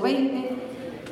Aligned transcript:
20. 0.00 0.50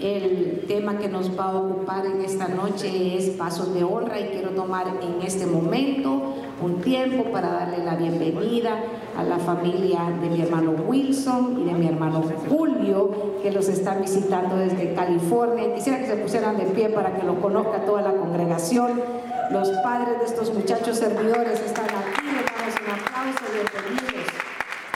El 0.01 0.65
tema 0.67 0.97
que 0.97 1.09
nos 1.09 1.39
va 1.39 1.51
a 1.51 1.57
ocupar 1.57 2.07
en 2.07 2.23
esta 2.23 2.49
noche 2.49 3.19
es 3.19 3.31
pasos 3.31 3.75
de 3.75 3.85
honra 3.85 4.19
y 4.19 4.29
quiero 4.29 4.51
tomar 4.51 4.87
en 4.89 5.21
este 5.21 5.45
momento 5.45 6.37
un 6.63 6.81
tiempo 6.81 7.25
para 7.25 7.51
darle 7.51 7.85
la 7.85 7.97
bienvenida 7.97 8.83
a 9.15 9.23
la 9.23 9.39
familia 9.39 10.11
de 10.23 10.31
mi 10.31 10.41
hermano 10.41 10.71
Wilson 10.87 11.59
y 11.61 11.65
de 11.65 11.73
mi 11.75 11.87
hermano 11.87 12.23
Julio 12.49 13.11
que 13.43 13.51
los 13.51 13.69
están 13.69 14.01
visitando 14.01 14.57
desde 14.57 14.95
California. 14.95 15.75
Quisiera 15.75 15.99
que 15.99 16.07
se 16.07 16.17
pusieran 16.17 16.57
de 16.57 16.65
pie 16.65 16.89
para 16.89 17.15
que 17.15 17.27
lo 17.27 17.39
conozca 17.39 17.85
toda 17.85 18.01
la 18.01 18.13
congregación. 18.13 19.03
Los 19.51 19.69
padres 19.83 20.19
de 20.19 20.25
estos 20.25 20.55
muchachos 20.55 20.97
servidores 20.97 21.61
están 21.61 21.85
aquí. 21.85 22.25
Les 22.25 22.47
damos 22.47 22.75
un 22.81 22.91
aplauso, 22.95 23.45
bienvenidos. 23.53 24.33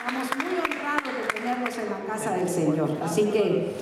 Honrados 0.07 0.29
de 0.37 0.44
en 1.51 1.89
la 1.89 2.13
casa 2.13 2.31
del 2.31 2.49
Señor. 2.49 2.89
Así 3.03 3.25
que 3.25 3.73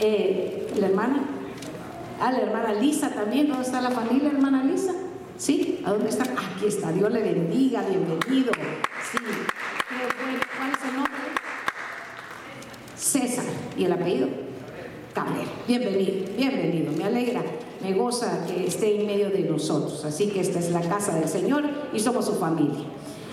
eh, 0.00 0.68
la 0.78 0.88
hermana, 0.88 1.24
ah, 2.20 2.30
la 2.30 2.40
hermana 2.40 2.74
Lisa 2.74 3.10
también, 3.10 3.48
¿dónde 3.48 3.64
está 3.64 3.80
la 3.80 3.90
familia, 3.90 4.30
hermana 4.30 4.62
Lisa? 4.64 4.92
¿Sí? 5.38 5.80
¿A 5.84 5.92
dónde 5.92 6.10
está? 6.10 6.24
Aquí 6.24 6.66
está, 6.66 6.92
Dios 6.92 7.10
le 7.10 7.22
bendiga, 7.22 7.82
bienvenido. 7.82 8.52
Sí. 8.52 9.18
¿Cuál 10.58 10.72
es 10.72 10.84
el 10.88 10.96
nombre? 10.96 11.12
César. 12.96 13.44
¿Y 13.76 13.84
el 13.84 13.92
apellido? 13.92 14.28
Cabrera. 15.14 15.46
Bienvenido, 15.66 16.36
bienvenido. 16.36 16.92
Me 16.92 17.04
alegra, 17.04 17.42
me 17.82 17.94
goza 17.94 18.46
que 18.46 18.66
esté 18.66 19.00
en 19.00 19.06
medio 19.06 19.30
de 19.30 19.40
nosotros. 19.40 20.04
Así 20.04 20.28
que 20.28 20.40
esta 20.40 20.58
es 20.58 20.70
la 20.70 20.82
casa 20.82 21.14
del 21.14 21.28
Señor 21.28 21.64
y 21.92 22.00
somos 22.00 22.26
su 22.26 22.34
familia. 22.34 22.84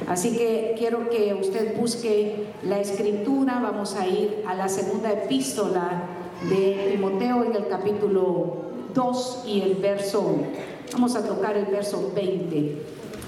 Así 0.08 0.36
que 0.36 0.76
quiero 0.78 1.10
que 1.10 1.34
usted 1.34 1.78
busque 1.78 2.48
la 2.64 2.80
escritura. 2.80 3.60
Vamos 3.62 3.96
a 3.96 4.08
ir 4.08 4.44
a 4.48 4.54
la 4.54 4.70
segunda 4.70 5.12
epístola 5.12 6.04
de 6.50 6.90
Timoteo 6.92 7.44
en 7.44 7.56
el 7.56 7.68
capítulo 7.68 8.58
2 8.94 9.44
y 9.48 9.62
el 9.62 9.76
verso, 9.76 10.36
vamos 10.92 11.16
a 11.16 11.26
tocar 11.26 11.58
el 11.58 11.66
verso 11.66 12.12
20. 12.16 12.82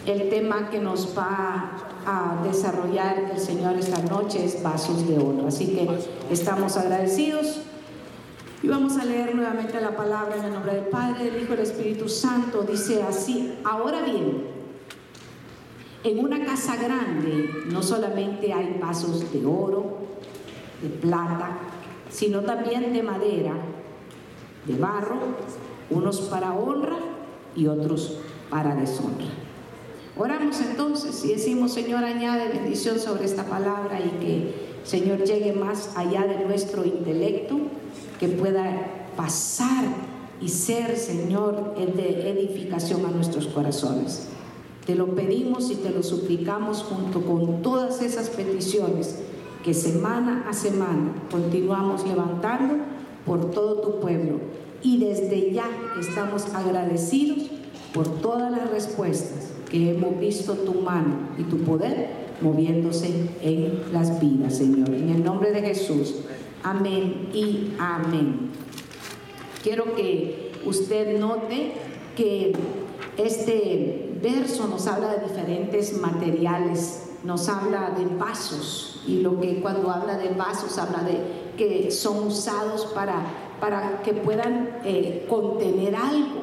El 0.05 0.29
tema 0.29 0.69
que 0.69 0.79
nos 0.79 1.17
va 1.17 1.71
a 2.05 2.43
desarrollar 2.45 3.31
el 3.33 3.39
Señor 3.39 3.75
esta 3.77 3.99
noche 4.03 4.45
es 4.45 4.61
vasos 4.61 5.07
de 5.07 5.17
honra. 5.17 5.47
Así 5.47 5.67
que 5.67 5.87
estamos 6.29 6.77
agradecidos 6.77 7.61
y 8.61 8.67
vamos 8.67 8.97
a 8.97 9.05
leer 9.05 9.33
nuevamente 9.33 9.81
la 9.81 9.95
palabra 9.95 10.35
en 10.37 10.43
el 10.43 10.53
nombre 10.53 10.75
del 10.75 10.85
Padre, 10.85 11.31
del 11.31 11.41
Hijo 11.41 11.53
y 11.53 11.57
del 11.57 11.65
Espíritu 11.65 12.07
Santo. 12.09 12.61
Dice 12.61 13.01
así, 13.01 13.55
ahora 13.63 14.01
bien, 14.01 14.54
en 16.05 16.19
una 16.19 16.45
casa 16.45 16.75
grande 16.75 17.49
no 17.65 17.81
solamente 17.81 18.53
hay 18.53 18.77
vasos 18.79 19.33
de 19.33 19.43
oro, 19.43 19.97
de 20.79 20.89
plata, 20.89 21.57
sino 22.11 22.41
también 22.41 22.93
de 22.93 23.01
madera, 23.01 23.53
de 24.67 24.75
barro, 24.77 25.17
unos 25.89 26.21
para 26.21 26.53
honra 26.53 26.97
y 27.55 27.65
otros 27.65 28.19
para 28.51 28.75
deshonra. 28.75 29.25
Oramos 30.15 30.61
entonces 30.61 31.25
y 31.25 31.29
decimos, 31.29 31.73
Señor, 31.73 32.03
añade 32.03 32.49
bendición 32.49 32.99
sobre 32.99 33.25
esta 33.25 33.45
palabra 33.45 33.99
y 33.99 34.09
que, 34.23 34.53
Señor, 34.83 35.23
llegue 35.23 35.53
más 35.53 35.97
allá 35.97 36.27
de 36.27 36.45
nuestro 36.45 36.85
intelecto, 36.85 37.57
que 38.19 38.27
pueda 38.27 39.07
pasar 39.17 39.85
y 40.39 40.49
ser, 40.49 40.97
Señor, 40.97 41.73
de 41.75 42.29
edificación 42.29 43.03
a 43.07 43.09
nuestros 43.09 43.47
corazones. 43.47 44.29
Te 44.85 44.95
lo 44.95 45.15
pedimos 45.15 45.71
y 45.71 45.75
te 45.75 45.89
lo 45.89 46.03
suplicamos 46.03 46.83
junto 46.83 47.21
con 47.21 47.61
todas 47.61 48.01
esas 48.01 48.29
peticiones 48.29 49.19
que 49.63 49.73
semana 49.73 50.45
a 50.47 50.53
semana 50.53 51.13
continuamos 51.31 52.05
levantando 52.07 52.75
por 53.25 53.49
todo 53.49 53.81
tu 53.81 53.99
pueblo. 53.99 54.39
Y 54.83 54.99
desde 54.99 55.51
ya 55.51 55.65
estamos 55.99 56.53
agradecidos 56.53 57.49
por 57.93 58.07
todas 58.21 58.51
las 58.51 58.69
respuestas 58.69 59.51
que 59.69 59.95
hemos 59.95 60.19
visto 60.19 60.53
tu 60.53 60.75
mano 60.81 61.15
y 61.39 61.43
tu 61.43 61.57
poder 61.59 62.25
moviéndose 62.41 63.29
en 63.41 63.81
las 63.91 64.19
vidas, 64.19 64.57
Señor. 64.57 64.89
En 64.89 65.09
el 65.09 65.23
nombre 65.23 65.51
de 65.51 65.61
Jesús. 65.61 66.15
Amén 66.61 67.29
y 67.33 67.71
amén. 67.79 68.49
Quiero 69.63 69.95
que 69.95 70.51
usted 70.65 71.19
note 71.19 71.71
que 72.15 72.53
este 73.17 74.14
verso 74.21 74.67
nos 74.67 74.87
habla 74.87 75.15
de 75.15 75.27
diferentes 75.27 75.97
materiales, 75.97 77.09
nos 77.23 77.49
habla 77.49 77.91
de 77.97 78.05
vasos, 78.15 79.01
y 79.07 79.21
lo 79.21 79.39
que 79.39 79.61
cuando 79.61 79.91
habla 79.91 80.17
de 80.17 80.29
vasos 80.29 80.77
habla 80.77 81.03
de 81.03 81.45
que 81.57 81.91
son 81.91 82.27
usados 82.27 82.85
para, 82.87 83.25
para 83.59 84.01
que 84.03 84.13
puedan 84.13 84.79
eh, 84.83 85.25
contener 85.29 85.95
algo, 85.95 86.41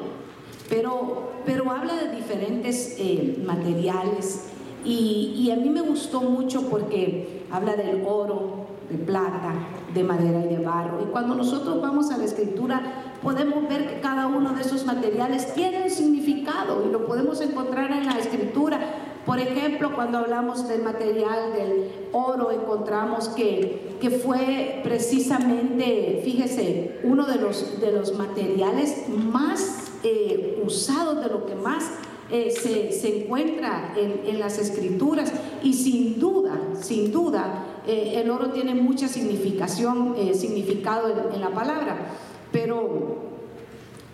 pero, 0.69 1.31
pero 1.45 1.71
habla 1.71 1.95
de 1.95 2.15
diferentes 2.15 2.95
eh, 2.97 3.41
materiales 3.45 4.45
y, 4.85 5.33
y 5.37 5.51
a 5.51 5.55
mí 5.55 5.69
me 5.69 5.81
gustó 5.81 6.21
mucho 6.21 6.69
porque 6.69 7.43
habla 7.51 7.75
del 7.75 8.03
oro, 8.05 8.65
de 8.89 8.97
plata, 8.97 9.53
de 9.93 10.03
madera 10.03 10.45
y 10.45 10.55
de 10.55 10.63
barro. 10.63 11.01
Y 11.01 11.05
cuando 11.11 11.35
nosotros 11.35 11.81
vamos 11.81 12.11
a 12.11 12.17
la 12.17 12.25
escritura, 12.25 13.02
podemos 13.23 13.67
ver 13.69 13.87
que 13.87 14.01
cada 14.01 14.27
uno 14.27 14.53
de 14.53 14.61
esos 14.61 14.85
materiales 14.85 15.53
tiene 15.53 15.83
un 15.83 15.89
significado 15.89 16.85
y 16.87 16.91
lo 16.91 17.05
podemos 17.07 17.39
encontrar 17.41 17.91
en 17.91 18.05
la 18.05 18.19
escritura. 18.19 18.79
Por 19.25 19.39
ejemplo, 19.39 19.95
cuando 19.95 20.17
hablamos 20.17 20.67
del 20.67 20.83
material 20.83 21.53
del 21.53 21.89
oro, 22.11 22.51
encontramos 22.51 23.29
que, 23.29 23.95
que 24.01 24.09
fue 24.09 24.81
precisamente, 24.83 26.21
fíjese, 26.25 26.99
uno 27.03 27.25
de 27.25 27.37
los, 27.37 27.79
de 27.79 27.93
los 27.93 28.17
materiales 28.17 29.05
más 29.07 29.91
eh, 30.03 30.61
usados, 30.65 31.21
de 31.23 31.29
lo 31.29 31.45
que 31.45 31.55
más 31.55 31.89
eh, 32.29 32.51
se, 32.51 32.91
se, 32.91 33.23
encuentra 33.23 33.93
en, 33.95 34.27
en, 34.27 34.39
las 34.41 34.59
escrituras. 34.59 35.31
Y 35.63 35.73
sin 35.73 36.19
duda, 36.19 36.59
sin 36.81 37.13
duda, 37.13 37.63
eh, 37.87 38.21
el 38.21 38.29
oro 38.29 38.49
tiene 38.49 38.75
mucha 38.75 39.07
significación, 39.07 40.15
significado 40.33 41.07
en, 41.07 41.35
en 41.35 41.39
la 41.39 41.51
palabra. 41.51 42.09
Pero 42.53 43.17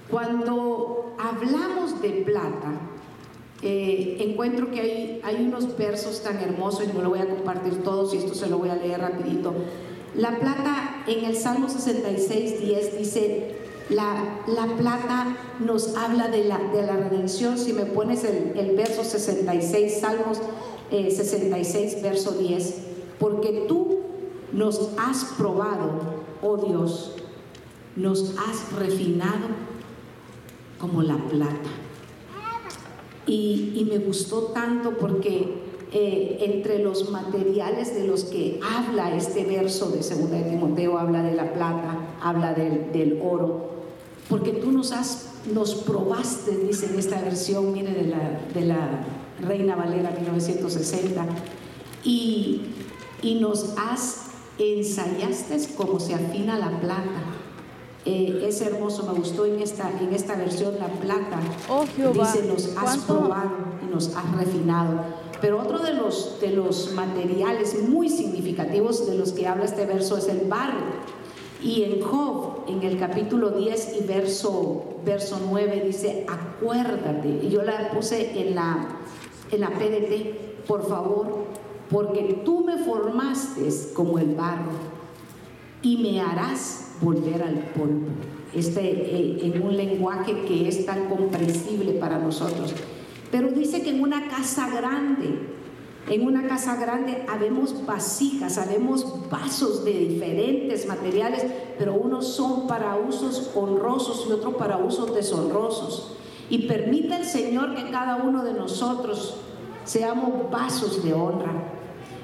cuando 0.10 1.14
hablamos 1.20 2.02
de 2.02 2.10
plata, 2.26 2.80
eh, 3.62 4.18
encuentro 4.22 4.72
que 4.72 5.22
hay, 5.24 5.36
unos 5.46 5.78
versos 5.78 6.24
tan 6.24 6.38
hermosos 6.38 6.86
y 6.86 6.94
no 6.94 7.04
lo 7.04 7.10
voy 7.10 7.20
a 7.20 7.30
compartir 7.30 7.84
todos 7.84 8.14
y 8.14 8.18
esto 8.18 8.34
se 8.34 8.48
lo 8.48 8.58
voy 8.58 8.70
a 8.70 8.76
leer 8.76 9.02
rapidito. 9.02 9.54
La 10.16 10.40
plata 10.40 11.04
en 11.06 11.26
el 11.26 11.36
Salmo 11.36 11.70
66, 11.70 12.62
10 12.62 12.98
dice, 12.98 13.56
la, 13.90 14.40
la 14.48 14.66
plata 14.78 15.38
nos 15.60 15.96
habla 15.98 16.30
de 16.30 16.46
la, 16.46 16.58
de 16.58 16.84
la 16.84 16.96
redención. 16.96 17.58
Si 17.58 17.74
me 17.74 17.86
pones 17.86 18.24
el, 18.24 18.58
el 18.58 18.76
verso 18.76 19.04
66, 19.04 20.00
Salmos 20.00 20.40
66, 20.90 21.94
eh, 21.94 22.00
verso 22.02 22.32
10, 22.32 22.76
porque 23.20 23.66
tú 23.68 24.00
nos 24.54 24.90
has 24.98 25.26
probado, 25.38 26.00
oh 26.42 26.58
Dios, 26.58 27.16
nos 28.00 28.36
has 28.38 28.72
refinado 28.78 29.48
como 30.80 31.04
la 31.04 31.18
plata. 31.18 31.70
Y, 33.28 33.86
me 33.90 33.98
gustó 34.00 34.52
tanto 34.54 34.98
porque 34.98 35.62
eh, 35.92 36.38
entre 36.42 36.80
los 36.80 37.12
materiales 37.12 37.94
de 37.96 38.08
los 38.08 38.24
que 38.26 38.60
habla 38.64 39.16
este 39.16 39.46
verso 39.46 39.90
de 39.90 39.98
2 39.98 40.32
de 40.32 40.42
Timoteo, 40.44 40.98
habla 40.98 41.24
de 41.24 41.36
la 41.36 41.54
plata, 41.54 42.16
habla 42.22 42.54
del, 42.54 43.20
oro, 43.24 43.70
porque 44.30 44.52
tú 44.52 44.72
nos 44.72 44.92
has, 44.92 45.30
nos 45.54 45.76
probaste, 45.76 46.58
dice 46.58 46.88
en 46.88 47.00
esta 47.00 47.22
versión, 47.22 47.72
mire, 47.72 47.94
de 47.94 48.08
la, 48.08 48.42
de 48.54 48.62
la 48.62 49.06
Reina 49.42 49.76
Valera 49.76 50.12
1960, 50.12 51.26
y, 52.04 52.62
y 53.22 53.36
nos 53.36 53.76
has 53.78 54.26
ensayaste 54.60 55.58
como 55.76 56.00
se 56.00 56.14
afina 56.14 56.58
la 56.58 56.80
plata 56.82 57.29
eh, 58.10 58.48
es 58.48 58.60
hermoso, 58.62 59.04
me 59.04 59.14
gustó 59.14 59.46
en 59.46 59.60
esta, 59.60 59.92
en 60.02 60.12
esta 60.12 60.36
versión 60.36 60.80
la 60.80 60.88
plata. 60.88 61.40
Oh, 61.70 61.86
Dice, 62.12 62.44
nos 62.48 62.76
has 62.76 62.98
probado 63.06 63.52
y 63.84 63.94
nos 63.94 64.16
has 64.16 64.36
refinado. 64.36 65.02
Pero 65.40 65.62
otro 65.62 65.78
de 65.78 65.94
los, 65.94 66.40
de 66.42 66.50
los 66.50 66.92
materiales 66.94 67.88
muy 67.88 68.10
significativos 68.10 69.08
de 69.08 69.16
los 69.16 69.32
que 69.32 69.48
habla 69.48 69.66
este 69.66 69.86
verso 69.86 70.18
es 70.18 70.28
el 70.28 70.48
barro. 70.48 70.80
Y 71.62 71.84
en 71.84 72.02
Job, 72.02 72.64
en 72.68 72.82
el 72.82 72.98
capítulo 72.98 73.52
10 73.52 73.98
y 74.02 74.08
verso, 74.08 74.86
verso 75.06 75.40
9, 75.48 75.84
dice, 75.86 76.26
acuérdate. 76.28 77.42
Y 77.44 77.50
yo 77.50 77.62
la 77.62 77.92
puse 77.92 78.42
en 78.42 78.56
la, 78.56 78.88
en 79.52 79.62
la 79.62 79.70
PDT, 79.70 80.66
por 80.66 80.88
favor, 80.88 81.46
porque 81.92 82.42
tú 82.44 82.66
me 82.66 82.80
formaste 82.80 83.70
como 83.94 84.18
el 84.18 84.34
barro 84.34 84.72
y 85.84 85.98
me 85.98 86.22
harás 86.22 86.89
volver 87.02 87.42
al 87.44 87.56
polvo. 87.76 88.08
Este, 88.54 88.82
eh, 88.82 89.40
en 89.44 89.62
un 89.62 89.78
lenguaje 89.78 90.44
que 90.48 90.68
es 90.68 90.86
tan 90.86 91.08
comprensible 91.08 91.94
para 91.94 92.18
nosotros. 92.18 92.74
Pero 93.32 93.50
dice 93.50 93.84
que 93.84 93.92
en 93.92 94.02
una 94.02 94.28
casa 94.28 94.70
grande, 94.70 95.58
En 96.08 96.26
una 96.26 96.48
casa 96.48 96.76
grande 96.76 97.24
habemos 97.30 97.86
vasijas, 97.86 98.58
habemos 98.58 99.30
vasos 99.30 99.86
de 99.86 99.94
diferentes 99.94 100.88
materiales, 100.88 101.46
pero 101.78 101.94
unos 101.94 102.26
son 102.34 102.66
para 102.66 102.96
usos 102.96 103.52
honrosos 103.54 104.26
y 104.28 104.32
otros 104.32 104.56
para 104.56 104.78
usos 104.78 105.14
deshonrosos. 105.14 106.16
Y 106.50 106.68
permita 106.68 107.18
el 107.20 107.26
Señor 107.26 107.76
que 107.76 107.92
cada 107.92 108.16
uno 108.16 108.44
de 108.44 108.54
nosotros 108.54 109.36
seamos 109.86 110.50
vasos 110.50 111.04
de 111.04 111.14
honra. 111.14 111.54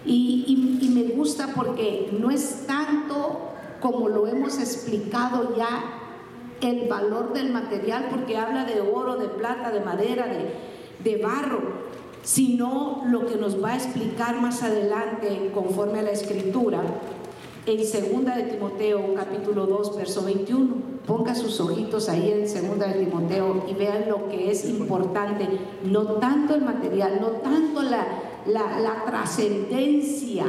Y, 0.03 0.79
y 0.81 0.89
me 0.89 1.03
gusta 1.13 1.53
porque 1.55 2.09
no 2.19 2.31
es 2.31 2.65
tanto 2.65 3.54
como 3.85 4.09
lo 4.09 4.25
hemos 4.25 4.57
explicado 4.57 5.55
ya 5.55 5.83
el 6.59 6.87
valor 6.87 7.33
del 7.33 7.53
material, 7.53 8.07
porque 8.09 8.35
habla 8.35 8.65
de 8.65 8.81
oro, 8.81 9.17
de 9.17 9.27
plata, 9.27 9.69
de 9.69 9.81
madera, 9.81 10.25
de, 10.25 10.49
de 11.07 11.21
barro, 11.21 11.61
sino 12.23 13.03
lo 13.05 13.27
que 13.27 13.35
nos 13.35 13.63
va 13.63 13.73
a 13.73 13.75
explicar 13.75 14.41
más 14.41 14.63
adelante 14.63 15.51
conforme 15.53 15.99
a 15.99 16.01
la 16.01 16.09
escritura 16.09 16.81
en 17.67 17.77
2 17.77 18.35
de 18.35 18.43
Timoteo 18.43 19.13
capítulo 19.15 19.67
2 19.67 19.97
verso 19.97 20.23
21. 20.23 20.95
Ponga 21.05 21.35
sus 21.35 21.59
ojitos 21.59 22.09
ahí 22.09 22.31
en 22.31 22.41
2 22.41 22.79
de 22.79 23.05
Timoteo 23.05 23.65
y 23.69 23.75
vean 23.75 24.09
lo 24.09 24.27
que 24.29 24.49
es 24.49 24.65
importante, 24.67 25.47
no 25.83 26.05
tanto 26.13 26.55
el 26.55 26.61
material, 26.61 27.19
no 27.21 27.27
tanto 27.27 27.83
la, 27.83 28.07
la, 28.47 29.03
trascendencia, 29.05 30.45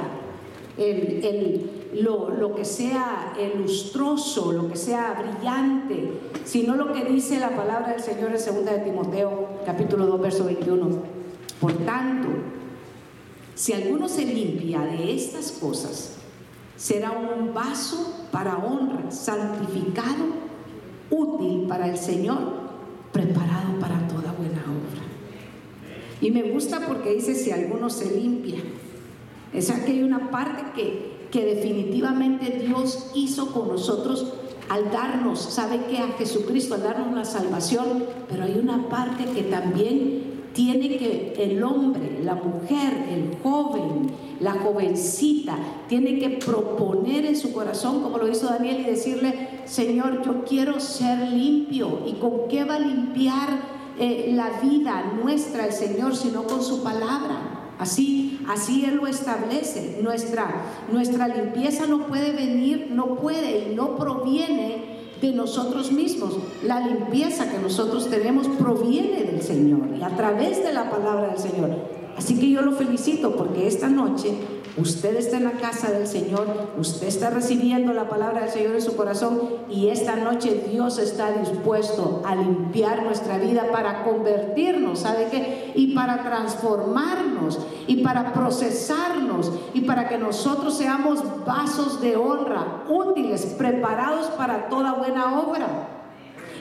el, 0.78 1.75
lo, 1.94 2.30
lo, 2.30 2.54
que 2.54 2.64
sea 2.64 3.34
lustroso, 3.56 4.52
lo 4.52 4.68
que 4.68 4.76
sea 4.76 5.14
brillante, 5.20 6.12
sino 6.44 6.76
lo 6.76 6.92
que 6.92 7.04
dice 7.04 7.38
la 7.38 7.50
palabra 7.50 7.92
del 7.92 8.02
Señor 8.02 8.30
en 8.30 8.64
2 8.64 8.64
de 8.64 8.78
Timoteo 8.78 9.48
capítulo 9.64 10.06
2 10.06 10.20
verso 10.20 10.44
21 10.44 11.16
por 11.60 11.72
tanto, 11.84 12.28
si 13.54 13.72
alguno 13.72 14.08
se 14.08 14.24
limpia 14.24 14.80
de 14.80 15.14
estas 15.14 15.52
cosas, 15.52 16.16
será 16.76 17.12
un 17.12 17.54
vaso 17.54 18.26
para 18.30 18.58
honra, 18.58 19.10
santificado, 19.10 20.26
útil 21.10 21.66
para 21.66 21.88
el 21.88 21.96
Señor, 21.96 22.66
preparado 23.12 23.78
para 23.80 24.06
toda 24.08 24.32
buena 24.32 24.62
obra. 24.62 25.02
Y 26.20 26.30
me 26.30 26.42
gusta 26.50 26.86
porque 26.86 27.14
dice 27.14 27.34
si 27.34 27.50
alguno 27.50 27.88
se 27.88 28.14
limpia. 28.14 28.60
Sea 29.58 29.84
que 29.86 29.92
hay 29.92 30.02
una 30.02 30.30
parte 30.30 30.64
que, 30.74 31.15
que 31.30 31.44
definitivamente 31.44 32.64
Dios 32.66 33.10
hizo 33.14 33.52
con 33.52 33.68
nosotros 33.68 34.32
al 34.68 34.90
darnos, 34.90 35.38
¿sabe 35.38 35.80
qué? 35.88 35.98
A 35.98 36.08
Jesucristo, 36.18 36.74
al 36.74 36.82
darnos 36.82 37.14
la 37.14 37.24
salvación, 37.24 38.04
pero 38.28 38.44
hay 38.44 38.58
una 38.58 38.88
parte 38.88 39.24
que 39.24 39.42
también 39.44 40.36
tiene 40.52 40.88
que 40.96 41.34
el 41.38 41.62
hombre, 41.62 42.20
la 42.24 42.34
mujer, 42.34 43.06
el 43.10 43.36
joven, 43.42 44.10
la 44.40 44.52
jovencita, 44.52 45.56
tiene 45.88 46.18
que 46.18 46.30
proponer 46.30 47.26
en 47.26 47.36
su 47.36 47.52
corazón, 47.52 48.02
como 48.02 48.18
lo 48.18 48.28
hizo 48.28 48.46
Daniel, 48.46 48.80
y 48.80 48.84
decirle, 48.84 49.60
Señor, 49.66 50.22
yo 50.24 50.44
quiero 50.44 50.80
ser 50.80 51.30
limpio. 51.30 52.00
¿Y 52.06 52.14
con 52.14 52.48
qué 52.48 52.64
va 52.64 52.76
a 52.76 52.80
limpiar 52.80 53.50
eh, 53.98 54.32
la 54.34 54.60
vida 54.60 55.12
nuestra 55.22 55.66
el 55.66 55.72
Señor, 55.72 56.16
sino 56.16 56.44
con 56.44 56.62
su 56.62 56.82
palabra? 56.82 57.55
Así, 57.78 58.40
así 58.48 58.84
Él 58.84 58.96
lo 58.96 59.06
establece. 59.06 60.00
Nuestra, 60.02 60.46
nuestra 60.90 61.28
limpieza 61.28 61.86
no 61.86 62.06
puede 62.06 62.32
venir, 62.32 62.88
no 62.90 63.16
puede 63.16 63.70
y 63.70 63.74
no 63.74 63.96
proviene 63.96 64.96
de 65.20 65.32
nosotros 65.32 65.92
mismos. 65.92 66.38
La 66.64 66.80
limpieza 66.80 67.50
que 67.50 67.58
nosotros 67.58 68.08
tenemos 68.08 68.48
proviene 68.48 69.24
del 69.24 69.42
Señor 69.42 69.88
y 69.98 70.02
a 70.02 70.16
través 70.16 70.62
de 70.62 70.72
la 70.72 70.90
palabra 70.90 71.28
del 71.28 71.38
Señor. 71.38 71.70
Así 72.16 72.38
que 72.38 72.48
yo 72.48 72.62
lo 72.62 72.72
felicito 72.72 73.36
porque 73.36 73.66
esta 73.66 73.88
noche 73.88 74.32
usted 74.76 75.16
está 75.16 75.38
en 75.38 75.44
la 75.44 75.52
casa 75.52 75.90
del 75.90 76.06
Señor, 76.06 76.46
usted 76.78 77.06
está 77.06 77.30
recibiendo 77.30 77.92
la 77.92 78.08
palabra 78.08 78.42
del 78.42 78.50
Señor 78.50 78.74
en 78.74 78.82
su 78.82 78.96
corazón 78.96 79.40
y 79.70 79.88
esta 79.88 80.16
noche 80.16 80.64
Dios 80.70 80.98
está 80.98 81.32
dispuesto 81.32 82.22
a 82.24 82.34
limpiar 82.34 83.02
nuestra 83.02 83.38
vida 83.38 83.70
para 83.72 84.04
convertirnos, 84.04 85.00
¿sabe 85.00 85.28
qué? 85.30 85.72
Y 85.74 85.94
para 85.94 86.22
transformarnos 86.22 87.58
y 87.86 88.02
para 88.02 88.32
procesarnos 88.32 89.52
y 89.74 89.82
para 89.82 90.08
que 90.08 90.18
nosotros 90.18 90.76
seamos 90.76 91.22
vasos 91.44 92.00
de 92.00 92.16
honra, 92.16 92.84
útiles, 92.88 93.54
preparados 93.58 94.26
para 94.30 94.68
toda 94.68 94.92
buena 94.92 95.40
obra. 95.40 95.95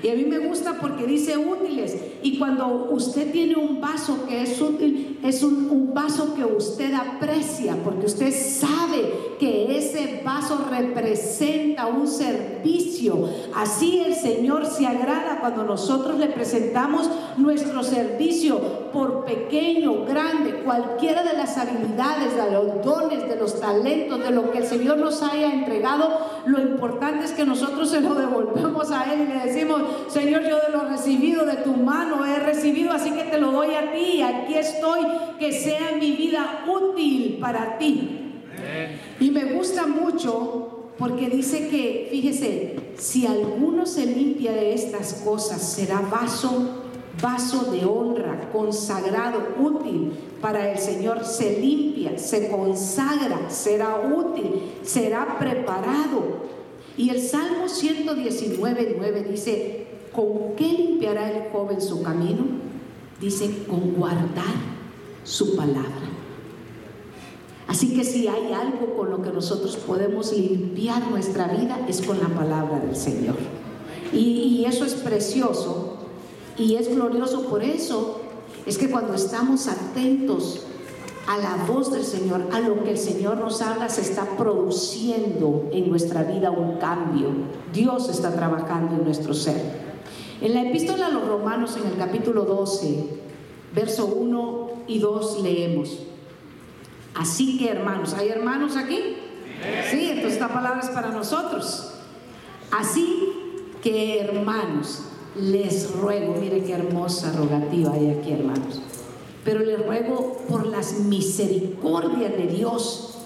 Y 0.06 0.10
a 0.10 0.14
mí 0.14 0.24
me 0.24 0.38
gusta 0.38 0.78
porque 0.80 1.08
dice 1.08 1.36
útiles. 1.36 1.98
Y 2.22 2.38
cuando 2.38 2.90
usted 2.92 3.32
tiene 3.32 3.56
un 3.56 3.82
vaso 3.82 4.28
que 4.28 4.44
es 4.44 4.62
útil, 4.62 5.18
es 5.24 5.42
un, 5.42 5.96
vaso 5.96 6.36
que 6.36 6.46
usted 6.46 6.94
aprecia, 6.94 7.76
porque 7.84 8.06
usted 8.06 8.32
sabe 8.32 9.14
que 9.40 9.55
vaso 10.26 10.66
representa 10.70 11.86
un 11.86 12.08
servicio. 12.08 13.30
Así 13.56 14.04
el 14.06 14.16
Señor 14.16 14.66
se 14.66 14.86
agrada 14.88 15.40
cuando 15.40 15.64
nosotros 15.64 16.18
le 16.18 16.28
presentamos 16.28 17.10
nuestro 17.38 17.84
servicio, 17.84 18.86
por 18.92 19.26
pequeño, 19.26 20.06
grande, 20.06 20.64
cualquiera 20.64 21.24
de 21.24 21.38
las 21.38 21.58
habilidades, 21.58 22.36
de 22.36 22.52
los 22.52 22.84
dones, 22.84 23.28
de 23.30 23.36
los 23.36 23.60
talentos, 23.60 24.24
de 24.24 24.32
lo 24.32 24.52
que 24.52 24.60
el 24.60 24.66
Señor 24.66 24.98
nos 24.98 25.22
haya 25.22 25.54
entregado. 25.54 26.20
Lo 26.46 26.60
importante 26.60 27.26
es 27.26 27.32
que 27.32 27.46
nosotros 27.46 27.90
se 27.90 28.02
lo 28.02 28.16
devolvemos 28.16 28.92
a 28.92 29.14
Él 29.14 29.22
y 29.22 29.34
le 29.34 29.46
decimos, 29.46 29.82
Señor, 30.08 30.44
yo 30.44 30.58
de 30.58 30.72
lo 30.72 30.90
recibido 30.90 31.46
de 31.46 31.58
tu 31.58 31.74
mano 31.74 32.26
he 32.26 32.40
recibido, 32.40 32.92
así 32.92 33.12
que 33.12 33.26
te 33.26 33.40
lo 33.40 33.52
doy 33.52 33.76
a 33.76 33.92
ti. 33.92 34.22
Aquí 34.22 34.56
estoy, 34.56 35.02
que 35.40 35.52
sea 35.52 35.98
mi 36.00 36.12
vida 36.14 36.66
útil 36.68 37.38
para 37.40 37.78
ti. 37.78 38.25
Y 39.20 39.32
me 39.32 39.54
gusta 39.54 39.88
mucho 39.88 40.92
porque 40.98 41.30
dice 41.30 41.68
que, 41.70 42.08
fíjese, 42.12 42.76
si 42.98 43.26
alguno 43.26 43.86
se 43.86 44.06
limpia 44.06 44.54
de 44.54 44.74
estas 44.74 45.14
cosas, 45.26 45.62
será 45.62 46.00
vaso, 46.00 46.84
vaso 47.22 47.72
de 47.72 47.86
honra, 47.86 48.50
consagrado, 48.52 49.56
útil 49.60 50.14
para 50.42 50.72
el 50.72 50.78
Señor. 50.78 51.26
Se 51.26 51.60
limpia, 51.60 52.18
se 52.18 52.50
consagra, 52.50 53.50
será 53.50 54.00
útil, 54.00 54.62
será 54.84 55.38
preparado. 55.38 56.46
Y 56.98 57.10
el 57.10 57.22
Salmo 57.22 57.68
119, 57.68 58.96
9 58.98 59.28
dice, 59.30 59.86
¿Con 60.16 60.56
qué 60.56 60.64
limpiará 60.66 61.30
el 61.30 61.52
joven 61.52 61.82
su 61.82 62.02
camino? 62.02 62.46
Dice, 63.20 63.66
con 63.68 63.96
guardar 63.96 64.56
su 65.26 65.58
palabra. 65.58 66.10
Así 67.68 67.96
que 67.96 68.04
si 68.04 68.28
hay 68.28 68.54
algo 68.54 68.96
con 68.96 69.10
lo 69.10 69.22
que 69.22 69.32
nosotros 69.32 69.76
podemos 69.78 70.32
limpiar 70.32 71.10
nuestra 71.10 71.48
vida 71.48 71.80
es 71.88 72.02
con 72.02 72.20
la 72.20 72.30
palabra 72.30 72.80
del 72.80 72.96
Señor. 72.96 73.36
Y, 74.14 74.64
eso 74.66 74.86
es 74.86 74.94
precioso 74.96 75.98
y 76.58 76.76
es 76.76 76.90
glorioso 76.90 77.44
por 77.44 77.64
eso. 77.64 78.22
Es 78.66 78.78
que 78.78 78.90
cuando 78.90 79.14
estamos 79.14 79.68
atentos 79.68 80.62
a 81.28 81.38
la 81.38 81.66
voz 81.66 81.92
del 81.92 82.04
Señor, 82.04 82.48
a 82.52 82.60
lo 82.60 82.84
que 82.84 82.92
el 82.92 82.98
Señor 82.98 83.38
nos 83.38 83.62
habla, 83.62 83.90
se 83.90 84.02
está 84.02 84.26
produciendo 84.38 85.70
en 85.72 85.90
nuestra 85.90 86.24
vida 86.24 86.52
un 86.52 86.78
cambio. 86.78 87.30
Dios 87.74 88.10
está 88.10 88.34
trabajando 88.34 88.96
en 88.96 89.04
nuestro 89.04 89.34
ser. 89.34 89.86
En 90.42 90.54
la 90.54 90.64
epístola 90.64 91.08
a 91.08 91.12
los 91.12 91.28
romanos, 91.28 91.78
en 91.78 91.88
el 91.92 91.98
capítulo 91.98 92.44
12, 92.44 93.08
verso 93.74 94.06
1 94.06 94.70
y 94.88 95.00
2, 95.00 95.42
leemos. 95.42 96.00
Así 97.16 97.58
que 97.58 97.70
hermanos, 97.70 98.14
¿hay 98.14 98.30
hermanos 98.30 98.76
aquí? 98.76 99.18
Sí, 99.90 100.10
entonces 100.10 100.34
esta 100.34 100.50
palabra 100.50 100.82
es 100.82 100.90
para 100.90 101.10
nosotros. 101.10 101.94
Así 102.72 103.30
que 103.82 104.20
hermanos, 104.20 105.04
les 105.36 105.92
ruego, 105.92 106.36
mire 106.40 106.64
qué 106.64 106.74
hermosa 106.74 107.32
rogativa 107.34 107.94
hay 107.94 108.10
aquí 108.10 108.32
hermanos, 108.32 108.82
pero 109.44 109.60
les 109.60 109.86
ruego 109.86 110.42
por 110.50 110.66
las 110.66 111.00
misericordias 111.00 112.32
de 112.32 112.48
Dios 112.48 113.18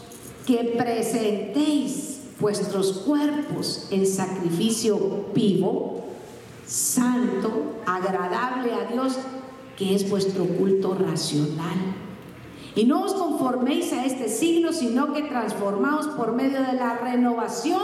que 0.46 0.75
presentéis 0.77 2.22
vuestros 2.39 2.93
cuerpos 3.00 3.88
en 3.91 4.05
sacrificio 4.05 5.25
vivo 5.34 6.00
santo, 6.65 7.81
agradable 7.86 8.74
a 8.74 8.91
Dios, 8.91 9.17
que 9.75 9.96
es 9.96 10.10
vuestro 10.10 10.46
culto 10.46 10.93
racional. 10.93 12.08
Y 12.75 12.85
no 12.85 13.03
os 13.03 13.13
conforméis 13.13 13.91
a 13.93 14.05
este 14.05 14.29
siglo, 14.29 14.73
sino 14.73 15.13
que 15.13 15.23
transformaos 15.23 16.07
por 16.07 16.33
medio 16.33 16.61
de 16.61 16.73
la 16.73 16.97
renovación 16.97 17.81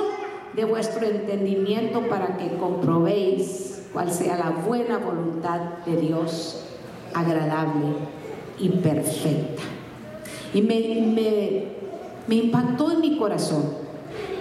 de 0.53 0.65
vuestro 0.65 1.05
entendimiento 1.05 2.07
para 2.07 2.37
que 2.37 2.55
comprobéis 2.57 3.83
cuál 3.91 4.11
sea 4.11 4.37
la 4.37 4.51
buena 4.51 4.97
voluntad 4.97 5.59
de 5.85 5.97
Dios, 5.97 6.65
agradable 7.13 7.95
y 8.59 8.69
perfecta. 8.69 9.63
Y 10.53 10.61
me, 10.61 11.65
me, 12.27 12.35
impactó 12.35 12.91
en 12.91 13.01
mi 13.01 13.17
corazón 13.17 13.63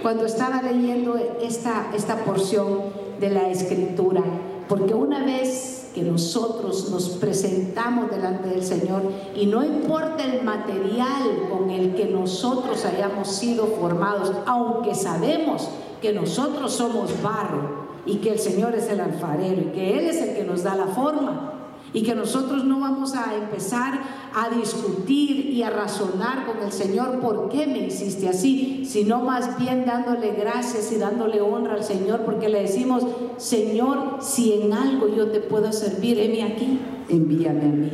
cuando 0.01 0.25
estaba 0.25 0.61
leyendo 0.61 1.17
esta, 1.41 1.91
esta 1.95 2.23
porción 2.23 2.83
de 3.19 3.29
la 3.29 3.49
escritura, 3.49 4.23
porque 4.69 4.93
una 4.93 5.25
vez 5.25 5.74
que 5.95 6.03
nosotros 6.03 6.89
nos 6.91 7.07
presentamos 7.07 8.11
delante 8.11 8.49
del 8.49 8.63
Señor 8.63 9.01
y 9.33 9.45
no 9.45 9.63
importa 9.63 10.25
el 10.25 10.43
material 10.43 11.47
con 11.49 11.69
el 11.69 11.95
que 11.95 12.05
nosotros 12.05 12.83
hayamos 12.83 13.29
sido 13.29 13.65
formados, 13.67 14.33
aunque 14.45 14.93
sabemos 14.93 15.69
que 16.01 16.11
nosotros 16.11 16.73
somos 16.73 17.21
barro 17.23 17.85
y 18.05 18.17
que 18.17 18.31
el 18.31 18.39
Señor 18.39 18.75
es 18.75 18.89
el 18.89 18.99
alfarero 18.99 19.61
y 19.61 19.71
que 19.71 19.97
Él 19.97 20.09
es 20.09 20.21
el 20.21 20.35
que 20.35 20.43
nos 20.43 20.63
da 20.63 20.75
la 20.75 20.87
forma 20.87 21.54
y 21.95 22.03
que 22.03 22.13
nosotros 22.13 22.65
no 22.65 22.81
vamos 22.81 23.15
a 23.15 23.35
empezar 23.35 24.01
a 24.33 24.49
discutir 24.49 25.49
y 25.49 25.63
a 25.63 25.69
razonar 25.69 26.45
con 26.45 26.61
el 26.61 26.73
Señor 26.73 27.21
por 27.21 27.47
qué 27.47 27.67
me 27.67 27.87
hiciste 27.87 28.27
así, 28.27 28.83
sino 28.85 29.21
más 29.21 29.57
bien 29.57 29.85
dándole 29.85 30.33
gracias 30.33 30.91
y 30.91 30.97
dándole 30.97 31.39
honra 31.39 31.75
al 31.75 31.85
Señor 31.85 32.25
porque 32.25 32.49
le 32.49 32.63
decimos, 32.63 33.05
Señor, 33.37 34.17
si 34.19 34.51
en 34.51 34.73
algo 34.73 35.07
yo 35.07 35.31
te 35.31 35.39
puedo 35.39 35.71
servir, 35.71 36.19
heme 36.19 36.43
aquí, 36.43 36.79
envíame 37.07 37.61
a 37.61 37.69
mí. 37.69 37.91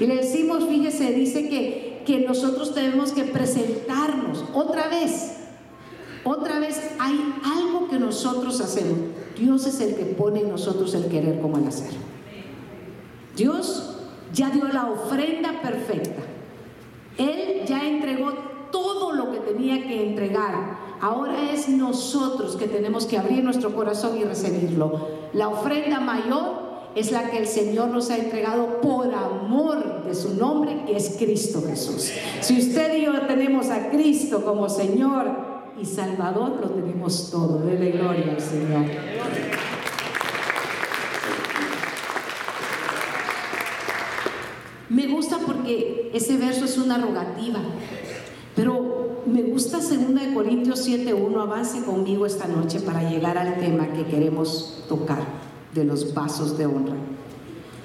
Y 0.00 0.06
le 0.06 0.16
decimos, 0.16 0.64
fíjese, 0.64 1.12
dice 1.12 1.50
que, 1.50 2.02
que 2.06 2.20
nosotros 2.20 2.72
tenemos 2.74 3.12
que 3.12 3.24
presentarnos 3.24 4.46
otra 4.54 4.88
vez. 4.88 5.36
Otra 6.24 6.58
vez 6.58 6.80
hay 6.98 7.34
algo 7.44 7.86
que 7.88 7.98
nosotros 7.98 8.62
hacemos. 8.62 8.98
Dios 9.38 9.66
es 9.66 9.78
el 9.80 9.94
que 9.94 10.06
pone 10.06 10.40
en 10.40 10.48
nosotros 10.48 10.94
el 10.94 11.04
querer 11.08 11.38
como 11.42 11.58
el 11.58 11.68
hacer. 11.68 12.09
Dios 13.40 13.96
ya 14.34 14.50
dio 14.50 14.68
la 14.68 14.90
ofrenda 14.90 15.62
perfecta. 15.62 16.20
Él 17.16 17.62
ya 17.66 17.88
entregó 17.88 18.32
todo 18.70 19.12
lo 19.12 19.32
que 19.32 19.38
tenía 19.38 19.82
que 19.82 20.08
entregar. 20.08 20.76
Ahora 21.00 21.50
es 21.50 21.66
nosotros 21.70 22.56
que 22.56 22.68
tenemos 22.68 23.06
que 23.06 23.16
abrir 23.16 23.42
nuestro 23.42 23.74
corazón 23.74 24.18
y 24.18 24.24
recibirlo. 24.24 25.08
La 25.32 25.48
ofrenda 25.48 26.00
mayor 26.00 26.70
es 26.94 27.12
la 27.12 27.30
que 27.30 27.38
el 27.38 27.46
Señor 27.46 27.88
nos 27.88 28.10
ha 28.10 28.18
entregado 28.18 28.82
por 28.82 29.06
amor 29.14 30.04
de 30.04 30.14
su 30.14 30.34
nombre, 30.34 30.84
que 30.84 30.96
es 30.96 31.16
Cristo 31.18 31.62
Jesús. 31.66 32.12
Si 32.42 32.58
usted 32.58 32.98
y 32.98 33.06
yo 33.06 33.22
tenemos 33.22 33.70
a 33.70 33.88
Cristo 33.88 34.44
como 34.44 34.68
Señor 34.68 35.30
y 35.80 35.86
Salvador, 35.86 36.58
lo 36.60 36.68
tenemos 36.68 37.30
todo. 37.30 37.60
Dele 37.60 37.92
gloria 37.92 38.32
al 38.32 38.40
Señor. 38.40 38.84
Me 44.90 45.06
gusta 45.06 45.38
porque 45.38 46.10
ese 46.12 46.36
verso 46.36 46.64
es 46.64 46.76
una 46.76 46.98
rogativa, 46.98 47.60
pero 48.56 49.22
me 49.24 49.42
gusta 49.42 49.78
2 49.78 49.88
Corintios 50.34 50.88
7.1, 50.88 51.40
avance 51.40 51.84
conmigo 51.84 52.26
esta 52.26 52.48
noche 52.48 52.80
para 52.80 53.08
llegar 53.08 53.38
al 53.38 53.60
tema 53.60 53.92
que 53.92 54.06
queremos 54.06 54.82
tocar 54.88 55.22
de 55.72 55.84
los 55.84 56.12
vasos 56.12 56.58
de 56.58 56.66
honra. 56.66 56.96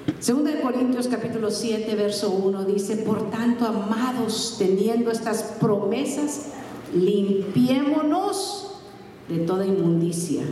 2 0.06 0.50
Corintios 0.60 1.06
capítulo 1.06 1.52
7, 1.52 1.94
verso 1.94 2.30
1 2.30 2.64
dice, 2.64 2.96
por 2.96 3.30
tanto, 3.30 3.66
amados, 3.66 4.56
teniendo 4.58 5.12
estas 5.12 5.44
promesas, 5.60 6.46
limpiémonos 6.92 8.80
de 9.28 9.38
toda 9.38 9.64
inmundicia 9.64 10.42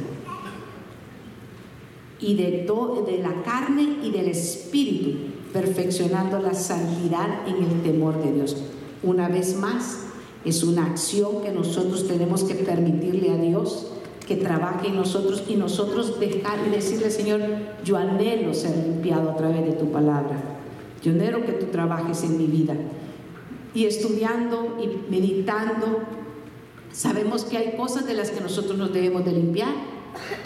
y 2.21 2.37
de, 2.37 2.65
de 3.07 3.19
la 3.19 3.43
carne 3.43 3.99
y 4.05 4.13
del 4.13 4.29
espíritu 4.29 5.34
perfeccionando 5.55 6.41
la 6.41 6.53
santidad 6.53 7.47
en 7.47 7.63
el 7.63 7.83
temor 7.83 8.21
de 8.21 8.33
Dios. 8.33 8.57
Una 9.05 9.29
vez 9.29 9.57
más, 9.57 10.01
es 10.45 10.65
una 10.65 10.85
acción 10.85 11.43
que 11.43 11.53
nosotros 11.53 12.09
tenemos 12.09 12.43
que 12.43 12.57
permitirle 12.57 13.31
a 13.31 13.37
Dios 13.37 13.87
que 14.27 14.37
trabaje 14.37 14.89
en 14.89 14.97
nosotros 14.97 15.45
y 15.49 15.55
nosotros 15.55 16.19
dejar 16.19 16.59
y 16.67 16.71
decirle, 16.71 17.11
Señor, 17.11 17.41
yo 17.85 17.97
anhelo 17.97 18.53
ser 18.53 18.77
limpiado 18.77 19.31
a 19.31 19.37
través 19.37 19.65
de 19.65 19.73
tu 19.73 19.93
palabra. 19.93 20.43
Yo 21.03 21.13
anhelo 21.13 21.47
que 21.47 21.53
tú 21.53 21.67
trabajes 21.67 22.25
en 22.25 22.37
mi 22.37 22.47
vida. 22.47 22.75
Y 23.75 23.85
estudiando 23.85 24.79
y 24.83 25.13
meditando, 25.13 26.01
sabemos 26.91 27.45
que 27.45 27.59
hay 27.59 27.77
cosas 27.77 28.07
de 28.07 28.15
las 28.15 28.31
que 28.31 28.41
nosotros 28.41 28.77
nos 28.77 28.93
debemos 28.93 29.25
de 29.25 29.33
limpiar 29.33 29.73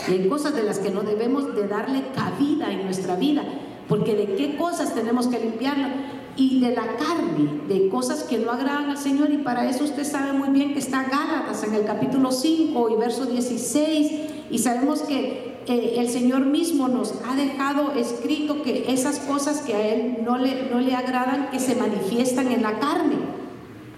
y 0.08 0.12
hay 0.12 0.28
cosas 0.28 0.54
de 0.54 0.64
las 0.64 0.80
que 0.80 0.90
no 0.90 1.02
debemos 1.02 1.54
de 1.54 1.66
darle 1.66 2.02
cabida 2.14 2.72
en 2.72 2.84
nuestra 2.84 3.16
vida 3.16 3.44
porque 3.88 4.14
de 4.14 4.34
qué 4.36 4.56
cosas 4.56 4.94
tenemos 4.94 5.28
que 5.28 5.40
limpiarlo 5.40 5.88
y 6.36 6.60
de 6.60 6.74
la 6.74 6.96
carne, 6.96 7.62
de 7.66 7.88
cosas 7.88 8.22
que 8.22 8.38
no 8.38 8.52
agradan 8.52 8.90
al 8.90 8.98
Señor 8.98 9.30
y 9.32 9.38
para 9.38 9.68
eso 9.68 9.84
usted 9.84 10.04
sabe 10.04 10.32
muy 10.32 10.50
bien 10.50 10.72
que 10.72 10.78
está 10.78 11.04
Gálatas 11.04 11.64
en 11.64 11.74
el 11.74 11.84
capítulo 11.84 12.30
5 12.30 12.90
y 12.90 12.96
verso 12.96 13.26
16 13.26 14.12
y 14.50 14.58
sabemos 14.58 15.02
que 15.02 15.58
eh, 15.66 15.94
el 15.98 16.08
Señor 16.08 16.46
mismo 16.46 16.88
nos 16.88 17.14
ha 17.26 17.34
dejado 17.34 17.92
escrito 17.92 18.62
que 18.62 18.92
esas 18.92 19.18
cosas 19.18 19.62
que 19.62 19.74
a 19.74 19.94
Él 19.94 20.18
no 20.24 20.38
le, 20.38 20.70
no 20.70 20.80
le 20.80 20.94
agradan 20.94 21.50
que 21.50 21.58
se 21.58 21.74
manifiestan 21.74 22.52
en 22.52 22.62
la 22.62 22.78
carne. 22.78 23.16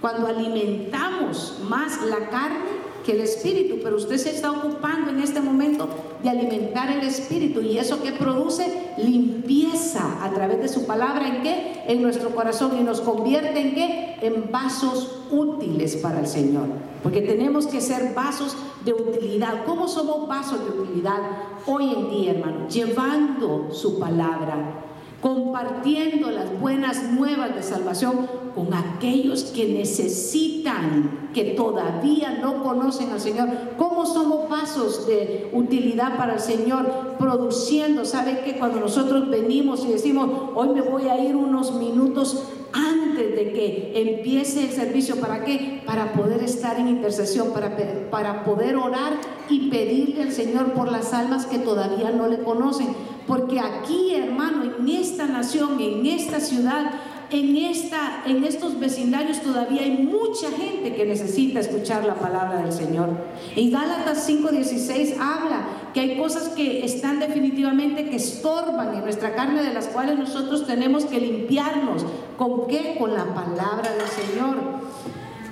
Cuando 0.01 0.27
alimentamos 0.27 1.61
más 1.69 2.03
la 2.03 2.31
carne, 2.31 2.80
que 3.05 3.13
el 3.13 3.21
espíritu, 3.21 3.79
pero 3.83 3.97
usted 3.97 4.17
se 4.17 4.31
está 4.31 4.51
ocupando 4.51 5.11
en 5.11 5.21
este 5.21 5.41
momento 5.41 5.89
de 6.23 6.31
alimentar 6.31 6.91
el 6.91 7.07
espíritu 7.07 7.61
y 7.61 7.79
eso 7.79 8.03
que 8.03 8.13
produce 8.13 8.93
limpieza 8.99 10.25
a 10.25 10.31
través 10.31 10.61
de 10.61 10.69
su 10.69 10.87
palabra 10.87 11.27
en 11.29 11.43
qué? 11.43 11.83
En 11.87 12.03
nuestro 12.03 12.31
corazón 12.31 12.73
y 12.79 12.83
nos 12.83 13.01
convierte 13.01 13.59
en 13.61 13.75
qué? 13.75 14.17
En 14.21 14.51
vasos 14.51 15.23
útiles 15.31 15.97
para 15.97 16.21
el 16.21 16.27
Señor. 16.27 16.67
Porque 17.03 17.23
tenemos 17.23 17.67
que 17.67 17.81
ser 17.81 18.15
vasos 18.15 18.57
de 18.85 18.93
utilidad. 18.93 19.65
¿Cómo 19.65 19.89
somos 19.89 20.29
vasos 20.29 20.61
de 20.65 20.81
utilidad 20.81 21.21
hoy 21.67 21.93
en 21.95 22.11
día, 22.11 22.31
hermano? 22.33 22.69
Llevando 22.69 23.69
su 23.73 23.99
palabra 23.99 24.90
compartiendo 25.21 26.31
las 26.31 26.59
buenas 26.59 27.03
nuevas 27.13 27.55
de 27.55 27.63
salvación 27.63 28.27
con 28.55 28.73
aquellos 28.75 29.45
que 29.45 29.69
necesitan, 29.69 31.31
que 31.35 31.53
todavía 31.53 32.39
no 32.41 32.63
conocen 32.63 33.11
al 33.11 33.21
Señor. 33.21 33.49
¿Cómo 33.77 34.07
somos 34.07 34.49
pasos 34.49 35.07
de 35.07 35.51
utilidad 35.53 36.17
para 36.17 36.35
el 36.35 36.41
Señor? 36.41 37.17
Produciendo, 37.19 38.05
¿sabe 38.05 38.41
que 38.45 38.59
cuando 38.59 38.81
nosotros 38.81 39.29
venimos 39.29 39.85
y 39.85 39.93
decimos, 39.93 40.31
hoy 40.55 40.71
me 40.71 40.81
voy 40.81 41.09
a 41.09 41.23
ir 41.23 41.37
unos 41.37 41.75
minutos 41.75 42.45
antes 42.73 43.35
de 43.35 43.53
que 43.53 43.93
empiece 43.95 44.65
el 44.65 44.71
servicio. 44.71 45.17
¿Para 45.17 45.45
qué? 45.45 45.83
Para 45.87 46.13
poder 46.13 46.43
estar 46.43 46.79
en 46.79 46.89
intercesión, 46.89 47.53
para, 47.53 47.77
para 48.11 48.45
poder 48.45 48.77
orar 48.77 49.15
y 49.49 49.71
pedirle 49.71 50.23
al 50.23 50.33
Señor 50.33 50.73
por 50.73 50.91
las 50.91 51.13
almas 51.13 51.47
que 51.47 51.59
todavía 51.59 52.11
no 52.11 52.29
le 52.29 52.43
conocen. 52.43 52.89
Porque 53.27 53.61
aquí, 53.61 54.15
hermano, 54.15 54.65
en 54.79 54.89
esta 54.89 55.27
nación, 55.27 55.81
en 55.81 56.07
esta 56.07 56.41
ciudad, 56.41 56.93
en, 57.31 57.57
esta, 57.57 58.23
en 58.27 58.45
estos 58.45 58.79
vecindarios 58.81 59.41
todavía 59.41 59.83
hay 59.83 59.93
mucha 59.93 60.51
gente 60.51 60.95
que 60.95 61.05
necesita 61.05 61.61
escuchar 61.61 62.05
la 62.05 62.15
palabra 62.15 62.63
del 62.63 62.73
Señor. 62.73 63.11
En 63.55 63.71
Gálatas 63.71 64.29
5:16 64.29 65.15
habla 65.21 65.63
que 65.95 66.01
hay 66.01 66.19
cosas 66.19 66.49
que 66.51 66.85
están 66.85 67.21
definitivamente 67.21 68.11
que 68.11 68.17
estorban 68.17 68.95
en 68.95 69.03
nuestra 69.03 69.35
carne 69.35 69.63
de 69.63 69.73
las 69.73 69.87
cuales 69.89 70.19
nosotros 70.19 70.67
tenemos 70.67 71.05
que 71.05 71.21
limpiarnos. 71.21 72.05
¿Con 72.37 72.67
qué? 72.67 72.97
Con 72.99 73.15
la 73.15 73.27
palabra 73.33 73.93
del 73.93 74.09
Señor. 74.09 74.57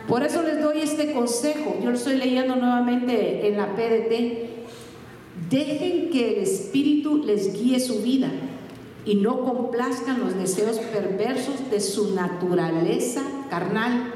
Por 0.09 0.23
eso 0.23 0.43
les 0.43 0.61
doy 0.61 0.81
este 0.81 1.13
consejo. 1.13 1.77
Yo 1.83 1.91
lo 1.91 1.97
estoy 1.97 2.17
leyendo 2.17 2.57
nuevamente 2.57 3.47
en 3.47 3.57
la 3.57 3.77
PDT. 3.77 4.58
Dejen 5.51 6.11
que 6.11 6.35
el 6.35 6.43
Espíritu 6.43 7.19
les 7.25 7.55
guíe 7.55 7.81
su 7.81 8.03
vida 8.03 8.31
y 9.05 9.15
no 9.15 9.41
complazcan 9.45 10.21
los 10.21 10.37
deseos 10.37 10.79
perversos 10.79 11.71
de 11.71 11.81
su 11.81 12.15
naturaleza 12.15 13.23
carnal. 13.49 14.13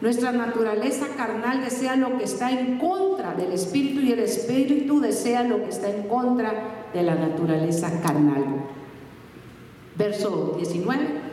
Nuestra 0.00 0.30
naturaleza 0.32 1.06
carnal 1.16 1.60
desea 1.62 1.96
lo 1.96 2.18
que 2.18 2.24
está 2.24 2.52
en 2.52 2.78
contra 2.78 3.34
del 3.34 3.52
espíritu 3.52 4.00
y 4.00 4.12
el 4.12 4.20
espíritu 4.20 5.00
desea 5.00 5.42
lo 5.42 5.62
que 5.62 5.70
está 5.70 5.90
en 5.90 6.08
contra 6.08 6.88
de 6.92 7.02
la 7.02 7.14
naturaleza 7.14 8.00
carnal. 8.00 8.44
Verso 9.96 10.54
19. 10.56 11.32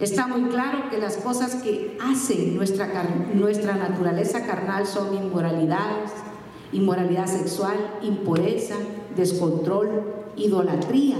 Está 0.00 0.26
muy 0.26 0.50
claro 0.50 0.90
que 0.90 0.98
las 0.98 1.16
cosas 1.16 1.56
que 1.56 1.96
hacen 2.00 2.56
nuestra, 2.56 2.88
nuestra 3.32 3.76
naturaleza 3.76 4.44
carnal 4.44 4.86
son 4.86 5.14
inmoralidades, 5.14 6.12
inmoralidad 6.76 7.26
sexual, 7.26 7.76
impureza, 8.02 8.76
descontrol, 9.16 10.04
idolatría, 10.36 11.16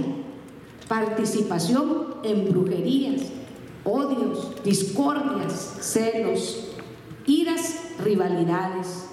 participación 0.87 2.15
en 2.23 2.49
brujerías, 2.49 3.23
odios, 3.83 4.63
discordias, 4.63 5.77
celos, 5.81 6.69
iras, 7.25 7.79
rivalidades, 8.03 9.05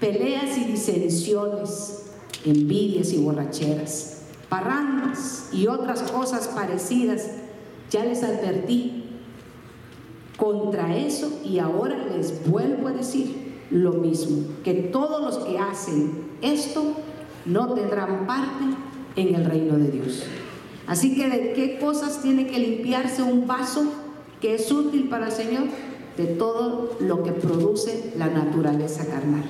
peleas 0.00 0.56
y 0.58 0.64
disensiones, 0.64 2.06
envidias 2.44 3.12
y 3.12 3.18
borracheras, 3.18 4.22
parrandas 4.48 5.50
y 5.52 5.66
otras 5.66 6.02
cosas 6.02 6.48
parecidas. 6.48 7.28
Ya 7.90 8.04
les 8.04 8.22
advertí 8.22 9.04
contra 10.38 10.96
eso 10.96 11.40
y 11.44 11.58
ahora 11.58 12.06
les 12.06 12.48
vuelvo 12.48 12.88
a 12.88 12.92
decir 12.92 13.41
lo 13.72 13.92
mismo, 13.94 14.44
que 14.62 14.74
todos 14.74 15.22
los 15.22 15.44
que 15.44 15.58
hacen 15.58 16.12
esto 16.42 16.94
no 17.46 17.72
tendrán 17.74 18.26
parte 18.26 18.64
en 19.16 19.34
el 19.34 19.44
reino 19.44 19.76
de 19.76 19.90
Dios. 19.90 20.24
Así 20.86 21.14
que 21.14 21.28
de 21.28 21.52
qué 21.54 21.78
cosas 21.78 22.22
tiene 22.22 22.46
que 22.46 22.58
limpiarse 22.58 23.22
un 23.22 23.46
vaso 23.46 23.84
que 24.40 24.56
es 24.56 24.70
útil 24.70 25.08
para 25.08 25.26
el 25.26 25.32
Señor? 25.32 25.64
De 26.16 26.26
todo 26.26 26.96
lo 27.00 27.22
que 27.22 27.32
produce 27.32 28.12
la 28.18 28.26
naturaleza 28.26 29.06
carnal. 29.06 29.44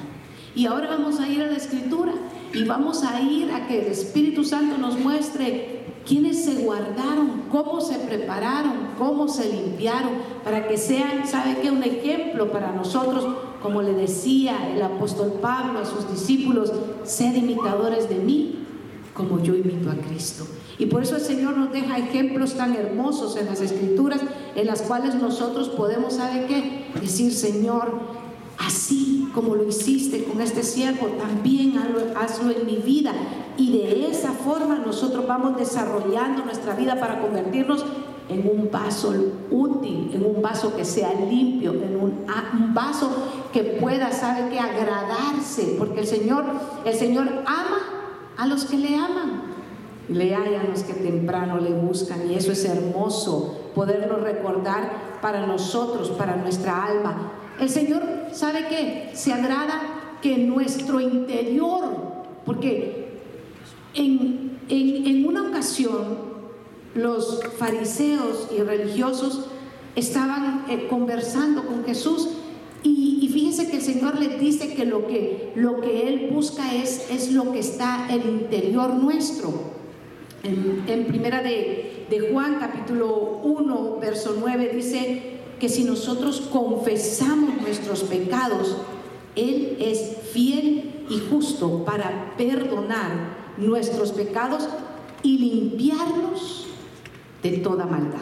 Y 0.54 0.66
ahora 0.66 0.88
vamos 0.88 1.18
a 1.18 1.28
ir 1.28 1.42
a 1.42 1.46
la 1.46 1.56
escritura 1.56 2.12
y 2.52 2.64
vamos 2.64 3.02
a 3.02 3.20
ir 3.20 3.50
a 3.50 3.66
que 3.66 3.80
el 3.80 3.86
Espíritu 3.86 4.44
Santo 4.44 4.76
nos 4.76 4.98
muestre 4.98 5.80
quiénes 6.06 6.44
se 6.44 6.56
guardaron, 6.56 7.44
cómo 7.50 7.80
se 7.80 7.96
prepararon, 7.98 8.88
cómo 8.98 9.28
se 9.28 9.50
limpiaron, 9.50 10.12
para 10.44 10.68
que 10.68 10.76
sean, 10.76 11.26
¿sabe 11.26 11.58
qué? 11.62 11.70
Un 11.70 11.82
ejemplo 11.82 12.52
para 12.52 12.72
nosotros, 12.72 13.26
como 13.62 13.82
le 13.82 13.94
decía 13.94 14.72
el 14.74 14.82
apóstol 14.82 15.38
Pablo 15.40 15.78
a 15.78 15.84
sus 15.84 16.10
discípulos, 16.10 16.72
sed 17.04 17.34
imitadores 17.36 18.08
de 18.08 18.16
mí, 18.16 18.58
como 19.14 19.42
yo 19.42 19.54
imito 19.54 19.90
a 19.90 19.94
Cristo. 19.94 20.46
Y 20.78 20.86
por 20.86 21.02
eso 21.02 21.16
el 21.16 21.22
Señor 21.22 21.56
nos 21.56 21.72
deja 21.72 21.98
ejemplos 21.98 22.54
tan 22.54 22.74
hermosos 22.74 23.36
en 23.36 23.46
las 23.46 23.60
escrituras, 23.60 24.20
en 24.54 24.66
las 24.66 24.82
cuales 24.82 25.14
nosotros 25.14 25.68
podemos, 25.68 26.14
¿sabe 26.14 26.46
qué? 26.46 26.86
Decir, 27.00 27.32
Señor, 27.32 28.00
así 28.58 29.28
como 29.34 29.54
lo 29.54 29.66
hiciste 29.66 30.24
con 30.24 30.40
este 30.40 30.62
siervo, 30.62 31.06
también 31.18 31.74
hazlo, 32.16 32.50
en 32.50 32.66
mi 32.66 32.76
vida. 32.76 33.12
Y 33.56 33.72
de 33.72 34.10
esa 34.10 34.32
forma 34.32 34.78
nosotros 34.78 35.26
vamos 35.26 35.56
desarrollando 35.56 36.44
nuestra 36.44 36.74
vida 36.74 36.98
para 36.98 37.20
convertirnos 37.20 37.84
en 38.28 38.48
un 38.48 38.70
vaso 38.70 39.12
útil, 39.50 40.10
en 40.14 40.24
un 40.24 40.42
vaso 40.42 40.74
que 40.76 40.84
sea 40.84 41.12
limpio, 41.12 41.72
en 41.72 41.96
un, 41.96 42.26
un 42.60 42.74
vaso 42.74 43.10
que 43.52 43.62
pueda, 43.80 44.12
¿sabe 44.12 44.48
qué? 44.50 44.58
Agradarse, 44.58 45.76
porque 45.78 46.00
el 46.00 46.06
Señor, 46.06 46.44
el 46.84 46.94
Señor 46.94 47.28
ama 47.46 47.78
a 48.36 48.46
los 48.46 48.64
que 48.64 48.76
le 48.76 48.96
aman 48.96 49.52
le 50.08 50.34
hay 50.34 50.54
a 50.54 50.64
los 50.64 50.82
que 50.82 50.94
temprano 50.94 51.58
le 51.58 51.70
buscan 51.70 52.30
y 52.30 52.34
eso 52.34 52.52
es 52.52 52.64
hermoso 52.64 53.70
poderlo 53.74 54.16
recordar 54.16 55.18
para 55.20 55.46
nosotros, 55.46 56.10
para 56.10 56.36
nuestra 56.36 56.84
alma. 56.84 57.32
El 57.60 57.70
Señor 57.70 58.02
sabe 58.32 58.66
que 58.68 59.10
se 59.14 59.32
agrada 59.32 60.18
que 60.20 60.38
nuestro 60.38 61.00
interior, 61.00 61.84
porque 62.44 63.20
en, 63.94 64.58
en, 64.68 65.26
una 65.26 65.48
ocasión 65.48 66.31
los 66.94 67.40
fariseos 67.58 68.48
y 68.56 68.62
religiosos 68.62 69.46
estaban 69.96 70.64
eh, 70.68 70.86
conversando 70.88 71.66
con 71.66 71.84
Jesús 71.84 72.28
y, 72.82 73.18
y, 73.22 73.28
fíjense 73.28 73.70
que 73.70 73.76
el 73.76 73.82
Señor 73.82 74.18
les 74.18 74.40
dice 74.40 74.74
que 74.74 74.84
lo 74.84 75.06
que, 75.06 75.52
lo 75.54 75.80
que 75.80 76.08
Él 76.08 76.30
busca 76.32 76.74
es, 76.74 77.08
es 77.10 77.30
lo 77.30 77.52
que 77.52 77.60
está 77.60 78.06
en 78.10 78.22
el 78.22 78.28
interior 78.28 78.94
nuestro. 78.94 79.52
En, 80.42 81.06
primera 81.06 81.40
de, 81.40 82.06
de 82.10 82.32
Juan 82.32 82.56
capítulo 82.58 83.38
1, 83.44 83.98
verso 84.00 84.34
9 84.40 84.72
dice 84.74 85.22
que 85.60 85.68
si 85.68 85.84
nosotros 85.84 86.40
confesamos 86.52 87.60
nuestros 87.60 88.02
pecados, 88.02 88.76
Él 89.36 89.76
es 89.78 90.16
fiel 90.32 91.04
y 91.08 91.20
justo 91.30 91.84
para 91.84 92.34
perdonar 92.36 93.54
nuestros 93.56 94.10
pecados 94.10 94.68
y 95.22 95.38
limpiarnos 95.38 96.61
de 97.42 97.50
toda 97.58 97.86
maldad. 97.86 98.20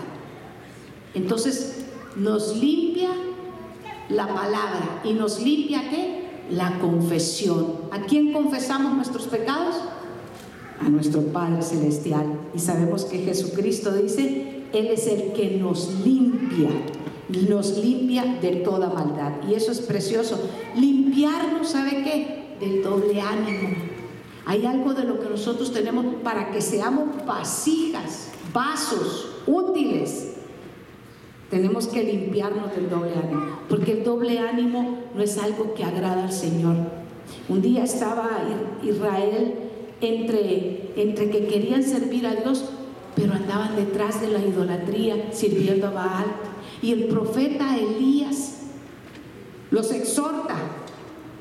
Entonces, 1.14 1.84
nos 2.16 2.56
limpia 2.56 3.10
la 4.08 4.26
palabra 4.26 5.00
y 5.04 5.12
nos 5.12 5.40
limpia 5.40 5.88
qué? 5.90 6.28
La 6.50 6.78
confesión. 6.78 7.74
¿A 7.90 8.00
quién 8.02 8.32
confesamos 8.32 8.94
nuestros 8.94 9.26
pecados? 9.26 9.76
a 10.80 10.88
nuestro 10.88 11.20
Padre 11.26 11.62
Celestial. 11.62 12.26
Y 12.54 12.58
sabemos 12.58 13.04
que 13.04 13.18
Jesucristo 13.18 13.92
dice, 13.92 14.64
Él 14.72 14.86
es 14.86 15.06
el 15.06 15.32
que 15.32 15.58
nos 15.58 16.00
limpia, 16.04 16.70
nos 17.48 17.78
limpia 17.78 18.38
de 18.40 18.56
toda 18.56 18.88
maldad. 18.88 19.32
Y 19.48 19.54
eso 19.54 19.72
es 19.72 19.80
precioso. 19.80 20.40
Limpiarnos, 20.74 21.68
¿sabe 21.68 22.02
qué? 22.02 22.56
Del 22.64 22.82
doble 22.82 23.20
ánimo. 23.20 23.68
Hay 24.46 24.64
algo 24.66 24.94
de 24.94 25.04
lo 25.04 25.20
que 25.20 25.28
nosotros 25.28 25.72
tenemos 25.72 26.06
para 26.24 26.50
que 26.50 26.60
seamos 26.60 27.24
vasijas, 27.26 28.30
vasos 28.52 29.42
útiles. 29.46 30.36
Tenemos 31.50 31.88
que 31.88 32.04
limpiarnos 32.04 32.74
del 32.74 32.88
doble 32.88 33.12
ánimo, 33.14 33.58
porque 33.68 33.92
el 33.92 34.04
doble 34.04 34.38
ánimo 34.38 34.98
no 35.14 35.22
es 35.22 35.36
algo 35.38 35.74
que 35.74 35.84
agrada 35.84 36.24
al 36.24 36.32
Señor. 36.32 36.76
Un 37.48 37.60
día 37.60 37.84
estaba 37.84 38.28
Israel 38.82 39.54
entre, 40.00 40.92
entre 40.96 41.30
que 41.30 41.46
querían 41.46 41.82
servir 41.82 42.26
a 42.26 42.36
Dios, 42.36 42.70
pero 43.16 43.34
andaban 43.34 43.74
detrás 43.74 44.20
de 44.20 44.28
la 44.28 44.38
idolatría, 44.38 45.32
sirviendo 45.32 45.88
a 45.88 45.90
Baal. 45.90 46.26
Y 46.82 46.92
el 46.92 47.04
profeta 47.06 47.76
Elías 47.76 48.60
los 49.70 49.92
exhorta 49.92 50.56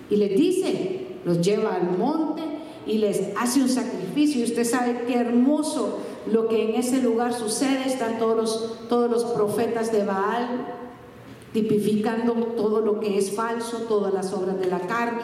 y 0.09 0.15
les 0.15 0.35
dice, 0.35 1.07
los 1.23 1.41
lleva 1.41 1.75
al 1.75 1.97
monte 1.97 2.41
y 2.85 2.97
les 2.97 3.29
hace 3.37 3.61
un 3.61 3.69
sacrificio. 3.69 4.41
Y 4.41 4.45
usted 4.45 4.63
sabe 4.63 5.03
qué 5.07 5.15
hermoso 5.15 5.99
lo 6.31 6.47
que 6.47 6.69
en 6.69 6.75
ese 6.75 7.01
lugar 7.01 7.33
sucede. 7.33 7.83
Están 7.85 8.19
todos 8.19 8.35
los, 8.35 8.87
todos 8.87 9.09
los 9.09 9.23
profetas 9.25 9.91
de 9.91 10.05
Baal 10.05 10.75
tipificando 11.53 12.33
todo 12.55 12.81
lo 12.81 12.99
que 12.99 13.17
es 13.17 13.31
falso, 13.31 13.85
todas 13.87 14.13
las 14.13 14.33
obras 14.33 14.59
de 14.59 14.67
la 14.67 14.81
carne. 14.81 15.23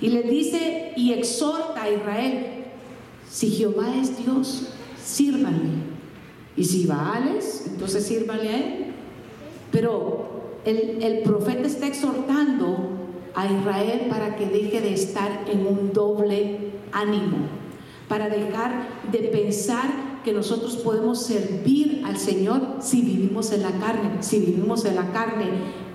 Y 0.00 0.08
les 0.08 0.28
dice 0.28 0.92
y 0.96 1.12
exhorta 1.12 1.82
a 1.82 1.90
Israel, 1.90 2.46
si 3.30 3.50
Jehová 3.50 3.94
es 4.00 4.16
Dios, 4.24 4.68
sírvanle. 5.02 5.90
Y 6.56 6.64
si 6.64 6.86
Baal 6.86 7.36
es, 7.36 7.66
entonces 7.66 8.04
sírvanle 8.04 8.48
a 8.48 8.56
él. 8.56 8.86
Pero 9.70 10.30
el, 10.64 11.02
el 11.02 11.22
profeta 11.22 11.66
está 11.66 11.86
exhortando 11.86 13.00
a 13.34 13.46
Israel 13.46 14.06
para 14.08 14.36
que 14.36 14.46
deje 14.46 14.80
de 14.80 14.94
estar 14.94 15.44
en 15.46 15.66
un 15.66 15.92
doble 15.92 16.70
ánimo, 16.92 17.38
para 18.08 18.28
dejar 18.28 18.88
de 19.10 19.18
pensar 19.18 20.10
que 20.24 20.32
nosotros 20.32 20.76
podemos 20.76 21.22
servir 21.22 22.02
al 22.04 22.16
Señor 22.18 22.76
si 22.80 23.02
vivimos 23.02 23.52
en 23.52 23.62
la 23.62 23.72
carne. 23.72 24.18
Si 24.20 24.38
vivimos 24.38 24.84
en 24.84 24.96
la 24.96 25.12
carne, 25.12 25.46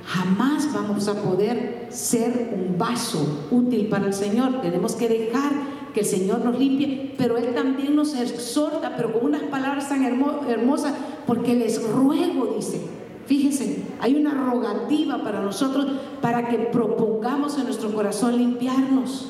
jamás 0.05 0.73
vamos 0.73 1.08
a 1.08 1.21
poder 1.21 1.88
ser 1.89 2.53
un 2.55 2.77
vaso 2.77 3.47
útil 3.51 3.88
para 3.88 4.08
el 4.08 4.13
Señor. 4.13 4.62
Tenemos 4.62 4.95
que 4.95 5.08
dejar 5.08 5.51
que 5.93 6.01
el 6.01 6.05
Señor 6.05 6.43
nos 6.43 6.60
limpie, 6.60 7.13
pero 7.17 7.38
Él 7.38 7.53
también 7.53 7.95
nos 7.95 8.15
exhorta, 8.15 8.95
pero 8.95 9.13
con 9.13 9.25
unas 9.25 9.43
palabras 9.43 9.89
tan 9.89 10.03
hermosas, 10.03 10.93
porque 11.25 11.55
les 11.55 11.81
ruego, 11.81 12.53
dice, 12.55 12.81
fíjense, 13.25 13.84
hay 14.01 14.15
una 14.15 14.34
rogativa 14.34 15.23
para 15.23 15.41
nosotros 15.41 15.88
para 16.21 16.49
que 16.49 16.58
propongamos 16.58 17.58
en 17.58 17.65
nuestro 17.65 17.93
corazón 17.93 18.38
limpiarnos. 18.38 19.29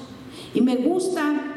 Y 0.54 0.62
me 0.62 0.78
gusta 0.78 1.55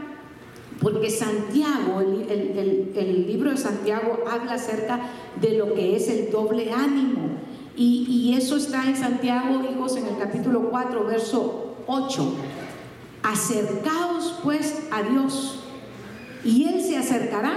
porque 0.81 1.11
Santiago, 1.11 2.01
el, 2.01 3.25
libro 3.27 3.51
de 3.51 3.57
Santiago 3.57 4.21
habla 4.31 4.55
acerca 4.55 5.01
de 5.41 5.55
lo 5.57 5.75
que 5.75 5.97
es 5.97 6.09
el 6.09 6.31
doble 6.31 6.73
ánimo. 6.73 7.38
Y, 7.77 8.07
y 8.09 8.35
eso 8.35 8.57
está 8.57 8.85
en 8.87 8.97
Santiago, 8.97 9.61
hijos, 9.73 9.97
en 9.97 10.07
el 10.07 10.19
capítulo 10.19 10.71
4, 10.71 11.05
verso 11.05 11.75
8. 11.87 12.35
Acercaos 13.23 14.38
pues 14.43 14.87
a 14.91 15.03
Dios 15.03 15.59
y 16.45 16.64
Él 16.64 16.81
se 16.81 16.97
acercará 16.97 17.53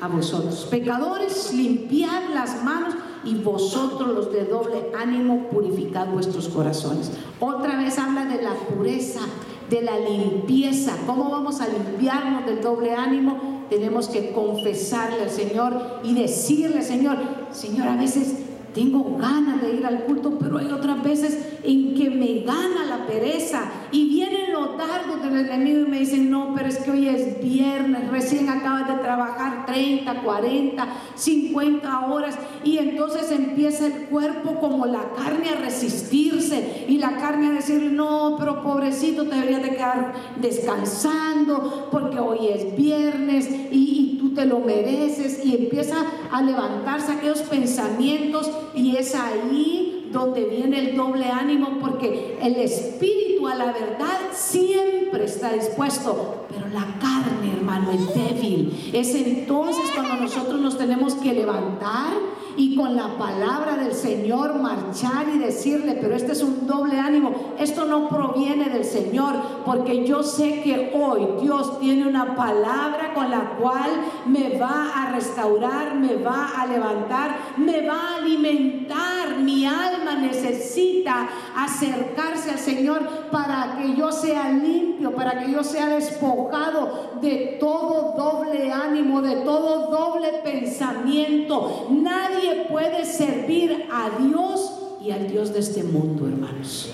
a 0.00 0.08
vosotros. 0.08 0.66
Pecadores, 0.70 1.52
limpiad 1.52 2.30
las 2.34 2.64
manos 2.64 2.94
y 3.24 3.34
vosotros 3.36 4.08
los 4.08 4.32
de 4.32 4.44
doble 4.44 4.90
ánimo 4.98 5.48
purificad 5.50 6.08
vuestros 6.08 6.48
corazones. 6.48 7.12
Otra 7.38 7.76
vez 7.76 7.98
habla 7.98 8.24
de 8.24 8.42
la 8.42 8.54
pureza, 8.54 9.20
de 9.70 9.82
la 9.82 9.98
limpieza. 9.98 10.96
¿Cómo 11.06 11.30
vamos 11.30 11.60
a 11.60 11.68
limpiarnos 11.68 12.44
del 12.44 12.60
doble 12.60 12.92
ánimo? 12.92 13.66
Tenemos 13.70 14.08
que 14.08 14.32
confesarle 14.32 15.22
al 15.22 15.30
Señor 15.30 16.00
y 16.02 16.14
decirle, 16.14 16.82
Señor, 16.82 17.18
Señor, 17.52 17.88
a 17.88 17.96
veces 17.96 18.34
tengo 18.74 19.16
ganas 19.18 19.60
de 19.60 19.74
ir 19.74 19.86
al 19.86 20.04
culto, 20.04 20.38
pero 20.38 20.58
hay 20.58 20.66
otras 20.66 21.02
veces 21.02 21.56
en 21.62 21.94
que 21.94 22.10
me 22.10 22.40
gana 22.40 22.84
la 22.88 23.06
pereza. 23.06 23.70
Y 23.92 24.08
vienen 24.08 24.52
los 24.52 24.76
dardos 24.78 25.22
del 25.22 25.46
enemigo 25.46 25.80
y 25.86 25.90
me 25.90 25.98
dicen, 26.00 26.30
no, 26.30 26.52
pero 26.54 26.68
es 26.68 26.78
que 26.78 26.90
hoy 26.90 27.08
es 27.08 27.42
viernes, 27.42 28.08
recién 28.10 28.48
acabas 28.48 28.88
de 28.88 28.94
trabajar 28.94 29.66
30, 29.66 30.22
40, 30.22 30.86
50 31.14 32.06
horas 32.06 32.38
y 32.64 32.78
entonces 32.78 33.30
empieza 33.30 33.86
el 33.86 34.06
cuerpo 34.08 34.60
como 34.60 34.86
la 34.86 35.12
carne 35.16 35.50
a 35.50 35.56
resistirse 35.56 36.86
y 36.88 36.98
la 36.98 37.16
carne 37.16 37.48
a 37.48 37.52
decir, 37.52 37.90
no, 37.92 38.36
pero 38.38 38.62
pobrecito, 38.62 39.24
te 39.24 39.34
deberías 39.34 39.62
de 39.62 39.70
quedar 39.70 40.12
descansando 40.40 41.88
porque 41.90 42.18
hoy 42.18 42.48
es 42.48 42.76
viernes 42.76 43.48
y, 43.70 44.16
y 44.16 44.19
te 44.34 44.44
lo 44.46 44.60
mereces 44.60 45.44
y 45.44 45.54
empieza 45.54 45.96
a 46.30 46.42
levantarse 46.42 47.12
aquellos 47.12 47.42
pensamientos 47.42 48.50
y 48.74 48.96
es 48.96 49.14
ahí 49.14 50.08
donde 50.12 50.44
viene 50.44 50.90
el 50.90 50.96
doble 50.96 51.26
ánimo 51.26 51.78
porque 51.80 52.38
el 52.42 52.56
espíritu 52.56 53.46
a 53.46 53.54
la 53.54 53.66
verdad 53.66 54.18
siempre 54.32 55.24
está 55.24 55.52
dispuesto, 55.52 56.46
pero 56.48 56.66
la 56.68 56.86
carne, 57.00 57.52
hermano, 57.56 57.90
es 57.92 58.14
débil. 58.14 58.90
Es 58.92 59.14
entonces 59.14 59.90
cuando 59.94 60.16
nosotros 60.16 60.60
nos 60.60 60.76
tenemos 60.76 61.14
que 61.14 61.32
levantar 61.32 62.12
y 62.60 62.74
con 62.74 62.94
la 62.94 63.16
palabra 63.16 63.74
del 63.74 63.94
Señor 63.94 64.60
marchar 64.60 65.26
y 65.34 65.38
decirle, 65.38 65.96
pero 65.98 66.14
este 66.14 66.32
es 66.32 66.42
un 66.42 66.66
doble 66.66 66.98
ánimo, 66.98 67.54
esto 67.58 67.86
no 67.86 68.06
proviene 68.10 68.68
del 68.68 68.84
Señor, 68.84 69.34
porque 69.64 70.04
yo 70.04 70.22
sé 70.22 70.60
que 70.60 70.92
hoy 70.94 71.40
Dios 71.40 71.80
tiene 71.80 72.06
una 72.06 72.36
palabra 72.36 73.14
con 73.14 73.30
la 73.30 73.56
cual 73.58 73.90
me 74.26 74.58
va 74.58 74.90
a 74.94 75.12
restaurar, 75.12 75.94
me 75.94 76.16
va 76.16 76.50
a 76.54 76.66
levantar, 76.66 77.34
me 77.56 77.86
va 77.86 77.94
a 77.94 78.16
alimentar. 78.16 79.38
Mi 79.40 79.64
alma 79.64 80.16
necesita 80.20 81.28
acercarse 81.56 82.50
al 82.50 82.58
Señor 82.58 83.08
para 83.30 83.78
que 83.78 83.96
yo 83.96 84.12
sea 84.12 84.50
limpio, 84.50 85.14
para 85.14 85.38
que 85.40 85.50
yo 85.50 85.64
sea 85.64 85.88
despojado 85.88 87.18
de 87.22 87.56
todo 87.58 88.14
doble 88.16 88.70
ánimo, 88.70 89.22
de 89.22 89.36
todo 89.36 89.90
doble 89.90 90.28
pensamiento. 90.44 91.86
Nadie 91.90 92.49
puede 92.68 93.04
servir 93.04 93.86
a 93.90 94.10
Dios 94.22 94.72
y 95.02 95.10
al 95.10 95.28
Dios 95.30 95.52
de 95.52 95.60
este 95.60 95.82
mundo, 95.82 96.26
hermanos. 96.26 96.90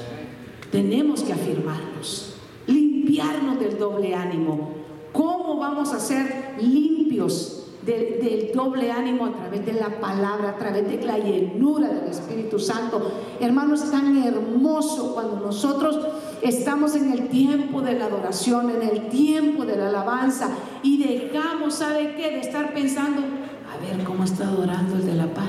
Tenemos 0.70 1.22
que 1.22 1.32
afirmarnos, 1.32 2.34
limpiarnos 2.66 3.58
del 3.58 3.78
doble 3.78 4.14
ánimo. 4.14 4.70
¿Cómo 5.12 5.56
vamos 5.56 5.92
a 5.92 6.00
ser 6.00 6.56
limpios 6.60 7.64
del, 7.84 8.50
doble 8.52 8.90
ánimo 8.90 9.26
a 9.26 9.32
través 9.32 9.64
de 9.64 9.72
la 9.72 10.00
palabra, 10.00 10.50
a 10.50 10.56
través 10.58 10.88
de 10.88 11.02
la 11.04 11.18
llenura 11.18 11.88
del 11.88 12.10
Espíritu 12.10 12.58
Santo? 12.58 13.12
Hermanos, 13.40 13.82
es 13.82 13.90
tan 13.90 14.22
hermoso 14.22 15.14
cuando 15.14 15.36
nosotros 15.36 15.98
estamos 16.42 16.94
en 16.96 17.12
el 17.12 17.28
tiempo 17.28 17.80
de 17.80 17.94
la 17.94 18.06
adoración, 18.06 18.70
en 18.70 18.82
el 18.82 19.08
tiempo 19.08 19.64
de 19.64 19.76
la 19.76 19.88
alabanza 19.88 20.50
y 20.82 20.98
dejamos, 20.98 21.74
¿sabe 21.74 22.14
qué? 22.16 22.30
De 22.30 22.40
estar 22.40 22.74
pensando, 22.74 23.22
a 23.76 23.96
ver 23.96 24.04
cómo 24.04 24.24
está 24.24 24.48
adorando 24.48 24.96
el 24.96 25.06
de 25.06 25.14
la 25.14 25.26
paz. 25.26 25.48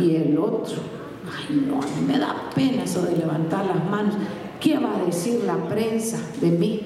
Y 0.00 0.16
el 0.16 0.38
otro, 0.38 0.76
ay 1.26 1.66
no, 1.66 1.80
me 2.06 2.18
da 2.18 2.34
pena 2.54 2.84
eso 2.84 3.02
de 3.02 3.16
levantar 3.16 3.66
las 3.66 3.84
manos. 3.90 4.14
¿Qué 4.60 4.76
va 4.76 4.96
a 4.96 5.04
decir 5.04 5.44
la 5.44 5.56
prensa 5.68 6.18
de 6.40 6.50
mí? 6.50 6.80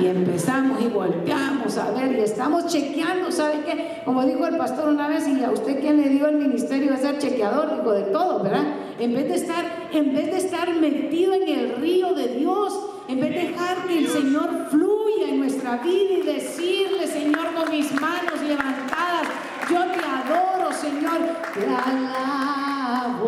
Y 0.00 0.06
empezamos 0.06 0.80
y 0.80 0.86
volteamos 0.86 1.76
a 1.76 1.90
ver 1.90 2.16
y 2.16 2.20
estamos 2.20 2.66
chequeando, 2.66 3.32
¿sabe 3.32 3.64
qué? 3.66 4.02
Como 4.04 4.24
dijo 4.24 4.46
el 4.46 4.56
pastor 4.56 4.88
una 4.88 5.08
vez, 5.08 5.26
y 5.26 5.42
a 5.42 5.50
usted 5.50 5.80
quien 5.80 5.96
le 5.96 6.08
dio 6.08 6.28
el 6.28 6.36
ministerio 6.36 6.92
de 6.92 6.98
ser 6.98 7.18
chequeador, 7.18 7.76
dijo 7.76 7.92
de 7.92 8.02
todo, 8.12 8.44
¿verdad? 8.44 8.62
En 9.00 9.12
vez 9.12 9.28
de 9.28 9.34
estar, 9.34 9.88
en 9.92 10.14
vez 10.14 10.26
de 10.26 10.36
estar 10.36 10.72
metido 10.76 11.34
en 11.34 11.48
el 11.48 11.76
río 11.76 12.14
de 12.14 12.28
Dios, 12.28 12.78
en 13.08 13.20
vez 13.20 13.34
de 13.34 13.48
dejar 13.48 13.86
que 13.88 13.98
el 13.98 14.08
Señor 14.08 14.68
fluya 14.70 15.30
en 15.30 15.40
nuestra 15.40 15.78
vida 15.78 16.12
y 16.12 16.22
decirle, 16.22 17.06
Señor, 17.06 17.54
con 17.56 17.70
mis 17.70 17.90
manos 18.00 18.40
levantadas, 18.46 19.26
yo 19.70 19.84
te 19.86 20.00
adoro, 20.00 20.72
Señor. 20.72 21.20
Te 21.54 21.66
alabo, 21.90 23.22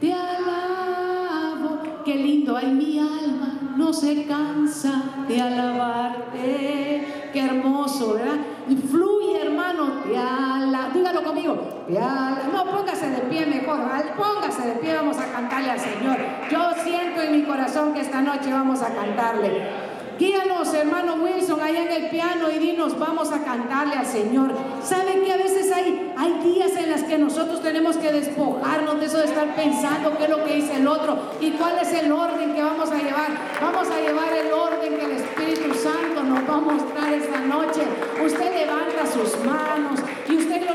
te 0.00 0.12
alabo. 0.12 2.02
Qué 2.04 2.14
lindo, 2.14 2.56
hay 2.56 2.66
mi 2.72 2.98
alma 2.98 3.46
no 3.76 3.92
se 3.92 4.24
cansa 4.24 5.02
de 5.28 5.40
alabarte. 5.40 7.30
Qué 7.32 7.40
hermoso, 7.40 8.14
¿verdad? 8.14 8.36
Y 8.68 8.76
fluye, 8.76 9.42
hermano, 9.42 10.02
te 10.04 10.16
alabo. 10.16 10.92
Dígalo 10.94 11.22
conmigo. 11.22 11.54
Te 11.86 11.98
alabo. 11.98 12.52
No, 12.52 12.64
póngase 12.64 13.10
de 13.10 13.20
pie 13.22 13.46
mejor. 13.46 13.78
Póngase 14.16 14.66
de 14.66 14.74
pie, 14.76 14.94
vamos 14.94 15.18
a 15.18 15.30
cantarle 15.30 15.70
al 15.70 15.80
Señor. 15.80 16.16
Yo 16.50 16.72
siento 16.82 17.22
en 17.22 17.32
mi 17.32 17.42
corazón 17.42 17.92
que 17.92 18.00
esta 18.00 18.20
noche 18.22 18.52
vamos 18.52 18.82
a 18.82 18.94
cantarle. 18.94 19.85
Guíanos, 20.18 20.72
hermano 20.72 21.16
Wilson, 21.22 21.60
allá 21.60 21.82
en 21.82 22.04
el 22.04 22.08
piano 22.08 22.50
y 22.50 22.58
dinos, 22.58 22.98
vamos 22.98 23.30
a 23.32 23.44
cantarle 23.44 23.96
al 23.96 24.06
Señor. 24.06 24.50
¿Saben 24.82 25.22
que 25.22 25.32
a 25.32 25.36
veces 25.36 25.70
hay, 25.70 26.14
hay 26.16 26.32
días 26.42 26.72
en 26.76 26.90
los 26.90 27.02
que 27.02 27.18
nosotros 27.18 27.62
tenemos 27.62 27.98
que 27.98 28.10
despojarnos 28.10 28.98
de 28.98 29.06
eso 29.06 29.18
de 29.18 29.26
estar 29.26 29.54
pensando 29.54 30.16
qué 30.16 30.24
es 30.24 30.30
lo 30.30 30.42
que 30.42 30.54
dice 30.54 30.76
el 30.76 30.88
otro 30.88 31.18
y 31.38 31.50
cuál 31.50 31.78
es 31.82 31.92
el 31.92 32.10
orden 32.10 32.54
que 32.54 32.62
vamos 32.62 32.90
a 32.90 32.96
llevar? 32.96 33.28
Vamos 33.60 33.88
a 33.90 34.00
llevar 34.00 34.32
el 34.32 34.50
orden 34.52 34.96
que 34.96 35.04
el 35.04 35.12
Espíritu 35.12 35.74
Santo 35.74 36.22
nos 36.22 36.48
va 36.48 36.54
a 36.54 36.60
mostrar 36.60 37.12
esta 37.12 37.40
noche. 37.40 37.82
Usted 38.24 38.58
levanta 38.58 39.06
sus 39.06 39.44
manos 39.44 40.00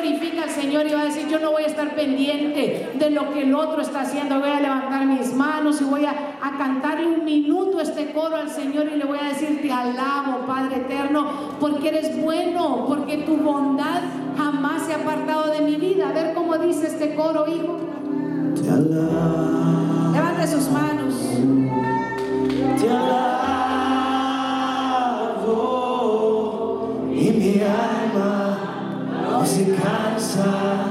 glorifica 0.01 0.43
al 0.43 0.49
Señor 0.49 0.87
y 0.87 0.93
va 0.93 1.01
a 1.01 1.05
decir, 1.05 1.27
yo 1.27 1.39
no 1.39 1.51
voy 1.51 1.63
a 1.63 1.67
estar 1.67 1.95
pendiente 1.95 2.91
de 2.93 3.09
lo 3.11 3.31
que 3.31 3.43
el 3.43 3.53
otro 3.53 3.81
está 3.81 4.01
haciendo, 4.01 4.39
voy 4.39 4.49
a 4.49 4.59
levantar 4.59 5.05
mis 5.05 5.33
manos 5.33 5.81
y 5.81 5.83
voy 5.85 6.05
a, 6.05 6.11
a 6.41 6.57
cantarle 6.57 7.07
un 7.07 7.25
minuto 7.25 7.79
este 7.79 8.11
coro 8.11 8.35
al 8.37 8.49
Señor 8.49 8.87
y 8.93 8.97
le 8.97 9.05
voy 9.05 9.19
a 9.19 9.29
decir, 9.29 9.61
te 9.61 9.71
alabo, 9.71 10.45
Padre 10.47 10.77
eterno, 10.77 11.27
porque 11.59 11.89
eres 11.89 12.21
bueno, 12.21 12.85
porque 12.87 13.17
tu 13.17 13.37
bondad 13.37 14.01
jamás 14.37 14.83
se 14.83 14.93
ha 14.93 14.97
apartado 14.97 15.51
de 15.51 15.61
mi 15.61 15.75
vida. 15.75 16.09
A 16.09 16.13
ver 16.13 16.33
cómo 16.33 16.57
dice 16.57 16.87
este 16.87 17.15
coro, 17.15 17.47
hijo. 17.47 17.79
Te 18.61 18.69
alabo. 18.69 20.11
Levante 20.13 20.47
sus 20.47 20.69
manos. 20.69 21.13
Te 22.79 22.89
alabo 22.89 23.20
no 29.61 29.75
se 29.75 29.81
cansa 29.81 30.90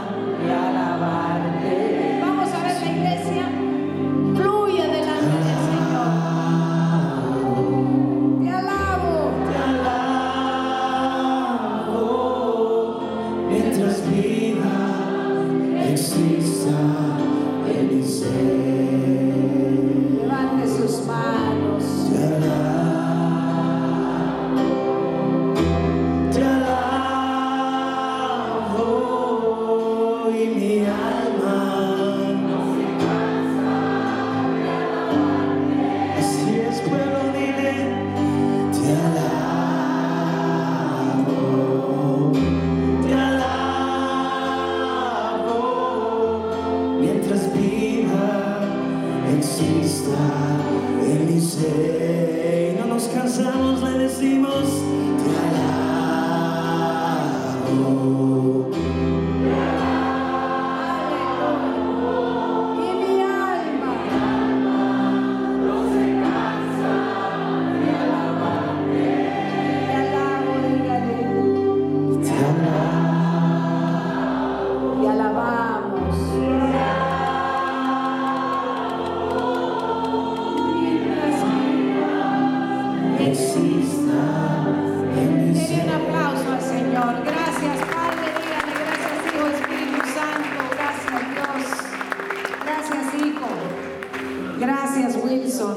Gracias, 94.61 95.19
Wilson. 95.25 95.75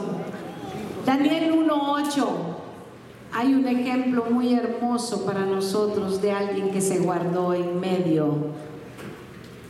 Daniel 1.06 1.54
1.8. 1.54 2.28
Hay 3.32 3.54
un 3.54 3.65
ejemplo 3.65 4.26
muy 4.30 4.54
hermoso 4.54 5.26
para 5.26 5.46
nosotros 5.46 6.22
de 6.22 6.34
alguien 6.34 6.69
que 6.69 6.82
se 6.82 7.00
guardó 7.00 7.54
en 7.54 7.80
medio 7.80 8.36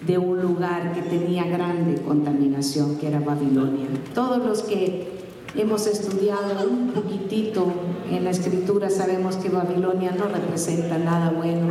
de 0.07 0.17
un 0.17 0.41
lugar 0.41 0.93
que 0.93 1.03
tenía 1.03 1.45
grande 1.45 2.01
contaminación, 2.01 2.97
que 2.97 3.07
era 3.07 3.19
Babilonia. 3.19 3.85
Todos 4.15 4.39
los 4.39 4.63
que 4.63 5.11
hemos 5.55 5.85
estudiado 5.85 6.67
un 6.67 6.89
poquitito 6.89 7.67
en 8.09 8.23
la 8.23 8.31
escritura 8.31 8.89
sabemos 8.89 9.35
que 9.35 9.49
Babilonia 9.49 10.11
no 10.11 10.25
representa 10.25 10.97
nada 10.97 11.29
bueno, 11.29 11.67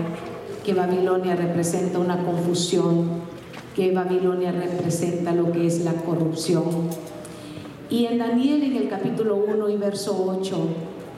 que 0.65 0.75
Babilonia 0.75 1.35
representa 1.35 1.99
una 1.99 2.25
confusión, 2.25 3.11
que 3.75 3.93
Babilonia 3.93 4.53
representa 4.53 5.33
lo 5.33 5.51
que 5.51 5.67
es 5.67 5.85
la 5.85 5.93
corrupción. 5.95 7.12
Y 7.93 8.07
en 8.07 8.17
Daniel 8.17 8.63
en 8.63 8.77
el 8.77 8.89
capítulo 8.89 9.37
1 9.37 9.69
y 9.69 9.77
verso 9.77 10.25
8 10.27 10.57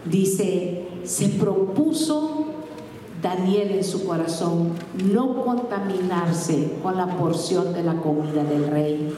dice, 0.06 0.88
se 1.04 1.28
propuso 1.28 2.46
Daniel 3.22 3.70
en 3.70 3.84
su 3.84 4.04
corazón 4.04 4.72
no 5.04 5.44
contaminarse 5.44 6.72
con 6.82 6.96
la 6.96 7.16
porción 7.16 7.72
de 7.72 7.84
la 7.84 7.94
comida 7.98 8.42
del 8.42 8.66
rey, 8.66 9.08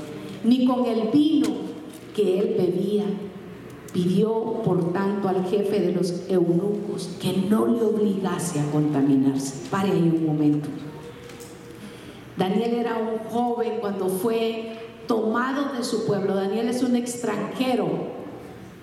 ni 0.44 0.66
con 0.66 0.84
el 0.84 1.08
vino 1.08 1.48
que 2.14 2.40
él 2.40 2.56
bebía. 2.58 3.04
Pidió, 3.90 4.60
por 4.62 4.92
tanto, 4.92 5.26
al 5.26 5.46
jefe 5.46 5.80
de 5.80 5.92
los 5.92 6.28
eunucos 6.28 7.16
que 7.22 7.32
no 7.48 7.66
le 7.66 7.82
obligase 7.82 8.60
a 8.60 8.70
contaminarse. 8.70 9.54
Pare 9.70 9.92
un 9.92 10.26
momento. 10.26 10.68
Daniel 12.36 12.74
era 12.74 12.98
un 12.98 13.30
joven 13.30 13.78
cuando 13.80 14.08
fue 14.08 14.85
tomado 15.06 15.72
de 15.72 15.84
su 15.84 16.06
pueblo. 16.06 16.34
Daniel 16.34 16.68
es 16.68 16.82
un 16.82 16.96
extranjero. 16.96 18.16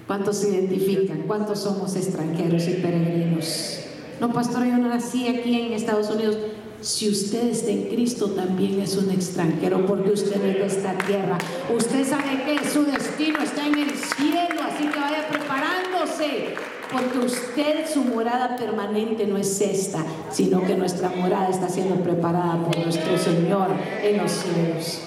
¿Cuántos 0.07 0.37
se 0.37 0.49
identifican? 0.49 1.23
¿Cuántos 1.27 1.59
somos 1.59 1.95
extranjeros 1.95 2.67
y 2.67 2.73
peregrinos? 2.73 3.79
No, 4.19 4.31
pastor, 4.31 4.65
yo 4.65 4.77
no 4.77 4.89
nací 4.89 5.27
aquí 5.27 5.59
en 5.59 5.73
Estados 5.73 6.09
Unidos. 6.09 6.37
Si 6.81 7.09
usted 7.09 7.47
está 7.47 7.71
en 7.71 7.83
Cristo, 7.83 8.31
también 8.31 8.81
es 8.81 8.97
un 8.97 9.09
extranjero 9.09 9.85
porque 9.85 10.11
usted 10.11 10.43
es 10.43 10.55
de 10.55 10.65
esta 10.65 10.97
tierra. 10.97 11.37
Usted 11.73 12.05
sabe 12.05 12.43
que 12.45 12.69
su 12.69 12.83
destino 12.83 13.39
está 13.41 13.65
en 13.65 13.79
el 13.79 13.91
cielo, 13.91 14.61
así 14.61 14.87
que 14.87 14.99
vaya 14.99 15.27
preparándose. 15.29 16.55
Porque 16.91 17.19
usted, 17.19 17.89
su 17.91 18.03
morada 18.03 18.57
permanente 18.57 19.25
no 19.25 19.37
es 19.37 19.61
esta, 19.61 20.05
sino 20.29 20.61
que 20.63 20.75
nuestra 20.75 21.09
morada 21.09 21.47
está 21.47 21.69
siendo 21.69 21.95
preparada 21.95 22.61
por 22.65 22.77
nuestro 22.77 23.17
Señor 23.17 23.69
en 24.03 24.17
los 24.17 24.31
cielos. 24.31 25.01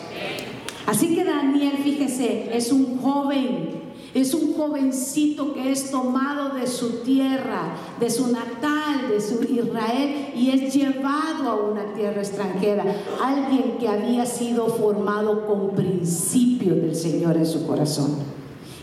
Así 0.87 1.15
que 1.15 1.25
Daniel, 1.25 1.79
fíjese, 1.83 2.57
es 2.57 2.73
un 2.73 2.99
joven 2.99 3.77
es 4.17 4.33
un 4.33 4.55
jovencito 4.55 5.53
que 5.53 5.71
es 5.71 5.91
tomado 5.91 6.55
de 6.55 6.67
su 6.67 7.01
tierra, 7.01 7.77
de 8.01 8.09
su 8.09 8.29
natal, 8.29 9.11
de 9.11 9.21
su 9.21 9.43
Israel, 9.45 10.33
y 10.35 10.49
es 10.49 10.75
llevado 10.75 11.51
a 11.51 11.55
una 11.57 11.93
tierra 11.93 12.23
extranjera. 12.23 12.83
Alguien 13.23 13.77
que 13.79 13.87
había 13.87 14.25
sido 14.25 14.69
formado 14.69 15.47
con 15.47 15.77
principio 15.77 16.75
del 16.77 16.97
Señor 16.97 17.37
en 17.37 17.45
su 17.45 17.67
corazón. 17.67 18.17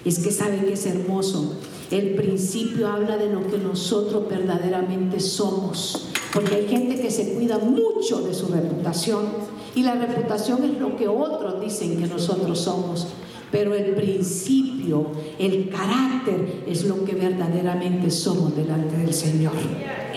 Es 0.06 0.20
que 0.20 0.30
saben 0.30 0.66
que 0.66 0.74
es 0.74 0.86
hermoso. 0.86 1.56
El 1.89 2.13
principio 2.13 2.88
habla 2.88 3.18
de 3.18 3.34
lo 3.34 3.48
que 3.48 3.58
nosotros 3.58 4.30
verdaderamente 4.30 5.20
somos. 5.20 6.10
Porque 6.32 6.58
hay 6.58 6.68
gente 6.68 7.02
que 7.02 7.10
se 7.10 7.34
cuida 7.34 7.58
mucho 7.58 8.22
de 8.22 8.36
su 8.36 8.50
reputación. 8.50 9.53
Y 9.75 9.83
la 9.83 9.95
reputación 9.95 10.63
es 10.63 10.79
lo 10.79 10.95
que 10.95 11.07
otros 11.07 11.62
dicen 11.62 11.99
que 11.99 12.07
nosotros 12.07 12.59
somos 12.59 13.07
pero 13.53 13.75
el 13.75 13.93
principio, 13.93 15.12
el 15.38 15.69
carácter 15.69 16.63
es 16.67 16.86
lo 16.86 17.05
que 17.05 17.13
verdaderamente 17.13 18.09
somos 18.09 18.55
delante 18.55 18.97
del 18.97 19.13
Señor. 19.13 19.53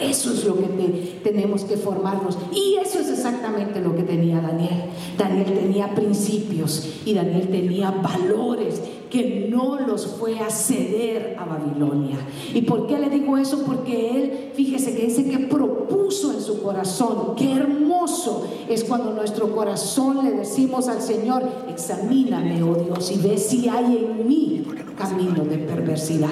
Eso 0.00 0.32
es 0.32 0.46
lo 0.46 0.56
que 0.56 1.20
tenemos 1.22 1.64
que 1.64 1.76
formarnos. 1.76 2.38
Y 2.50 2.76
eso 2.82 2.98
es 2.98 3.10
exactamente 3.10 3.82
lo 3.82 3.94
que 3.94 4.04
tenía 4.04 4.40
Daniel. 4.40 4.84
Daniel 5.18 5.52
tenía 5.52 5.94
principios 5.94 6.88
y 7.04 7.12
Daniel 7.12 7.48
tenía 7.48 7.90
valores 7.90 8.80
que 9.10 9.48
no 9.50 9.80
los 9.80 10.06
fue 10.06 10.38
a 10.38 10.50
ceder 10.50 11.36
a 11.38 11.44
Babilonia. 11.44 12.16
¿Y 12.52 12.62
por 12.62 12.86
qué 12.86 12.98
le 12.98 13.10
digo 13.10 13.36
eso? 13.38 13.62
Porque 13.64 14.10
él, 14.10 14.50
fíjese 14.54 14.94
que 14.96 15.06
dice 15.06 15.28
que 15.28 15.38
propuso 15.38 16.32
en 16.32 16.40
su 16.40 16.62
corazón, 16.62 17.34
qué 17.36 17.52
hermoso 17.52 18.46
es 18.68 18.84
cuando 18.84 19.12
nuestro 19.12 19.54
corazón 19.54 20.24
le 20.24 20.32
decimos 20.32 20.88
al 20.88 21.00
Señor, 21.00 21.42
examíname, 21.68 22.62
oh 22.62 22.74
Dios, 22.74 23.10
y 23.12 23.18
ve 23.18 23.38
si 23.38 23.68
hay 23.68 23.96
en 23.96 24.26
mí 24.26 24.64
camino 24.96 25.44
de 25.44 25.58
perversidad. 25.58 26.28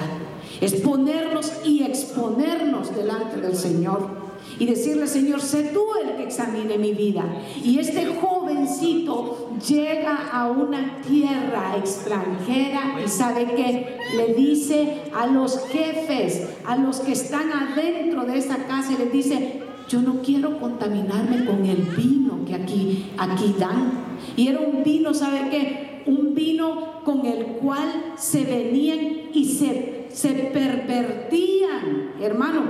Es 0.61 0.75
ponernos 0.75 1.51
y 1.63 1.83
exponernos 1.83 2.95
delante 2.95 3.39
del 3.41 3.55
Señor 3.55 4.24
y 4.59 4.65
decirle, 4.65 5.07
Señor, 5.07 5.41
sé 5.41 5.71
tú 5.73 5.83
el 6.03 6.15
que 6.15 6.23
examine 6.23 6.77
mi 6.77 6.93
vida. 6.93 7.25
Y 7.63 7.79
este 7.79 8.05
jovencito 8.05 9.51
llega 9.67 10.29
a 10.31 10.49
una 10.49 11.01
tierra 11.01 11.75
extranjera 11.77 12.99
y 13.03 13.07
sabe 13.07 13.45
que 13.55 13.97
le 14.15 14.33
dice 14.33 15.01
a 15.13 15.27
los 15.27 15.67
jefes, 15.67 16.49
a 16.65 16.75
los 16.77 16.99
que 16.99 17.11
están 17.11 17.51
adentro 17.51 18.25
de 18.25 18.37
esa 18.37 18.57
casa, 18.65 18.97
le 18.97 19.07
dice, 19.07 19.61
yo 19.87 20.01
no 20.01 20.21
quiero 20.21 20.59
contaminarme 20.59 21.45
con 21.45 21.65
el 21.65 21.81
vino 21.81 22.43
que 22.45 22.55
aquí, 22.55 23.11
aquí 23.17 23.55
dan. 23.59 23.91
Y 24.35 24.47
era 24.47 24.59
un 24.59 24.83
vino, 24.83 25.13
¿sabe 25.13 25.49
qué? 25.49 26.03
Un 26.05 26.33
vino 26.33 27.01
con 27.03 27.25
el 27.25 27.45
cual 27.57 28.13
se 28.17 28.43
venían 28.43 29.29
y 29.33 29.45
se, 29.45 30.07
se 30.09 30.29
pervertían. 30.29 32.13
Hermano, 32.21 32.63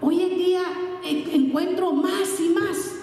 hoy 0.00 0.22
en 0.22 0.38
día 0.38 0.62
encuentro 1.04 1.92
más 1.92 2.40
y 2.40 2.48
más 2.50 2.94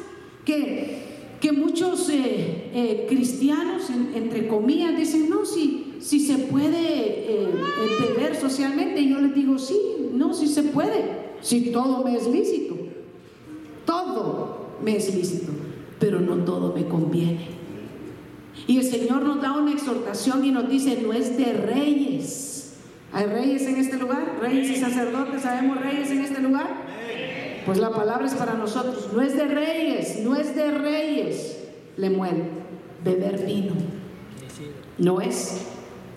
que, 0.46 1.04
que 1.40 1.52
muchos 1.52 2.10
eh, 2.10 2.72
eh, 2.74 3.06
cristianos, 3.08 3.90
entre 3.90 4.48
comillas, 4.48 4.98
dicen, 4.98 5.30
no, 5.30 5.46
si, 5.46 5.96
si 6.00 6.20
se 6.20 6.38
puede 6.38 6.78
eh, 6.80 7.50
socialmente. 8.40 9.02
Y 9.02 9.10
yo 9.10 9.20
les 9.20 9.36
digo, 9.36 9.58
sí, 9.60 9.80
no, 10.14 10.34
si 10.34 10.48
se 10.48 10.64
puede, 10.64 11.06
si 11.42 11.72
todo 11.72 12.04
me 12.04 12.16
es 12.16 12.28
lícito. 12.28 12.76
Todo 13.86 14.68
me 14.84 14.98
es 14.98 15.14
lícito, 15.14 15.52
pero 16.00 16.20
no 16.20 16.38
todo 16.44 16.74
me 16.74 16.86
conviene. 16.86 17.48
Y 18.68 18.78
el 18.78 18.84
Señor 18.84 19.24
nos 19.24 19.42
da 19.42 19.58
una 19.58 19.72
exhortación 19.72 20.46
y 20.46 20.52
nos 20.52 20.70
dice, 20.70 21.00
no 21.02 21.14
es 21.14 21.38
de 21.38 21.54
reyes. 21.54 22.74
¿Hay 23.12 23.26
reyes 23.26 23.64
en 23.64 23.78
este 23.78 23.98
lugar? 23.98 24.38
¿Reyes 24.40 24.70
y 24.70 24.76
sacerdotes? 24.76 25.42
¿Sabemos 25.42 25.82
reyes 25.82 26.12
en 26.12 26.22
este 26.22 26.42
lugar? 26.42 26.79
Pues 27.70 27.78
la 27.78 27.92
palabra 27.92 28.26
es 28.26 28.34
para 28.34 28.56
nosotros. 28.56 29.10
No 29.14 29.22
es 29.22 29.38
de 29.38 29.46
reyes, 29.46 30.22
no 30.24 30.36
es 30.36 30.56
de 30.56 30.72
reyes. 30.72 31.56
Le 31.98 32.10
muere 32.10 32.50
beber 33.04 33.46
vino. 33.46 33.74
No 34.98 35.22
es. 35.22 35.68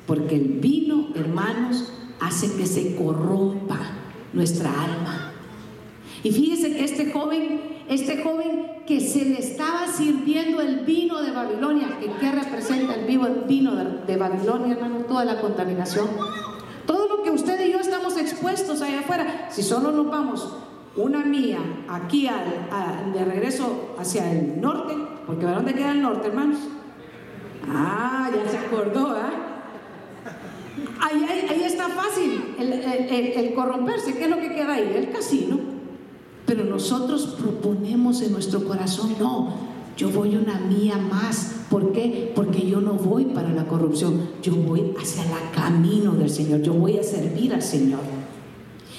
Porque 0.07 0.37
el 0.37 0.45
vino, 0.61 1.09
hermanos, 1.15 1.93
hace 2.21 2.55
que 2.55 2.65
se 2.65 2.97
corrompa 2.97 3.79
nuestra 4.33 4.71
alma. 4.71 5.33
Y 6.23 6.33
fíjese 6.33 6.75
que 6.75 6.85
este 6.85 7.13
joven, 7.13 7.61
este 7.87 8.23
joven 8.23 8.69
que 8.87 9.03
se 9.03 9.27
le 9.27 9.39
estaba 9.39 9.89
sirviendo 9.89 10.63
el 10.63 10.87
vino 10.87 11.21
de 11.21 11.33
Babilonia, 11.33 11.99
que 12.01 12.07
¿qué 12.19 12.33
representa 12.33 12.95
el 12.95 13.05
vino 13.05 13.77
de 14.07 14.17
Babilonia, 14.17 14.73
hermano? 14.73 15.05
Toda 15.05 15.27
la 15.27 15.39
contaminación. 15.39 16.09
Todo 16.87 17.09
lo 17.09 17.23
que 17.23 17.31
usted 17.31 17.63
y 17.67 17.73
yo 17.73 17.79
estamos 17.79 18.17
expuestos 18.17 18.81
allá 18.81 19.01
afuera, 19.01 19.49
si 19.51 19.63
solo 19.63 19.93
nos 19.93 20.11
vamos 20.11 20.49
una 20.97 21.25
mía 21.25 21.59
aquí 21.89 22.27
al, 22.27 23.13
de 23.13 23.25
regreso 23.25 23.95
hacia 23.99 24.31
el 24.31 24.61
norte, 24.61 24.95
porque 25.27 25.47
¿a 25.47 25.53
dónde 25.53 25.75
queda 25.75 25.93
el 25.93 26.03
norte, 26.03 26.29
hermanos? 26.29 26.59
Ah, 27.69 28.31
ya 28.35 28.51
se 28.51 28.59
acordó, 28.59 29.11
¿ah? 29.11 29.53
Ahí, 31.01 31.63
está 31.65 31.89
fácil 31.89 32.55
el, 32.59 33.55
corromperse. 33.55 34.15
¿Qué 34.15 34.25
es 34.25 34.31
lo 34.31 34.39
que 34.39 34.55
queda 34.55 34.75
ahí? 34.75 34.93
El 34.97 35.11
casino. 35.11 35.59
Pero 36.47 36.65
nosotros 36.65 37.37
proponemos 37.41 38.21
en 38.23 38.33
nuestro 38.33 38.65
corazón, 38.65 39.17
no, 39.19 39.55
yo 39.97 40.11
voy 40.11 40.37
una 40.37 40.59
mía 40.59 40.97
más. 40.97 41.67
¿Por 41.71 41.93
qué? 41.93 42.33
Porque 42.35 42.67
yo 42.67 42.81
no 42.81 42.95
voy 42.95 43.27
para 43.27 43.51
la 43.51 43.67
corrupción, 43.67 44.29
yo 44.43 44.55
voy 44.55 44.95
hacia 45.01 45.23
el 45.25 45.31
camino 45.55 46.13
del 46.13 46.31
Señor, 46.31 46.63
yo 46.63 46.75
voy 46.75 46.99
a 46.99 47.03
servir 47.03 47.55
al 47.55 47.63
Señor. 47.63 48.01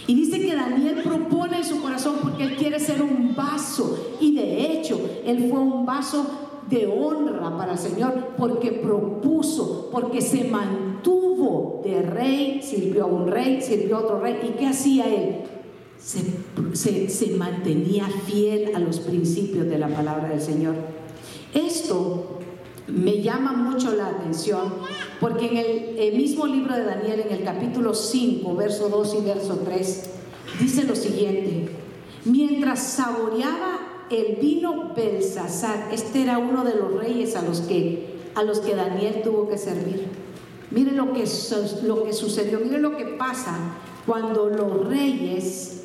Y 0.06 0.16
dice 0.16 0.42
que 0.42 0.56
Daniel 0.56 1.02
propone 1.04 1.58
en 1.58 1.63
su 1.63 1.82
corazón 1.82 2.16
porque 2.22 2.44
él 2.44 2.56
quiere 2.56 2.80
ser 2.80 3.02
un 3.02 3.36
vaso. 3.36 4.16
Y 4.20 4.36
de 4.36 4.72
hecho, 4.72 5.00
él 5.26 5.48
fue 5.50 5.60
un 5.60 5.86
vaso 5.86 6.26
de 6.70 6.88
honra 6.88 7.58
para 7.58 7.74
el 7.74 7.78
Señor 7.78 8.34
porque 8.38 8.72
propuso, 8.72 9.89
porque 9.92 10.22
se 10.22 10.46
mantuvo 10.46 11.82
de 11.84 12.02
rey, 12.02 12.62
sirvió 12.62 13.04
a 13.04 13.08
un 13.08 13.28
rey, 13.28 13.62
sirvió 13.62 13.98
a 13.98 14.00
otro 14.02 14.20
rey. 14.20 14.39
¿Y 14.44 14.58
qué 14.58 14.68
hacía 14.68 15.06
él? 15.06 15.36
Se, 15.98 17.10
se 17.10 17.28
mantenía 17.38 18.06
fiel 18.26 18.76
a 18.76 18.80
los 18.80 19.00
principios 19.00 19.68
de 19.68 19.80
la 19.80 19.88
palabra 19.88 20.28
del 20.28 20.42
Señor. 20.42 20.76
Esto 21.54 22.39
me 22.88 23.22
llama 23.22 23.54
mucho 23.54 23.96
la 23.96 24.08
atención 24.08 24.74
porque 25.19 25.48
en 25.48 25.98
el, 25.98 26.17
mismo 26.17 26.46
libro 26.46 26.76
de 26.76 26.84
Daniel, 26.84 27.24
en 27.28 27.38
el 27.38 27.43
capítulo 27.43 27.93
5, 27.93 28.56
verso 28.56 28.89
2 28.89 29.15
y 29.19 29.26
verso 29.26 29.60
3, 29.63 30.10
dice 30.60 30.84
lo 30.84 30.96
siguiente, 30.96 31.69
mientras 32.26 32.84
saboreaba 32.84 33.80
el 34.10 34.36
vino 34.36 34.93
Belsasar, 34.96 35.89
este 35.91 36.24
era 36.24 36.38
uno 36.38 36.63
de 36.63 36.76
los 36.76 36.93
reyes 36.93 37.36
a 37.36 37.41
los 37.41 37.62
que, 37.62 38.19
a 38.36 38.43
los 38.43 38.60
que 38.60 38.76
Daniel 38.76 39.22
tuvo 39.24 39.48
que 39.48 39.58
servir. 39.58 40.08
Mire 40.72 40.91
lo 40.91 41.13
que, 41.13 41.26
lo 41.84 42.04
que 42.04 42.13
sucedió, 42.13 42.60
mire 42.60 42.80
lo 42.80 42.98
que 42.98 43.06
pasa 43.06 43.58
cuando 44.06 44.50
los 44.50 44.88
reyes 44.88 45.84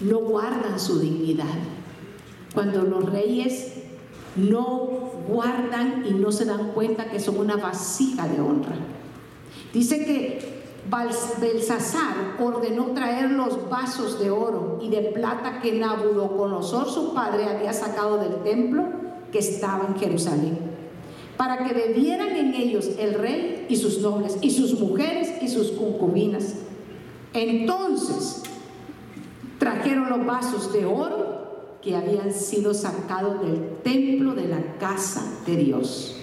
no 0.00 0.18
guardan 0.18 0.80
su 0.80 0.98
dignidad, 0.98 1.46
cuando 2.54 2.82
los 2.82 3.10
reyes 3.10 3.87
no 4.38 4.88
guardan 5.28 6.04
y 6.06 6.12
no 6.12 6.32
se 6.32 6.44
dan 6.44 6.72
cuenta 6.72 7.10
que 7.10 7.20
son 7.20 7.38
una 7.38 7.56
vasija 7.56 8.26
de 8.28 8.40
honra. 8.40 8.76
Dice 9.72 10.04
que 10.04 10.58
Belsasar 11.40 12.36
ordenó 12.40 12.86
traer 12.92 13.30
los 13.30 13.68
vasos 13.68 14.18
de 14.18 14.30
oro 14.30 14.78
y 14.80 14.88
de 14.88 15.02
plata 15.12 15.60
que 15.60 15.72
Nabucodonosor, 15.72 16.88
su 16.88 17.12
padre, 17.12 17.44
había 17.44 17.72
sacado 17.72 18.16
del 18.16 18.42
templo 18.42 18.84
que 19.30 19.40
estaba 19.40 19.86
en 19.86 19.96
Jerusalén, 19.96 20.58
para 21.36 21.66
que 21.66 21.74
bebieran 21.74 22.30
en 22.30 22.54
ellos 22.54 22.88
el 22.98 23.14
rey 23.14 23.66
y 23.68 23.76
sus 23.76 24.00
nobles, 24.00 24.38
y 24.40 24.50
sus 24.50 24.80
mujeres 24.80 25.42
y 25.42 25.48
sus 25.48 25.72
concubinas. 25.72 26.54
Entonces 27.34 28.42
trajeron 29.58 30.08
los 30.08 30.24
vasos 30.24 30.72
de 30.72 30.86
oro 30.86 31.27
que 31.88 31.96
habían 31.96 32.34
sido 32.34 32.74
sacados 32.74 33.40
del 33.40 33.78
templo 33.82 34.34
de 34.34 34.46
la 34.46 34.76
casa 34.76 35.22
de 35.46 35.56
Dios, 35.56 36.16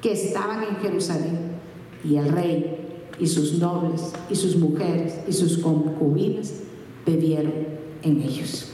que 0.00 0.12
estaban 0.12 0.62
en 0.62 0.76
Jerusalén, 0.76 1.52
y 2.02 2.16
el 2.16 2.30
rey 2.30 3.02
y 3.18 3.26
sus 3.26 3.58
nobles 3.58 4.10
y 4.30 4.36
sus 4.36 4.56
mujeres 4.56 5.20
y 5.28 5.34
sus 5.34 5.58
concubinas 5.58 6.54
bebieron 7.04 7.52
en 8.02 8.22
ellos. 8.22 8.72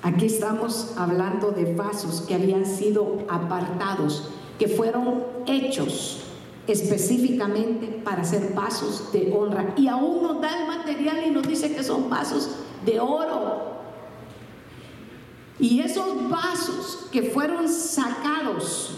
Aquí 0.00 0.24
estamos 0.24 0.94
hablando 0.96 1.50
de 1.50 1.74
vasos 1.74 2.22
que 2.22 2.34
habían 2.34 2.64
sido 2.64 3.18
apartados, 3.28 4.30
que 4.58 4.66
fueron 4.66 5.24
hechos 5.46 6.22
específicamente 6.66 8.00
para 8.02 8.24
ser 8.24 8.54
vasos 8.54 9.12
de 9.12 9.30
honra. 9.30 9.74
Y 9.76 9.88
aún 9.88 10.22
nos 10.22 10.40
da 10.40 10.62
el 10.62 10.66
material 10.66 11.18
y 11.26 11.30
nos 11.32 11.46
dice 11.46 11.74
que 11.74 11.84
son 11.84 12.08
vasos 12.08 12.48
de 12.86 12.98
oro. 12.98 13.73
Y 15.58 15.80
esos 15.80 16.28
vasos 16.28 17.06
que 17.12 17.22
fueron 17.22 17.68
sacados 17.68 18.94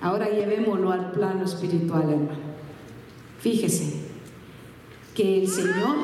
Ahora 0.00 0.30
llevémoslo 0.30 0.92
al 0.92 1.12
plano 1.12 1.44
espiritual, 1.44 2.02
hermano. 2.02 2.50
Fíjese 3.38 4.00
que 5.14 5.42
el 5.42 5.48
Señor 5.48 5.96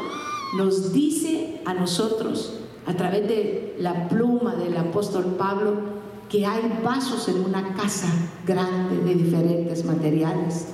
nos 0.57 0.93
dice 0.93 1.63
a 1.65 1.73
nosotros, 1.73 2.59
a 2.87 2.95
través 2.95 3.27
de 3.27 3.77
la 3.79 4.09
pluma 4.09 4.55
del 4.55 4.77
apóstol 4.77 5.37
Pablo, 5.39 5.97
que 6.29 6.45
hay 6.45 6.81
vasos 6.85 7.29
en 7.29 7.43
una 7.43 7.75
casa 7.75 8.09
grande 8.47 8.99
de 8.99 9.15
diferentes 9.15 9.85
materiales. 9.85 10.67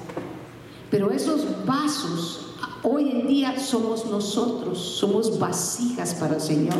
Pero 0.91 1.11
esos 1.11 1.65
vasos 1.65 2.55
hoy 2.83 3.11
en 3.11 3.29
día 3.29 3.59
somos 3.61 4.07
nosotros, 4.07 4.79
somos 4.79 5.39
vasijas 5.39 6.15
para 6.15 6.35
el 6.35 6.41
Señor. 6.41 6.79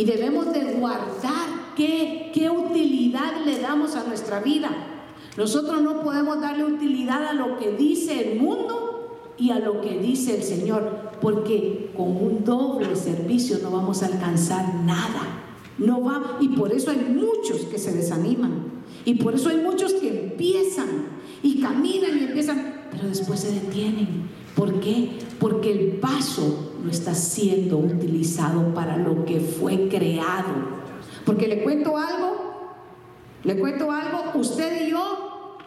Y 0.00 0.04
debemos 0.06 0.50
de 0.50 0.64
guardar 0.78 1.74
qué, 1.76 2.30
qué 2.32 2.48
utilidad 2.48 3.44
le 3.44 3.58
damos 3.58 3.96
a 3.96 4.04
nuestra 4.04 4.40
vida. 4.40 4.70
Nosotros 5.36 5.82
no 5.82 6.00
podemos 6.00 6.40
darle 6.40 6.64
utilidad 6.64 7.22
a 7.26 7.34
lo 7.34 7.58
que 7.58 7.72
dice 7.72 8.32
el 8.32 8.40
mundo 8.40 9.34
y 9.36 9.50
a 9.50 9.58
lo 9.58 9.82
que 9.82 9.98
dice 9.98 10.36
el 10.36 10.42
Señor, 10.42 11.10
porque 11.20 11.90
con 11.94 12.16
un 12.16 12.44
doble 12.46 12.96
servicio 12.96 13.58
no 13.62 13.72
vamos 13.72 14.02
a 14.02 14.06
alcanzar 14.06 14.74
nada. 14.86 15.20
No 15.76 16.02
va, 16.02 16.38
y 16.40 16.48
por 16.48 16.72
eso 16.72 16.92
hay 16.92 17.04
muchos 17.14 17.66
que 17.66 17.78
se 17.78 17.92
desaniman. 17.92 18.80
Y 19.04 19.16
por 19.16 19.34
eso 19.34 19.50
hay 19.50 19.58
muchos 19.58 19.92
que 19.92 20.08
empiezan 20.08 20.88
y 21.42 21.60
caminan 21.60 22.18
y 22.18 22.24
empiezan, 22.24 22.86
pero 22.90 23.06
después 23.06 23.40
se 23.40 23.52
detienen. 23.52 24.30
¿Por 24.56 24.80
qué? 24.80 25.18
Porque 25.38 25.72
el 25.72 25.98
vaso 26.00 26.69
no 26.82 26.90
está 26.90 27.14
siendo 27.14 27.78
utilizado 27.78 28.74
para 28.74 28.96
lo 28.96 29.24
que 29.24 29.40
fue 29.40 29.88
creado. 29.88 30.80
Porque 31.24 31.48
le 31.48 31.62
cuento 31.62 31.96
algo, 31.96 32.74
le 33.44 33.58
cuento 33.58 33.90
algo, 33.90 34.32
usted 34.34 34.86
y 34.86 34.90
yo 34.90 35.58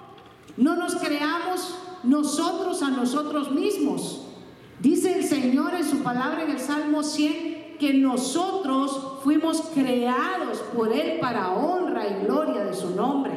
no 0.57 0.75
nos 0.75 0.95
creamos 0.95 1.75
nosotros 2.03 2.81
a 2.81 2.89
nosotros 2.89 3.51
mismos. 3.51 4.27
Dice 4.79 5.17
el 5.17 5.23
Señor 5.23 5.73
en 5.75 5.83
su 5.83 5.99
palabra 5.99 6.43
en 6.43 6.51
el 6.51 6.59
Salmo 6.59 7.03
100 7.03 7.77
que 7.79 7.93
nosotros 7.93 9.19
fuimos 9.23 9.61
creados 9.73 10.59
por 10.75 10.91
Él 10.91 11.19
para 11.19 11.51
honra 11.53 12.07
y 12.07 12.25
gloria 12.25 12.63
de 12.65 12.73
su 12.73 12.91
nombre. 12.91 13.33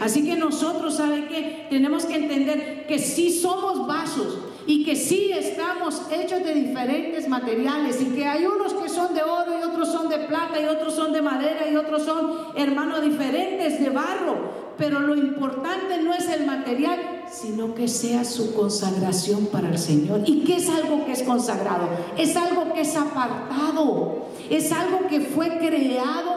Así 0.00 0.24
que 0.24 0.36
nosotros, 0.36 0.96
¿sabe 0.96 1.26
qué? 1.28 1.66
Tenemos 1.70 2.06
que 2.06 2.16
entender 2.16 2.86
que 2.86 2.98
sí 2.98 3.30
somos 3.30 3.86
vasos 3.86 4.38
y 4.66 4.84
que 4.84 4.96
sí 4.96 5.32
estamos 5.32 6.02
hechos 6.10 6.42
de 6.44 6.54
diferentes 6.54 7.28
materiales 7.28 8.00
y 8.00 8.06
que 8.06 8.26
hay 8.26 8.46
unos 8.46 8.72
que 8.74 8.88
son 8.88 9.14
de 9.14 9.22
oro 9.22 9.58
y 9.58 9.62
otros 9.62 9.88
son 9.88 10.08
de 10.08 10.18
plata 10.18 10.60
y 10.60 10.66
otros 10.66 10.94
son 10.94 11.12
de 11.12 11.22
madera 11.22 11.68
y 11.68 11.76
otros 11.76 12.04
son, 12.04 12.32
hermanos, 12.56 13.02
diferentes 13.02 13.80
de 13.80 13.90
barro. 13.90 14.62
Pero 14.78 15.00
lo 15.00 15.14
importante 15.14 16.02
no 16.02 16.14
es 16.14 16.28
el 16.28 16.46
material, 16.46 17.24
sino 17.30 17.74
que 17.74 17.88
sea 17.88 18.24
su 18.24 18.54
consagración 18.54 19.46
para 19.46 19.68
el 19.68 19.78
Señor. 19.78 20.22
¿Y 20.26 20.44
qué 20.44 20.56
es 20.56 20.68
algo 20.68 21.04
que 21.04 21.12
es 21.12 21.22
consagrado? 21.22 21.88
Es 22.16 22.36
algo 22.36 22.72
que 22.72 22.80
es 22.80 22.96
apartado, 22.96 24.26
es 24.48 24.72
algo 24.72 25.06
que 25.08 25.20
fue 25.20 25.58
creado 25.58 26.31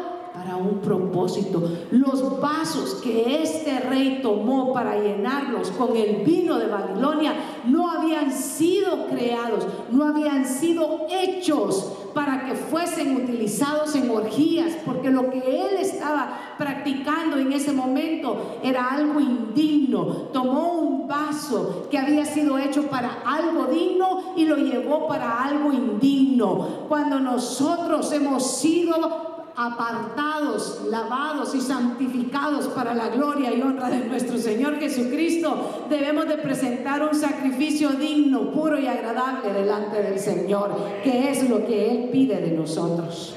para 0.45 0.57
un 0.57 0.79
propósito. 0.79 1.63
Los 1.91 2.39
vasos 2.39 3.01
que 3.03 3.41
este 3.41 3.79
rey 3.79 4.19
tomó 4.21 4.73
para 4.73 4.95
llenarlos 4.99 5.71
con 5.71 5.95
el 5.97 6.23
vino 6.23 6.57
de 6.59 6.67
Babilonia 6.67 7.33
no 7.65 7.89
habían 7.89 8.31
sido 8.31 9.07
creados, 9.07 9.65
no 9.89 10.05
habían 10.05 10.45
sido 10.45 11.07
hechos 11.09 11.93
para 12.13 12.45
que 12.45 12.53
fuesen 12.53 13.15
utilizados 13.15 13.95
en 13.95 14.09
orgías, 14.09 14.73
porque 14.85 15.09
lo 15.09 15.29
que 15.31 15.39
él 15.39 15.77
estaba 15.79 16.55
practicando 16.57 17.37
en 17.37 17.51
ese 17.51 17.73
momento 17.73 18.57
era 18.63 18.91
algo 18.91 19.19
indigno. 19.19 20.05
Tomó 20.31 20.73
un 20.73 21.07
vaso 21.07 21.87
que 21.89 21.97
había 21.97 22.25
sido 22.25 22.57
hecho 22.59 22.83
para 22.83 23.23
algo 23.25 23.65
digno 23.65 24.33
y 24.37 24.45
lo 24.45 24.57
llevó 24.57 25.07
para 25.07 25.43
algo 25.43 25.73
indigno. 25.73 26.85
Cuando 26.87 27.19
nosotros 27.19 28.11
hemos 28.11 28.57
sido 28.57 29.34
apartados, 29.55 30.81
lavados 30.89 31.55
y 31.55 31.61
santificados 31.61 32.67
para 32.67 32.93
la 32.93 33.09
gloria 33.09 33.53
y 33.53 33.61
honra 33.61 33.89
de 33.89 34.05
nuestro 34.05 34.37
Señor 34.37 34.79
Jesucristo, 34.79 35.85
debemos 35.89 36.27
de 36.27 36.37
presentar 36.37 37.01
un 37.03 37.15
sacrificio 37.15 37.91
digno, 37.91 38.51
puro 38.51 38.77
y 38.77 38.87
agradable 38.87 39.53
delante 39.53 40.01
del 40.01 40.19
Señor, 40.19 40.75
que 41.03 41.31
es 41.31 41.49
lo 41.49 41.65
que 41.65 41.89
Él 41.89 42.09
pide 42.11 42.41
de 42.41 42.51
nosotros. 42.51 43.35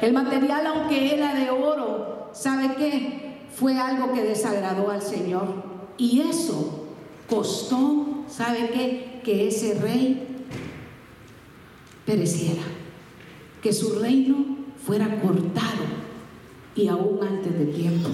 El 0.00 0.12
material, 0.12 0.66
aunque 0.66 1.14
era 1.14 1.34
de 1.34 1.50
oro, 1.50 2.30
¿sabe 2.32 2.76
qué? 2.76 3.46
Fue 3.52 3.76
algo 3.76 4.12
que 4.12 4.22
desagradó 4.22 4.90
al 4.90 5.02
Señor. 5.02 5.78
Y 5.96 6.20
eso 6.20 6.84
costó, 7.28 8.24
¿sabe 8.28 8.70
qué? 8.72 9.20
Que 9.24 9.48
ese 9.48 9.74
rey 9.80 10.44
pereciera, 12.06 12.62
que 13.60 13.72
su 13.72 13.98
reino 13.98 14.57
fuera 14.88 15.20
cortado 15.20 15.84
y 16.74 16.88
aún 16.88 17.18
antes 17.20 17.58
de 17.58 17.66
tiempo. 17.66 18.08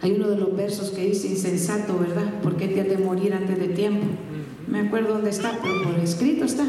Hay 0.00 0.12
uno 0.12 0.28
de 0.28 0.36
los 0.38 0.56
versos 0.56 0.90
que 0.90 1.02
dice 1.02 1.28
insensato, 1.28 1.98
¿verdad? 1.98 2.40
¿Por 2.42 2.56
qué 2.56 2.68
te 2.68 2.80
has 2.80 2.88
de 2.88 2.96
morir 2.96 3.34
antes 3.34 3.58
de 3.58 3.68
tiempo? 3.68 4.06
Me 4.66 4.80
acuerdo 4.80 5.12
dónde 5.12 5.28
está, 5.28 5.58
pero 5.62 5.82
por 5.84 6.02
escrito 6.02 6.46
está. 6.46 6.64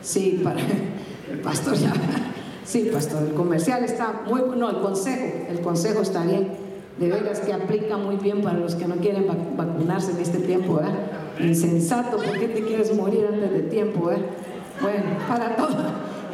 Sí, 0.00 0.40
para 0.44 0.60
el 0.60 1.40
pastor 1.42 1.74
ya. 1.74 1.92
Sí, 2.64 2.90
pastor, 2.92 3.24
el 3.24 3.34
comercial 3.34 3.82
está 3.82 4.22
muy 4.24 4.42
bueno, 4.42 4.70
el 4.70 4.76
consejo, 4.76 5.46
el 5.48 5.60
consejo 5.62 6.02
está 6.02 6.24
bien. 6.24 6.46
De 7.00 7.08
veras 7.08 7.40
que 7.40 7.52
aplica 7.52 7.96
muy 7.96 8.16
bien 8.16 8.42
para 8.42 8.58
los 8.58 8.76
que 8.76 8.86
no 8.86 8.96
quieren 8.96 9.26
vacunarse 9.56 10.12
en 10.12 10.18
este 10.18 10.38
tiempo, 10.38 10.76
¿verdad? 10.76 10.94
Insensato, 11.40 12.18
¿por 12.18 12.38
qué 12.38 12.46
te 12.46 12.62
quieres 12.62 12.94
morir 12.94 13.26
antes 13.32 13.50
de 13.50 13.62
tiempo, 13.62 14.06
¿verdad? 14.06 14.26
Bueno, 14.80 15.18
para 15.26 15.56
todo 15.56 15.76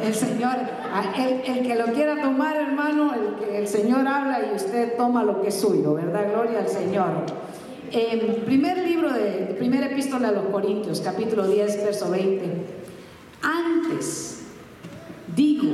el 0.03 0.13
Señor, 0.13 0.78
el, 1.17 1.57
el, 1.57 1.67
que 1.67 1.75
lo 1.75 1.85
quiera 1.93 2.21
tomar, 2.21 2.55
hermano, 2.55 3.13
el 3.13 3.35
que 3.35 3.57
el 3.59 3.67
Señor 3.67 4.07
habla 4.07 4.41
y 4.51 4.55
usted 4.55 4.95
toma 4.97 5.23
lo 5.23 5.41
que 5.41 5.49
es 5.49 5.55
suyo, 5.55 5.93
¿verdad? 5.93 6.31
Gloria 6.31 6.59
al 6.59 6.67
Señor. 6.67 7.25
En 7.91 8.43
primer 8.45 8.77
libro 8.79 9.11
de, 9.11 9.55
primera 9.57 9.87
epístola 9.87 10.29
a 10.29 10.31
los 10.31 10.45
Corintios, 10.45 11.01
capítulo 11.01 11.47
10, 11.47 11.83
verso 11.83 12.09
20. 12.11 12.45
Antes 13.41 14.41
digo 15.35 15.69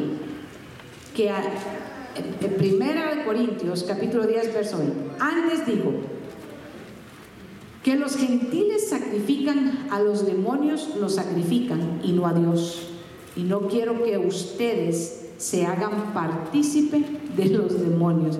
que 1.15 1.29
en 1.29 2.53
primera 2.57 3.15
de 3.15 3.23
Corintios, 3.23 3.83
capítulo 3.83 4.25
10, 4.25 4.53
verso 4.53 4.77
20. 4.77 4.95
Antes 5.19 5.65
digo 5.65 5.91
que 7.83 7.95
los 7.95 8.17
gentiles 8.17 8.89
sacrifican 8.89 9.87
a 9.91 9.99
los 9.99 10.25
demonios, 10.25 10.95
los 10.99 11.15
sacrifican 11.15 11.99
y 12.03 12.13
no 12.13 12.27
a 12.27 12.33
Dios 12.33 12.94
y 13.35 13.43
no 13.43 13.67
quiero 13.67 14.01
que 14.03 14.17
ustedes 14.17 15.25
se 15.37 15.65
hagan 15.65 16.13
partícipe 16.13 17.03
de 17.35 17.45
los 17.45 17.79
demonios. 17.79 18.39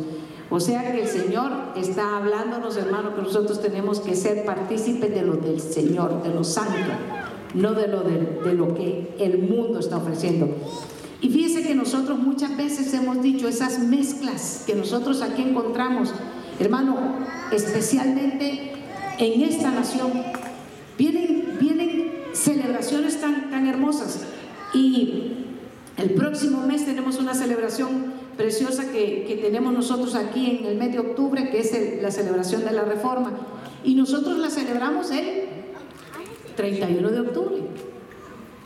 O 0.49 0.59
sea 0.59 0.91
que 0.91 1.01
el 1.01 1.07
Señor 1.07 1.51
está 1.75 2.17
hablándonos, 2.17 2.77
hermano, 2.77 3.15
que 3.15 3.21
nosotros 3.21 3.61
tenemos 3.61 3.99
que 3.99 4.15
ser 4.15 4.45
partícipes 4.45 5.13
de 5.13 5.23
lo 5.23 5.37
del 5.37 5.59
Señor, 5.59 6.23
de 6.23 6.29
lo 6.29 6.43
santo, 6.43 6.91
no 7.53 7.73
de 7.73 7.87
lo, 7.87 8.01
de, 8.01 8.53
lo 8.53 8.73
que 8.75 9.15
el 9.19 9.39
mundo 9.39 9.79
está 9.79 9.97
ofreciendo. 9.97 10.49
Y 11.19 11.29
fíjese 11.29 11.63
que 11.63 11.73
nosotros 11.73 12.19
muchas 12.19 12.55
veces 12.55 12.93
hemos 12.93 13.21
dicho 13.21 13.47
esas 13.47 13.79
mezclas 13.79 14.63
que 14.67 14.75
nosotros 14.75 15.21
aquí 15.21 15.41
encontramos, 15.41 16.13
hermano, 16.59 16.97
especialmente 17.51 18.73
en 19.17 19.41
esta 19.41 19.71
nación. 19.71 20.11
Vienen, 20.97 21.57
vienen 21.59 22.11
celebraciones 22.33 23.19
tan, 23.19 23.49
tan 23.49 23.65
hermosas. 23.67 24.19
Y 24.75 25.31
el 25.97 26.11
próximo 26.11 26.61
mes 26.67 26.85
tenemos 26.85 27.17
una 27.17 27.33
celebración 27.33 28.13
preciosa 28.35 28.91
que, 28.91 29.39
tenemos 29.41 29.73
nosotros 29.73 30.15
aquí 30.15 30.59
en 30.59 30.65
el 30.65 30.77
mes 30.77 30.91
de 30.91 30.99
octubre, 30.99 31.49
que 31.49 31.59
es 31.59 32.01
la 32.01 32.11
celebración 32.11 32.65
de 32.65 32.71
la 32.71 32.83
reforma. 32.83 33.31
Y 33.83 33.95
nosotros 33.95 34.37
la 34.37 34.49
celebramos 34.49 35.11
el 35.11 35.45
31 36.57 37.09
de 37.09 37.19
octubre. 37.21 37.55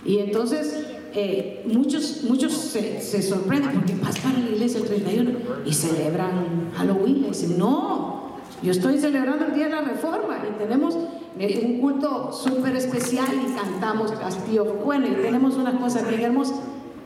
Y 0.04 0.18
entonces 0.18 0.86
eh, 1.14 1.64
muchos, 1.66 2.24
muchos 2.24 2.54
se, 2.54 3.02
se 3.02 3.22
sorprenden 3.22 3.74
porque 3.74 3.94
vas 4.02 4.20
para 4.20 4.40
la 4.40 4.50
iglesia 4.50 4.80
el 4.80 4.88
31 4.88 5.32
y 5.66 5.74
celebran 5.74 6.72
Halloween. 6.76 7.22
Le 7.22 7.28
dicen, 7.28 7.60
no, 7.60 8.40
yo 8.64 8.72
estoy 8.72 8.98
celebrando 8.98 9.46
el 9.46 9.54
Día 9.54 9.66
de 9.66 9.72
la 9.72 9.82
Reforma 9.82 10.44
y 10.50 10.58
tenemos 10.58 10.98
un 11.40 11.80
culto 11.80 12.32
súper 12.34 12.76
especial 12.76 13.28
y 13.34 13.54
cantamos 13.54 14.12
Castillo. 14.12 14.66
Bueno, 14.84 15.08
y 15.08 15.12
tenemos 15.12 15.56
unas 15.56 15.76
cosas 15.76 16.08
bien 16.10 16.22
hermosas. 16.22 16.60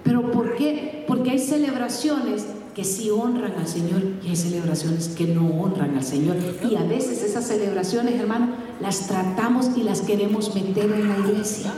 Pero 0.03 0.31
¿por 0.31 0.55
qué? 0.55 1.05
Porque 1.07 1.31
hay 1.31 1.39
celebraciones 1.39 2.47
que 2.73 2.83
sí 2.83 3.11
honran 3.11 3.53
al 3.53 3.67
Señor 3.67 4.01
y 4.23 4.29
hay 4.29 4.35
celebraciones 4.35 5.09
que 5.09 5.27
no 5.27 5.47
honran 5.61 5.95
al 5.95 6.03
Señor. 6.03 6.37
Y 6.69 6.75
a 6.75 6.83
veces 6.83 7.21
esas 7.21 7.47
celebraciones, 7.47 8.19
hermano, 8.19 8.49
las 8.81 9.07
tratamos 9.07 9.69
y 9.77 9.83
las 9.83 10.01
queremos 10.01 10.53
meter 10.55 10.91
en 10.91 11.09
la 11.09 11.17
iglesia. 11.19 11.71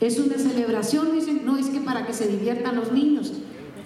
Es 0.00 0.18
una 0.18 0.38
celebración, 0.38 1.12
dicen, 1.12 1.44
no 1.44 1.58
es 1.58 1.66
que 1.66 1.80
para 1.80 2.06
que 2.06 2.14
se 2.14 2.26
diviertan 2.26 2.76
los 2.76 2.90
niños. 2.90 3.34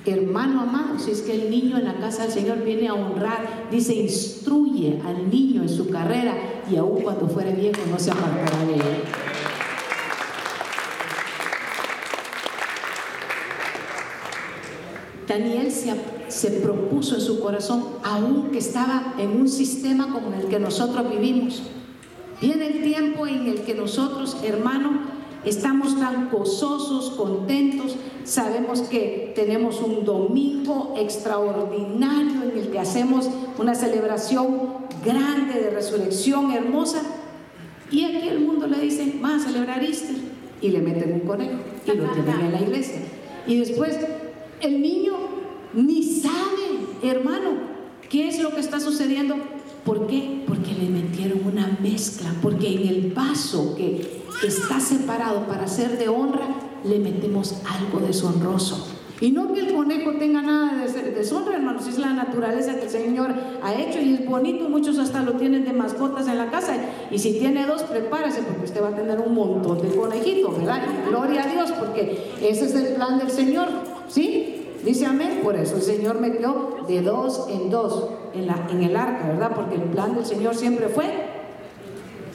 Hermano 0.06 0.60
amado, 0.60 0.98
si 0.98 1.12
es 1.12 1.22
que 1.22 1.32
el 1.32 1.50
niño 1.50 1.78
en 1.78 1.84
la 1.84 1.94
casa 1.94 2.24
del 2.24 2.32
Señor 2.32 2.62
viene 2.62 2.88
a 2.88 2.94
honrar, 2.94 3.68
dice, 3.70 3.94
instruye 3.94 5.00
al 5.02 5.30
niño 5.30 5.62
en 5.62 5.68
su 5.70 5.88
carrera 5.88 6.34
y 6.70 6.76
aún 6.76 7.00
cuando 7.00 7.26
fuere 7.26 7.52
viejo 7.52 7.80
no 7.90 7.98
se 7.98 8.10
apartará 8.10 8.66
de 8.66 8.74
él. 8.74 8.80
Daniel 15.26 15.72
se, 15.72 15.94
se 16.28 16.50
propuso 16.50 17.14
en 17.14 17.22
su 17.22 17.40
corazón, 17.40 17.84
aún 18.02 18.50
que 18.50 18.58
estaba 18.58 19.14
en 19.18 19.40
un 19.40 19.48
sistema 19.48 20.12
como 20.12 20.34
el 20.34 20.48
que 20.48 20.58
nosotros 20.58 21.10
vivimos. 21.10 21.62
Viene 22.42 22.66
el 22.66 22.82
tiempo 22.82 23.26
en 23.26 23.46
el 23.46 23.62
que 23.62 23.74
nosotros, 23.74 24.36
hermano, 24.44 25.14
estamos 25.46 25.98
tan 25.98 26.28
gozosos, 26.30 27.10
contentos, 27.10 27.96
sabemos 28.24 28.80
que 28.82 29.32
tenemos 29.34 29.80
un 29.80 30.04
domingo 30.04 30.94
extraordinario 30.98 32.42
en 32.42 32.58
el 32.58 32.70
que 32.70 32.78
hacemos 32.78 33.28
una 33.58 33.74
celebración 33.74 34.84
grande 35.04 35.60
de 35.60 35.70
resurrección 35.70 36.52
hermosa. 36.52 37.02
Y 37.90 38.04
aquí 38.04 38.28
el 38.28 38.40
mundo 38.40 38.66
le 38.66 38.80
dice, 38.80 39.20
va 39.22 39.36
a 39.36 39.38
celebrar 39.38 39.82
Easter. 39.82 40.16
Y 40.60 40.70
le 40.70 40.80
meten 40.80 41.12
un 41.12 41.20
conejo 41.20 41.58
y 41.84 41.90
lo 41.90 42.08
tienen 42.08 42.46
en 42.46 42.52
la 42.52 42.60
iglesia. 42.60 43.00
Y 43.46 43.58
después 43.58 43.98
el 44.60 44.80
niño 44.80 45.12
ni 45.74 46.02
sabe, 46.02 46.86
hermano, 47.02 47.74
qué 48.08 48.28
es 48.28 48.40
lo 48.40 48.50
que 48.50 48.60
está 48.60 48.80
sucediendo. 48.80 49.36
¿Por 49.84 50.06
qué? 50.06 50.42
Porque 50.46 50.72
le 50.72 50.88
metieron 50.88 51.44
una 51.44 51.76
mezcla, 51.82 52.34
porque 52.40 52.68
en 52.68 52.88
el 52.88 53.12
vaso 53.12 53.74
que 53.76 54.22
está 54.42 54.80
separado 54.80 55.46
para 55.46 55.68
ser 55.68 55.98
de 55.98 56.08
honra, 56.08 56.48
le 56.84 56.98
metemos 56.98 57.54
algo 57.68 58.06
deshonroso. 58.06 58.88
Y 59.20 59.30
no 59.30 59.52
que 59.52 59.60
el 59.60 59.74
conejo 59.74 60.12
tenga 60.18 60.42
nada 60.42 60.84
de 60.84 61.10
deshonra, 61.12 61.54
hermanos, 61.54 61.86
es 61.86 61.98
la 61.98 62.12
naturaleza 62.12 62.74
que 62.74 62.82
el 62.82 62.90
Señor 62.90 63.32
ha 63.62 63.74
hecho 63.74 64.00
y 64.00 64.14
es 64.14 64.28
bonito, 64.28 64.68
muchos 64.68 64.98
hasta 64.98 65.22
lo 65.22 65.34
tienen 65.34 65.64
de 65.64 65.72
mascotas 65.72 66.26
en 66.26 66.36
la 66.36 66.50
casa. 66.50 66.76
Y 67.10 67.18
si 67.18 67.38
tiene 67.38 67.64
dos, 67.64 67.84
prepárese 67.84 68.42
porque 68.42 68.64
usted 68.64 68.82
va 68.82 68.88
a 68.88 68.96
tener 68.96 69.20
un 69.20 69.34
montón 69.34 69.80
de 69.80 69.94
conejitos, 69.94 70.58
¿verdad? 70.58 70.82
Gloria 71.08 71.44
a 71.44 71.46
Dios, 71.46 71.72
porque 71.72 72.32
ese 72.42 72.66
es 72.66 72.74
el 72.74 72.94
plan 72.94 73.18
del 73.18 73.30
Señor, 73.30 73.68
¿sí? 74.08 74.66
Dice 74.84 75.06
amén, 75.06 75.40
por 75.42 75.56
eso 75.56 75.76
el 75.76 75.82
Señor 75.82 76.20
metió 76.20 76.84
de 76.86 77.00
dos 77.00 77.46
en 77.48 77.70
dos 77.70 78.10
en, 78.34 78.46
la, 78.46 78.66
en 78.70 78.82
el 78.82 78.96
arca, 78.96 79.28
¿verdad? 79.28 79.52
Porque 79.54 79.76
el 79.76 79.82
plan 79.82 80.14
del 80.14 80.26
Señor 80.26 80.54
siempre 80.54 80.88
fue 80.88 81.06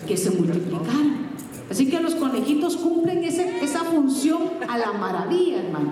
que 0.07 0.17
se 0.17 0.31
multiplicaran. 0.31 1.28
Así 1.69 1.89
que 1.89 1.99
los 1.99 2.15
conejitos 2.15 2.77
cumplen 2.77 3.23
esa 3.23 3.83
función 3.83 4.41
a 4.67 4.77
la 4.77 4.91
maravilla, 4.93 5.61
hermano. 5.61 5.91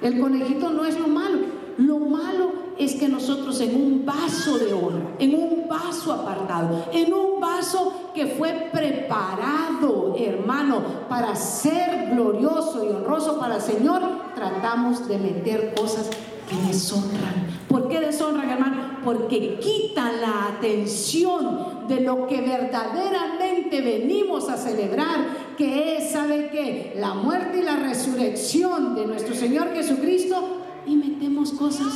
El 0.00 0.20
conejito 0.20 0.70
no 0.70 0.84
es 0.84 0.98
lo 0.98 1.08
malo. 1.08 1.58
Lo 1.76 1.98
malo 2.00 2.52
es 2.76 2.94
que 2.94 3.08
nosotros 3.08 3.60
en 3.60 3.74
un 3.76 4.04
vaso 4.04 4.58
de 4.58 4.72
honra, 4.72 5.10
en 5.18 5.34
un 5.34 5.68
vaso 5.68 6.12
apartado, 6.12 6.86
en 6.92 7.12
un 7.12 7.40
vaso 7.40 8.10
que 8.14 8.26
fue 8.26 8.68
preparado, 8.72 10.14
hermano, 10.18 10.82
para 11.08 11.36
ser 11.36 12.10
glorioso 12.12 12.84
y 12.84 12.88
honroso 12.88 13.38
para 13.38 13.56
el 13.56 13.62
Señor, 13.62 14.02
tratamos 14.34 15.06
de 15.06 15.18
meter 15.18 15.74
cosas 15.74 16.10
que 16.48 16.56
deshonran. 16.66 17.37
¿Por 17.68 17.88
qué 17.88 18.00
deshonran, 18.00 18.48
hermano? 18.48 18.98
Porque 19.04 19.58
quitan 19.60 20.20
la 20.20 20.48
atención 20.48 21.86
de 21.86 22.00
lo 22.00 22.26
que 22.26 22.40
verdaderamente 22.40 23.80
venimos 23.80 24.48
a 24.48 24.56
celebrar, 24.56 25.54
que 25.56 25.96
es, 25.96 26.12
¿sabe 26.12 26.48
qué? 26.50 26.94
La 26.98 27.14
muerte 27.14 27.58
y 27.60 27.62
la 27.62 27.76
resurrección 27.76 28.94
de 28.94 29.06
nuestro 29.06 29.34
Señor 29.34 29.74
Jesucristo 29.74 30.62
y 30.86 30.96
metemos 30.96 31.52
cosas 31.52 31.92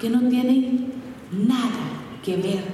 que 0.00 0.10
no 0.10 0.28
tienen 0.28 0.92
nada 1.32 2.20
que 2.22 2.36
ver 2.36 2.64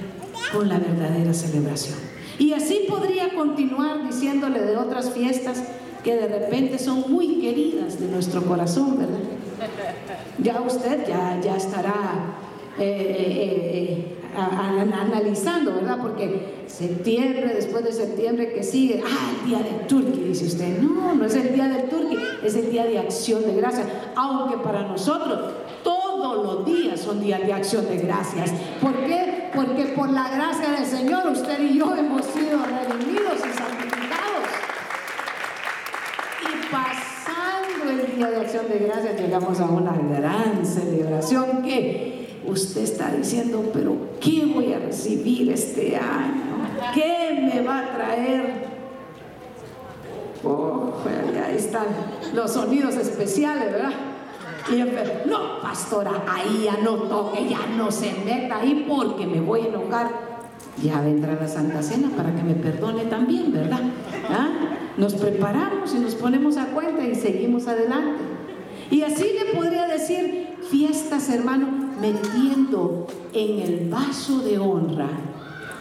con 0.51 0.67
la 0.67 0.79
verdadera 0.79 1.33
celebración. 1.33 1.97
Y 2.39 2.53
así 2.53 2.85
podría 2.89 3.33
continuar 3.35 4.05
diciéndole 4.05 4.61
de 4.61 4.75
otras 4.77 5.11
fiestas 5.11 5.63
que 6.03 6.15
de 6.15 6.27
repente 6.27 6.79
son 6.79 7.09
muy 7.09 7.39
queridas 7.39 7.99
de 7.99 8.07
nuestro 8.07 8.43
corazón, 8.43 8.97
¿verdad? 8.97 9.32
Ya 10.39 10.61
usted 10.61 11.07
ya, 11.07 11.39
ya 11.41 11.55
estará 11.57 12.35
eh, 12.77 12.83
eh, 12.83 14.17
eh, 14.35 14.35
analizando, 14.35 15.75
¿verdad? 15.75 15.99
Porque 16.01 16.63
septiembre, 16.67 17.53
después 17.53 17.83
de 17.83 17.91
septiembre, 17.91 18.51
que 18.51 18.63
sigue? 18.63 19.03
Ah, 19.05 19.31
el 19.39 19.49
día 19.49 19.59
del 19.59 19.87
turqui, 19.87 20.21
dice 20.21 20.45
usted. 20.45 20.79
No, 20.79 21.13
no 21.13 21.25
es 21.25 21.35
el 21.35 21.53
día 21.53 21.67
del 21.67 21.89
turqui, 21.89 22.17
es 22.43 22.55
el 22.55 22.71
día 22.71 22.85
de 22.85 22.97
acción 22.97 23.43
de 23.43 23.53
gracias. 23.53 23.87
Aunque 24.15 24.57
para 24.57 24.83
nosotros 24.87 25.53
todos 25.83 26.43
los 26.43 26.65
días 26.65 26.99
son 26.99 27.21
días 27.21 27.45
de 27.45 27.53
acción 27.53 27.87
de 27.87 27.97
gracias. 27.97 28.51
¿Por 28.81 28.95
qué? 29.05 29.51
Porque 29.53 29.85
por 29.95 30.09
la 30.09 30.29
gracia 30.29 30.71
del 30.71 30.85
Señor 30.85 31.27
usted 31.27 31.61
y 31.61 31.77
yo 31.77 31.95
hemos 31.95 32.25
sido 32.25 32.59
redimidos 32.65 33.37
y 33.37 33.57
santificados. 33.57 34.49
Y 36.41 36.71
pasando 36.71 37.02
día 38.15 38.29
de 38.29 38.37
acción 38.37 38.65
de 38.69 38.79
gracias 38.79 39.19
llegamos 39.19 39.59
a 39.59 39.65
una 39.65 39.93
gran 39.93 40.65
celebración 40.65 41.61
que 41.63 42.39
usted 42.45 42.81
está 42.81 43.11
diciendo, 43.11 43.63
pero 43.73 43.95
¿qué 44.19 44.45
voy 44.45 44.73
a 44.73 44.79
recibir 44.79 45.51
este 45.51 45.95
año? 45.95 46.67
¿Qué 46.93 47.51
me 47.53 47.61
va 47.61 47.79
a 47.79 47.95
traer? 47.95 48.63
Oh, 50.43 50.93
ahí 51.45 51.55
están 51.55 51.85
los 52.33 52.51
sonidos 52.51 52.95
especiales, 52.95 53.71
¿verdad? 53.71 53.91
Y 54.69 54.75
empe- 54.75 55.25
no, 55.25 55.61
pastora, 55.61 56.11
ahí 56.27 56.63
ya 56.65 56.77
no 56.83 56.95
toque, 56.95 57.47
ya 57.47 57.59
no 57.77 57.91
se 57.91 58.13
meta 58.25 58.59
ahí 58.59 58.85
porque 58.87 59.25
me 59.25 59.39
voy 59.39 59.61
a 59.61 59.67
enojar. 59.67 60.33
Ya 60.81 60.99
vendrá 61.01 61.35
la 61.35 61.47
Santa 61.47 61.81
Cena 61.83 62.09
para 62.15 62.33
que 62.33 62.41
me 62.43 62.55
perdone 62.55 63.05
también, 63.05 63.53
¿verdad? 63.53 63.79
¿Ah? 64.29 64.49
Nos 64.97 65.15
preparamos 65.15 65.93
y 65.95 65.99
nos 65.99 66.15
ponemos 66.15 66.57
a 66.57 66.67
cuenta 66.67 67.05
y 67.05 67.15
seguimos 67.15 67.67
adelante. 67.67 68.21
Y 68.91 69.01
así 69.01 69.23
le 69.23 69.57
podría 69.57 69.87
decir 69.87 70.49
fiestas, 70.69 71.29
hermano, 71.29 71.67
metiendo 71.99 73.07
en 73.33 73.59
el 73.59 73.89
vaso 73.89 74.39
de 74.39 74.59
honra 74.59 75.09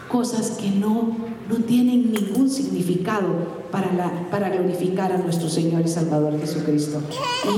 cosas 0.08 0.52
que 0.52 0.70
no, 0.70 1.16
no 1.48 1.56
tienen 1.66 2.12
ningún 2.12 2.48
significado 2.48 3.28
para, 3.70 4.28
para 4.30 4.50
glorificar 4.50 5.12
a 5.12 5.18
nuestro 5.18 5.48
Señor 5.48 5.82
y 5.84 5.88
Salvador 5.88 6.38
Jesucristo. 6.38 7.00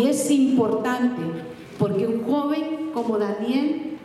Y 0.00 0.07
es 0.07 0.30
importante 0.30 1.22
porque 1.78 2.07
un 2.07 2.22
joven 2.24 2.90
como 2.92 3.18
Daniel 3.18 3.96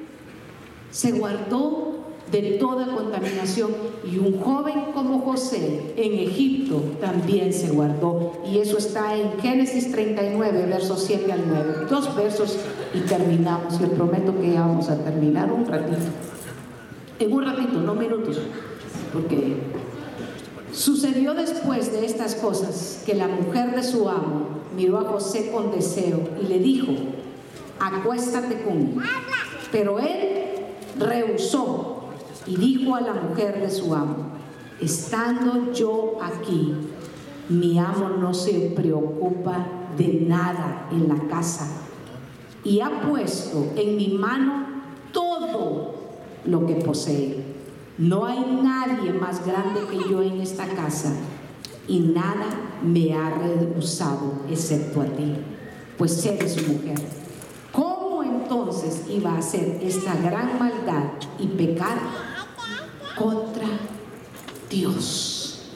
se 0.91 1.11
guardó 1.11 2.08
de 2.31 2.57
toda 2.59 2.85
contaminación 2.95 3.71
y 4.05 4.17
un 4.19 4.39
joven 4.39 4.91
como 4.93 5.19
José 5.21 5.93
en 5.95 6.13
Egipto 6.13 6.81
también 7.01 7.51
se 7.53 7.69
guardó. 7.69 8.33
Y 8.45 8.59
eso 8.59 8.77
está 8.77 9.15
en 9.15 9.39
Génesis 9.39 9.91
39, 9.91 10.65
versos 10.67 11.03
7 11.03 11.31
al 11.31 11.43
9. 11.47 11.87
Dos 11.89 12.15
versos 12.15 12.57
y 12.93 12.99
terminamos. 13.01 13.79
Les 13.81 13.89
prometo 13.89 14.39
que 14.39 14.53
ya 14.53 14.61
vamos 14.61 14.89
a 14.89 15.03
terminar 15.03 15.51
un 15.51 15.65
ratito. 15.65 15.97
En 17.19 17.33
un 17.33 17.45
ratito, 17.45 17.81
no 17.81 17.95
minutos, 17.95 18.39
porque 19.11 19.57
sucedió 20.71 21.33
después 21.33 21.91
de 21.91 22.05
estas 22.05 22.35
cosas 22.35 23.03
que 23.05 23.13
la 23.13 23.27
mujer 23.27 23.75
de 23.75 23.83
su 23.83 24.07
amo 24.07 24.47
miró 24.75 24.99
a 24.99 25.03
José 25.03 25.51
con 25.51 25.71
deseo 25.71 26.21
y 26.41 26.47
le 26.47 26.59
dijo, 26.59 26.93
acuéstate 27.79 28.61
conmigo. 28.61 29.01
Pero 29.71 29.99
él 29.99 30.39
rehusó 30.97 31.98
Y 32.47 32.55
dijo 32.55 32.95
a 32.95 33.01
la 33.01 33.13
mujer 33.13 33.59
de 33.61 33.69
su 33.69 33.93
amo, 33.93 34.29
estando 34.79 35.71
yo 35.73 36.17
aquí, 36.21 36.73
mi 37.49 37.79
amo 37.79 38.09
no 38.09 38.33
se 38.33 38.71
preocupa 38.75 39.65
de 39.97 40.25
nada 40.27 40.87
en 40.91 41.07
la 41.09 41.27
casa 41.27 41.67
y 42.63 42.79
ha 42.81 43.01
puesto 43.01 43.71
en 43.75 43.97
mi 43.97 44.09
mano 44.09 44.65
todo 45.11 45.95
lo 46.45 46.65
que 46.65 46.75
posee. 46.75 47.43
No 47.97 48.25
hay 48.25 48.39
nadie 48.63 49.11
más 49.13 49.45
grande 49.45 49.81
que 49.89 50.09
yo 50.09 50.21
en 50.21 50.39
esta 50.41 50.65
casa 50.67 51.13
y 51.87 51.99
nada 51.99 52.45
me 52.83 53.13
ha 53.13 53.29
rehusado 53.31 54.33
excepto 54.49 55.01
a 55.01 55.05
ti, 55.05 55.33
pues 55.97 56.25
eres 56.25 56.67
mujer. 56.67 56.99
¿Cómo 57.71 58.23
entonces 58.23 59.03
iba 59.09 59.31
a 59.31 59.39
hacer 59.39 59.79
esta 59.81 60.15
gran 60.15 60.57
maldad 60.59 61.09
y 61.39 61.47
pecar 61.47 61.97
contra 63.19 63.67
Dios? 64.69 65.69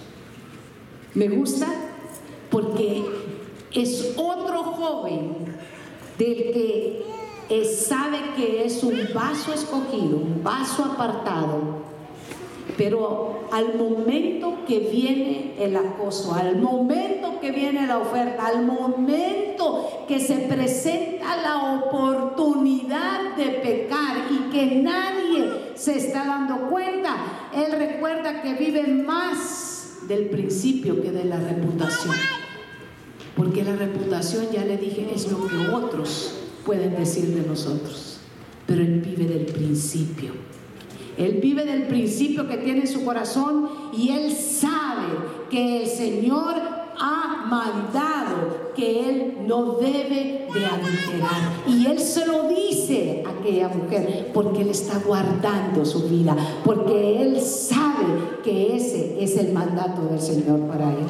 Me 1.13 1.27
gusta 1.27 1.67
porque 2.49 3.03
es 3.71 4.13
otro 4.15 4.63
joven 4.63 5.57
del 6.17 6.35
que 6.35 7.03
sabe 7.65 8.19
que 8.35 8.65
es 8.65 8.83
un 8.83 9.09
vaso 9.13 9.53
escogido, 9.53 10.17
un 10.17 10.41
vaso 10.43 10.85
apartado, 10.85 11.82
pero 12.77 13.47
al 13.51 13.75
momento 13.75 14.59
que 14.67 14.79
viene 14.79 15.53
el 15.59 15.75
acoso, 15.75 16.33
al 16.33 16.59
momento 16.59 17.39
que 17.39 17.51
viene 17.51 17.85
la 17.85 17.99
oferta, 17.99 18.47
al 18.47 18.65
momento 18.65 20.05
que 20.07 20.19
se 20.19 20.35
presenta 20.37 21.37
la 21.37 21.75
oportunidad 21.75 23.35
de 23.35 23.45
pecar 23.45 24.17
y 24.31 24.51
que 24.51 24.75
nadie 24.81 25.73
se 25.75 25.97
está 25.97 26.25
dando 26.25 26.69
cuenta, 26.69 27.15
él 27.55 27.71
recuerda 27.77 28.41
que 28.41 28.53
vive 28.53 28.87
más 28.87 29.99
del 30.07 30.29
principio 30.29 31.01
que 31.01 31.11
de 31.11 31.25
la 31.25 31.37
reputación. 31.37 32.15
Porque 33.35 33.63
la 33.63 33.75
reputación, 33.75 34.47
ya 34.51 34.63
le 34.63 34.77
dije, 34.77 35.09
es 35.13 35.31
lo 35.31 35.47
que 35.47 35.57
otros 35.73 36.35
pueden 36.65 36.95
decir 36.95 37.25
de 37.27 37.47
nosotros. 37.47 38.17
Pero 38.67 38.81
Él 38.81 39.01
vive 39.01 39.25
del 39.25 39.45
principio. 39.45 40.31
Él 41.17 41.39
vive 41.41 41.65
del 41.65 41.83
principio 41.83 42.47
que 42.47 42.57
tiene 42.57 42.81
en 42.81 42.87
su 42.87 43.05
corazón 43.05 43.69
y 43.95 44.09
Él 44.09 44.31
sabe 44.31 45.07
que 45.49 45.83
el 45.83 45.87
Señor 45.87 46.55
ha 46.99 47.45
mandado 47.47 48.71
que 48.75 49.09
Él 49.09 49.37
no 49.47 49.73
debe 49.73 50.47
de 50.53 50.65
adulterar. 50.65 51.53
Y 51.67 51.85
Él 51.85 51.99
se 51.99 52.25
lo 52.25 52.49
dice 52.49 53.23
a 53.25 53.29
aquella 53.29 53.69
mujer 53.69 54.31
porque 54.33 54.61
Él 54.61 54.69
está 54.69 54.99
guardando 54.99 55.85
su 55.85 56.07
vida, 56.09 56.35
porque 56.63 57.21
Él 57.21 57.41
sabe 57.41 58.41
que 58.43 58.75
ese 58.75 59.23
es 59.23 59.37
el 59.37 59.53
mandato 59.53 60.03
del 60.03 60.19
Señor 60.19 60.61
para 60.61 60.91
Él. 60.91 61.05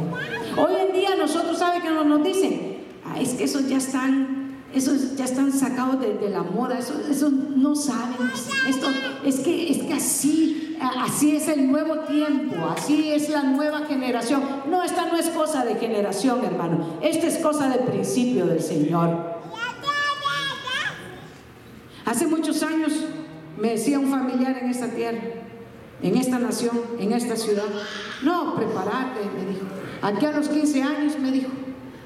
Hoy 0.58 0.74
en 0.88 0.94
día 0.94 1.16
nosotros 1.16 1.58
sabe 1.58 1.82
que 1.82 1.90
nos, 1.90 2.24
dicen, 2.24 2.78
ah, 3.06 3.20
es 3.20 3.34
que 3.34 3.46
esos 3.46 3.68
ya 3.68 3.78
están, 3.78 4.43
esos 4.74 5.16
ya 5.16 5.26
están 5.26 5.52
sacados 5.52 6.00
de, 6.00 6.30
la 6.30 6.44
moda, 6.44 6.80
eso, 6.80 6.94
eso 7.10 7.30
no 7.30 7.76
saben, 7.76 8.16
esto 8.68 8.88
es 9.24 9.40
que, 9.40 9.72
es 9.72 9.84
que 9.84 9.94
así, 9.94 10.78
así 10.82 11.36
es 11.36 11.48
el 11.48 11.72
nuevo 11.72 12.00
tiempo, 12.00 12.56
así 12.76 13.12
es 13.12 13.30
la 13.30 13.44
nueva 13.44 13.82
generación. 13.82 14.42
No, 14.70 14.84
esta 14.84 15.06
no 15.06 15.18
es 15.18 15.30
cosa 15.30 15.64
de 15.64 15.76
generación, 15.76 16.44
hermano, 16.44 16.98
esta 17.02 17.28
es 17.28 17.38
cosa 17.38 17.70
del 17.70 17.82
principio 17.82 18.46
del 18.46 18.62
Señor. 18.62 19.34
Hace 22.06 22.28
muchos 22.28 22.64
años 22.64 22.92
me 23.58 23.70
decía 23.72 24.00
un 24.00 24.10
familiar 24.10 24.58
en 24.58 24.70
esta 24.70 24.88
tierra, 24.88 25.22
en 26.02 26.18
esta 26.18 26.40
nación, 26.40 26.82
en 27.00 27.14
esta 27.14 27.36
ciudad, 27.36 27.64
no, 28.24 28.56
prepárate, 28.56 29.22
me 29.38 29.46
dijo 29.52 29.66
Aquí 30.04 30.26
a 30.26 30.34
los 30.34 30.50
15 30.50 30.84
años 30.84 31.18
me 31.18 31.32
dijo, 31.32 31.48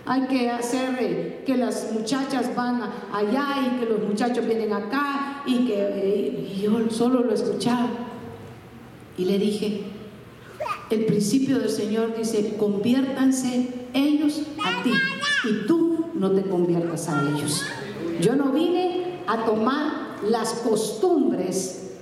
hay 0.07 0.21
que 0.27 0.49
hacer 0.49 0.97
eh, 1.01 1.43
que 1.45 1.57
las 1.57 1.91
muchachas 1.91 2.55
van 2.55 2.81
allá 3.11 3.47
y 3.65 3.79
que 3.79 3.85
los 3.85 4.01
muchachos 4.01 4.45
vienen 4.45 4.71
acá 4.71 5.43
y 5.45 5.67
que 5.67 5.75
eh, 5.77 6.59
yo 6.61 6.89
solo 6.89 7.21
lo 7.23 7.33
escuchaba. 7.33 7.89
Y 9.17 9.25
le 9.25 9.37
dije, 9.37 9.83
el 10.89 11.05
principio 11.05 11.59
del 11.59 11.69
Señor 11.69 12.15
dice, 12.17 12.55
conviértanse 12.57 13.67
ellos 13.93 14.43
a 14.63 14.83
ti 14.83 14.93
y 15.43 15.67
tú 15.67 16.05
no 16.13 16.31
te 16.31 16.43
conviertas 16.43 17.09
a 17.09 17.21
ellos. 17.29 17.63
Yo 18.21 18.35
no 18.35 18.51
vine 18.51 19.19
a 19.27 19.43
tomar 19.43 20.17
las 20.23 20.53
costumbres 20.53 21.97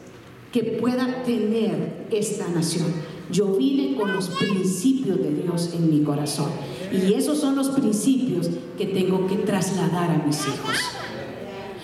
que 0.51 0.63
pueda 0.63 1.23
tener 1.23 2.05
esta 2.11 2.47
nación. 2.49 3.14
Yo 3.31 3.47
vine 3.53 3.95
con 3.95 4.13
los 4.13 4.29
principios 4.29 5.17
de 5.17 5.31
Dios 5.31 5.71
en 5.73 5.89
mi 5.89 6.03
corazón. 6.03 6.49
Y 6.91 7.13
esos 7.13 7.39
son 7.39 7.55
los 7.55 7.69
principios 7.69 8.49
que 8.77 8.85
tengo 8.85 9.27
que 9.27 9.35
trasladar 9.37 10.11
a 10.11 10.23
mis 10.25 10.39
hijos. 10.47 10.77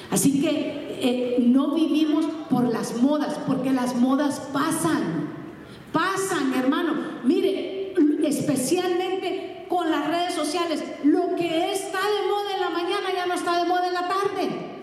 Así 0.09 0.41
que 0.41 0.97
eh, 1.01 1.37
no 1.39 1.73
vivimos 1.73 2.25
por 2.49 2.67
las 2.71 3.01
modas, 3.01 3.39
porque 3.47 3.71
las 3.71 3.95
modas 3.95 4.41
pasan. 4.53 5.29
Pasan, 5.91 6.53
hermano. 6.53 6.93
Mire, 7.23 7.93
especialmente 8.23 9.65
con 9.67 9.89
las 9.89 10.07
redes 10.07 10.33
sociales, 10.33 10.83
lo 11.03 11.35
que 11.35 11.71
está 11.71 11.99
de 11.99 12.29
moda 12.29 12.53
en 12.53 12.61
la 12.61 12.69
mañana 12.69 13.07
ya 13.13 13.25
no 13.25 13.33
está 13.33 13.61
de 13.61 13.67
moda 13.67 13.87
en 13.87 13.93
la 13.93 14.07
tarde. 14.07 14.80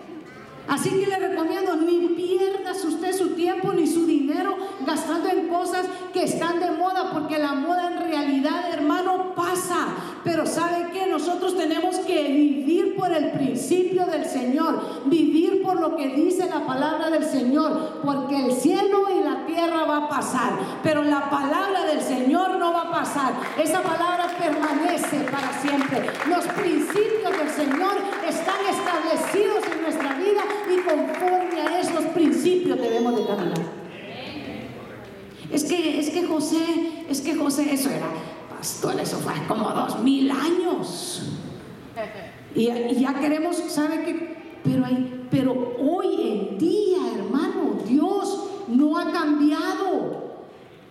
Así 0.69 0.89
que 0.91 1.07
le 1.07 1.17
recomiendo, 1.17 1.75
ni 1.75 2.09
pierdas 2.09 2.83
usted 2.85 3.11
su 3.11 3.29
tiempo 3.29 3.73
ni 3.73 3.87
su 3.87 4.05
dinero 4.05 4.55
gastando 4.85 5.29
en 5.29 5.47
cosas 5.47 5.85
que 6.13 6.23
están 6.23 6.59
de 6.59 6.71
moda, 6.71 7.11
porque 7.11 7.37
la 7.39 7.53
moda 7.53 7.91
en 7.91 8.09
realidad, 8.11 8.71
hermano, 8.71 9.33
pasa. 9.35 9.87
Pero 10.23 10.45
¿sabe 10.45 10.89
qué? 10.93 11.07
Nosotros 11.07 11.57
tenemos 11.57 11.97
que 11.99 12.27
vivir 12.31 12.95
por 12.95 13.11
el 13.11 13.31
principio 13.31 14.05
del 14.05 14.25
Señor, 14.25 15.03
vivir 15.05 15.63
por 15.63 15.79
lo 15.79 15.95
que 15.95 16.09
dice 16.09 16.47
la 16.47 16.65
palabra 16.65 17.09
del 17.09 17.23
Señor, 17.23 18.01
porque 18.03 18.45
el 18.45 18.51
cielo 18.51 19.07
y 19.09 19.23
la 19.23 19.45
tierra 19.45 19.85
va 19.85 19.97
a 19.97 20.09
pasar, 20.09 20.53
pero 20.83 21.03
la 21.03 21.29
palabra 21.29 21.85
del 21.85 22.01
Señor 22.01 22.57
no 22.57 22.73
va 22.73 22.81
a 22.81 22.91
pasar. 22.91 23.33
Esa 23.57 23.81
palabra 23.81 24.27
permanece 24.37 25.19
para 25.31 25.53
siempre. 25.61 26.09
Los 26.27 26.45
principios 26.47 27.37
del 27.37 27.49
Señor 27.49 27.95
están 28.27 28.59
establecidos 28.69 29.63
en 29.73 29.81
nuestra 29.81 30.13
vida 30.15 30.41
y 30.69 30.78
conforme 30.89 31.61
a 31.61 31.79
esos 31.79 32.05
principios 32.13 32.79
debemos 32.79 33.15
de 33.15 33.25
caminar. 33.25 33.79
Es 35.51 35.63
que, 35.63 35.99
es 35.99 36.09
que 36.09 36.25
José, 36.25 37.05
es 37.09 37.21
que 37.21 37.35
José, 37.35 37.73
eso 37.73 37.89
era, 37.89 38.07
pastor, 38.49 38.99
eso 38.99 39.17
fue 39.17 39.33
como 39.47 39.69
dos 39.69 39.99
mil 40.03 40.29
años. 40.29 41.23
Y, 42.55 42.65
ya 42.95 43.19
queremos, 43.19 43.57
¿sabe 43.67 44.03
qué? 44.03 44.37
Pero, 44.63 44.85
hay, 44.85 45.27
pero 45.31 45.75
hoy 45.79 46.07
en 46.21 46.57
día, 46.57 46.97
hermano, 47.15 47.79
Dios 47.87 48.43
no 48.67 48.97
ha 48.97 49.11
cambiado. 49.11 50.29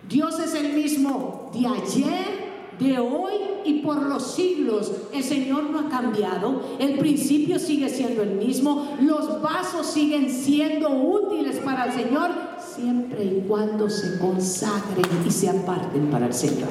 Dios 0.07 0.39
es 0.39 0.53
el 0.55 0.73
mismo 0.73 1.51
de 1.53 1.67
ayer, 1.67 2.48
de 2.79 2.97
hoy 2.97 3.33
y 3.65 3.79
por 3.79 4.01
los 4.01 4.35
siglos. 4.35 4.91
El 5.13 5.23
Señor 5.23 5.69
no 5.69 5.79
ha 5.79 5.89
cambiado, 5.89 6.61
el 6.79 6.97
principio 6.97 7.59
sigue 7.59 7.89
siendo 7.89 8.23
el 8.23 8.31
mismo, 8.31 8.97
los 9.01 9.41
vasos 9.41 9.87
siguen 9.87 10.29
siendo 10.29 10.89
útiles 10.89 11.57
para 11.57 11.85
el 11.85 11.91
Señor 11.91 12.31
siempre 12.59 13.23
y 13.25 13.43
cuando 13.47 13.89
se 13.89 14.17
consagren 14.19 15.05
y 15.27 15.31
se 15.31 15.49
aparten 15.49 16.09
para 16.09 16.27
el 16.27 16.33
Señor. 16.33 16.69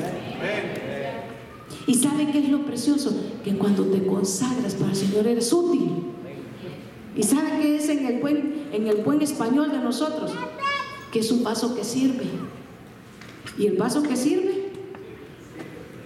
¿Y 1.87 1.95
sabe 1.95 2.31
qué 2.31 2.39
es 2.41 2.49
lo 2.49 2.65
precioso? 2.65 3.15
Que 3.45 3.57
cuando 3.57 3.85
te 3.87 4.07
consagras 4.07 4.75
para 4.75 4.91
el 4.91 4.97
Señor 4.97 5.27
eres 5.27 5.53
útil. 5.53 5.91
¿Y 7.17 7.23
sabe 7.23 7.61
qué 7.61 7.77
es 7.77 7.89
en 7.89 8.07
el 8.07 8.21
buen, 8.21 8.69
en 8.73 8.87
el 8.87 8.99
buen 8.99 9.23
español 9.23 9.73
de 9.73 9.79
nosotros? 9.79 10.33
Que 11.13 11.21
es 11.21 11.33
un 11.33 11.43
vaso 11.43 11.75
que 11.75 11.85
sirve. 11.85 12.27
¿Y 13.59 13.67
el 13.67 13.77
vaso 13.77 14.03
que 14.03 14.17
sirve? 14.17 14.68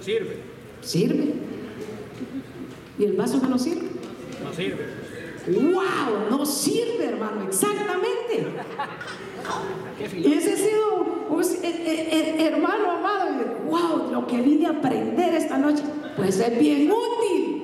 Sirve. 0.03 0.37
Sirve. 0.81 1.35
¿Y 2.99 3.05
el 3.05 3.13
vaso 3.13 3.41
que 3.41 3.47
no 3.47 3.59
sirve? 3.59 3.89
No 4.43 4.53
sirve. 4.53 5.03
¡Wow! 5.47 6.31
No 6.31 6.45
sirve, 6.45 7.05
hermano, 7.05 7.45
exactamente. 7.47 8.47
Y 10.17 10.33
ese 10.33 10.53
ha 10.53 10.57
sido, 10.57 11.07
eh, 11.41 11.65
eh, 11.65 12.09
eh, 12.13 12.47
hermano 12.47 12.91
amado, 12.93 13.31
wow, 13.67 14.13
lo 14.13 14.27
que 14.27 14.41
vine 14.41 14.67
a 14.67 14.71
aprender 14.71 15.35
esta 15.35 15.59
noche, 15.59 15.83
pues 16.17 16.39
es 16.41 16.59
bien 16.59 16.91
útil. 16.91 17.63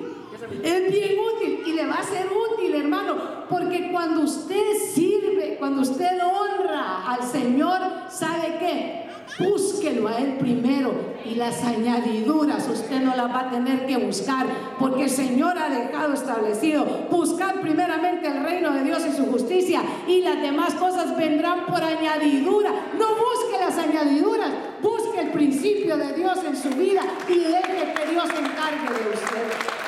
Es 0.62 0.93
bien 0.93 1.16
útil 1.18 1.62
y 1.66 1.72
le 1.72 1.86
va 1.86 1.97
a 1.97 2.05
ser 2.05 2.26
útil, 2.26 2.74
hermano, 2.74 3.16
porque 3.51 3.91
cuando 3.93 4.22
usted 4.22 4.76
sirve, 4.95 5.57
cuando 5.59 5.82
usted 5.82 6.18
honra 6.22 7.05
al 7.12 7.22
Señor, 7.22 7.80
¿sabe 8.11 8.57
qué? 8.61 9.07
Búsquelo 9.39 10.09
a 10.09 10.18
Él 10.18 10.36
primero 10.39 10.93
y 11.24 11.36
las 11.36 11.62
añadiduras 11.62 12.68
usted 12.68 13.01
no 13.01 13.14
las 13.14 13.30
va 13.30 13.41
a 13.41 13.51
tener 13.51 13.86
que 13.86 13.97
buscar 13.97 14.47
porque 14.80 15.05
el 15.05 15.11
Señor 15.11 15.57
ha 15.57 15.68
dejado 15.68 16.14
establecido. 16.14 16.84
Buscar 17.09 17.61
primeramente 17.61 18.26
el 18.26 18.43
reino 18.43 18.72
de 18.72 18.82
Dios 18.82 19.05
y 19.07 19.16
su 19.16 19.26
justicia 19.26 19.82
y 20.09 20.22
las 20.22 20.43
demás 20.43 20.74
cosas 20.74 21.16
vendrán 21.16 21.66
por 21.66 21.80
añadidura. 21.80 22.72
No 22.99 23.07
busque 23.11 23.59
las 23.61 23.78
añadiduras, 23.78 24.51
busque 24.82 25.20
el 25.20 25.30
principio 25.30 25.97
de 25.97 26.14
Dios 26.14 26.39
en 26.45 26.57
su 26.57 26.70
vida 26.70 27.03
y 27.28 27.39
deje 27.39 27.95
que 27.95 28.11
Dios 28.11 28.24
se 28.26 28.39
encargue 28.39 28.89
de 28.89 29.11
usted. 29.14 29.78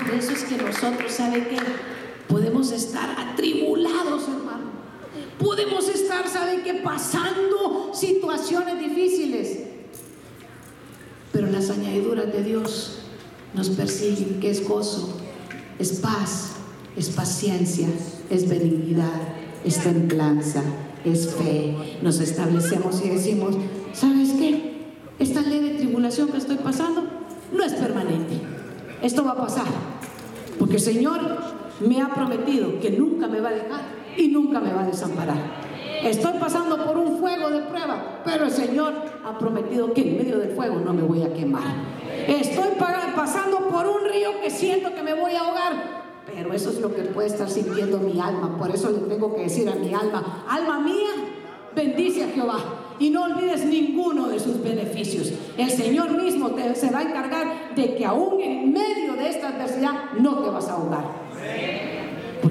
Por 0.00 0.14
eso 0.14 0.32
es 0.32 0.44
que 0.44 0.62
nosotros, 0.62 1.10
¿sabe 1.10 1.48
qué? 1.48 1.56
Podemos 2.28 2.70
estar 2.70 3.16
atribulados, 3.18 4.28
hermano. 4.28 4.73
Podemos 5.38 5.88
estar, 5.88 6.28
¿sabe 6.28 6.62
qué? 6.62 6.74
Pasando 6.74 7.90
situaciones 7.92 8.78
difíciles. 8.78 9.58
Pero 11.32 11.48
las 11.48 11.70
añadiduras 11.70 12.32
de 12.32 12.42
Dios 12.44 12.98
nos 13.54 13.70
persiguen, 13.70 14.40
que 14.40 14.50
es 14.50 14.66
gozo, 14.66 15.18
es 15.78 16.00
paz, 16.00 16.52
es 16.96 17.10
paciencia, 17.10 17.88
es 18.30 18.48
benignidad, 18.48 19.20
es 19.64 19.82
templanza, 19.82 20.62
es 21.04 21.34
fe. 21.34 21.98
Nos 22.02 22.20
establecemos 22.20 23.04
y 23.04 23.10
decimos, 23.10 23.56
¿sabes 23.92 24.32
qué? 24.32 24.84
Esta 25.18 25.42
ley 25.42 25.60
de 25.60 25.74
tribulación 25.74 26.28
que 26.28 26.38
estoy 26.38 26.56
pasando 26.56 27.02
no 27.52 27.64
es 27.64 27.72
permanente. 27.74 28.40
Esto 29.02 29.24
va 29.24 29.32
a 29.32 29.36
pasar. 29.36 29.66
Porque 30.58 30.76
el 30.76 30.80
Señor 30.80 31.20
me 31.80 32.00
ha 32.00 32.14
prometido 32.14 32.80
que 32.80 32.90
nunca 32.90 33.26
me 33.26 33.40
va 33.40 33.50
a 33.50 33.52
dejar 33.52 34.03
y 34.16 34.28
nunca 34.28 34.60
me 34.60 34.72
va 34.72 34.82
a 34.82 34.86
desamparar. 34.86 35.64
Estoy 36.02 36.38
pasando 36.38 36.84
por 36.84 36.98
un 36.98 37.18
fuego 37.18 37.50
de 37.50 37.60
prueba, 37.62 38.20
pero 38.24 38.44
el 38.44 38.50
Señor 38.50 38.92
ha 39.24 39.38
prometido 39.38 39.94
que 39.94 40.02
en 40.02 40.18
medio 40.18 40.38
del 40.38 40.50
fuego 40.50 40.76
no 40.80 40.92
me 40.92 41.02
voy 41.02 41.22
a 41.22 41.32
quemar. 41.32 41.62
Estoy 42.28 42.68
pasando 43.16 43.68
por 43.68 43.86
un 43.86 44.08
río 44.10 44.40
que 44.42 44.50
siento 44.50 44.94
que 44.94 45.02
me 45.02 45.14
voy 45.14 45.32
a 45.32 45.40
ahogar, 45.40 45.72
pero 46.26 46.52
eso 46.52 46.70
es 46.70 46.80
lo 46.80 46.94
que 46.94 47.02
puede 47.02 47.28
estar 47.28 47.48
sintiendo 47.48 47.98
mi 47.98 48.20
alma. 48.20 48.56
Por 48.58 48.70
eso 48.70 48.90
le 48.90 48.98
tengo 48.98 49.34
que 49.34 49.42
decir 49.42 49.68
a 49.68 49.74
mi 49.74 49.94
alma, 49.94 50.44
alma 50.48 50.80
mía, 50.80 51.10
bendice 51.74 52.24
a 52.24 52.28
Jehová 52.28 52.58
y 52.98 53.10
no 53.10 53.24
olvides 53.24 53.64
ninguno 53.64 54.28
de 54.28 54.38
sus 54.38 54.62
beneficios. 54.62 55.32
El 55.56 55.70
Señor 55.70 56.10
mismo 56.10 56.50
te, 56.50 56.74
se 56.74 56.90
va 56.90 56.98
a 56.98 57.02
encargar 57.02 57.74
de 57.74 57.94
que 57.94 58.04
aún 58.04 58.40
en 58.40 58.72
medio 58.72 59.14
de 59.14 59.28
esta 59.28 59.48
adversidad 59.48 60.12
no 60.18 60.42
te 60.42 60.50
vas 60.50 60.68
a 60.68 60.74
ahogar. 60.74 61.04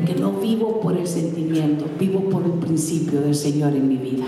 Porque 0.04 0.20
no 0.20 0.34
vivo 0.34 0.82
por 0.82 0.98
el 0.98 1.08
sentimiento, 1.08 1.86
vivo 1.98 2.30
por 2.30 2.44
el 2.44 2.52
principio 2.54 3.22
del 3.22 3.34
Señor 3.34 3.72
en 3.72 3.88
mi 3.88 3.96
vida. 3.96 4.26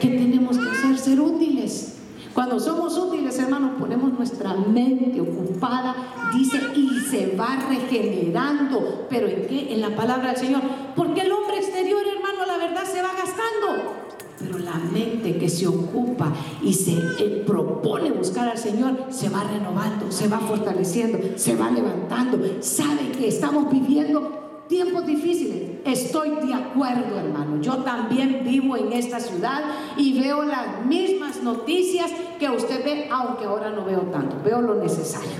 ¿Qué 0.00 0.06
tenemos 0.06 0.56
que 0.56 0.70
hacer? 0.70 0.96
Ser 0.96 1.20
útiles. 1.20 1.96
Cuando 2.32 2.60
somos 2.60 2.96
útiles, 2.96 3.36
hermanos, 3.40 3.72
ponemos 3.76 4.12
nuestra 4.12 4.54
mente 4.54 5.20
ocupada, 5.20 5.96
dice, 6.32 6.60
y 6.76 7.00
se 7.10 7.34
va 7.34 7.56
regenerando. 7.68 9.06
¿Pero 9.10 9.26
en 9.26 9.48
qué? 9.48 9.72
En 9.72 9.80
la 9.80 9.96
palabra 9.96 10.28
del 10.28 10.36
Señor. 10.36 10.62
Porque 10.94 11.22
el 11.22 11.32
hombre 11.32 11.56
exterior, 11.56 12.02
hermano, 12.06 12.46
la 12.46 12.56
verdad 12.56 12.84
se 12.84 13.02
va 13.02 13.10
gastando. 13.14 13.94
Pero 14.38 14.58
la 14.58 14.74
mente 14.74 15.38
que 15.38 15.48
se 15.48 15.66
ocupa 15.66 16.32
y 16.62 16.72
se 16.72 16.92
eh, 17.18 17.42
propone 17.44 18.12
buscar 18.12 18.48
al 18.48 18.58
Señor 18.58 19.06
se 19.10 19.28
va 19.28 19.42
renovando, 19.42 20.12
se 20.12 20.28
va 20.28 20.38
fortaleciendo, 20.38 21.18
se 21.34 21.56
va 21.56 21.68
levantando. 21.72 22.38
Sabe 22.60 23.10
que 23.18 23.26
estamos 23.26 23.72
viviendo 23.72 24.43
tiempos 24.68 25.06
difíciles. 25.06 25.62
Estoy 25.84 26.30
de 26.46 26.54
acuerdo, 26.54 27.18
hermano. 27.18 27.60
Yo 27.60 27.78
también 27.78 28.42
vivo 28.44 28.76
en 28.76 28.92
esta 28.92 29.20
ciudad 29.20 29.62
y 29.96 30.18
veo 30.20 30.42
las 30.42 30.84
mismas 30.86 31.42
noticias 31.42 32.10
que 32.38 32.48
usted 32.50 32.84
ve, 32.84 33.08
aunque 33.10 33.44
ahora 33.44 33.70
no 33.70 33.84
veo 33.84 34.00
tanto. 34.02 34.36
Veo 34.44 34.60
lo 34.60 34.76
necesario. 34.76 35.30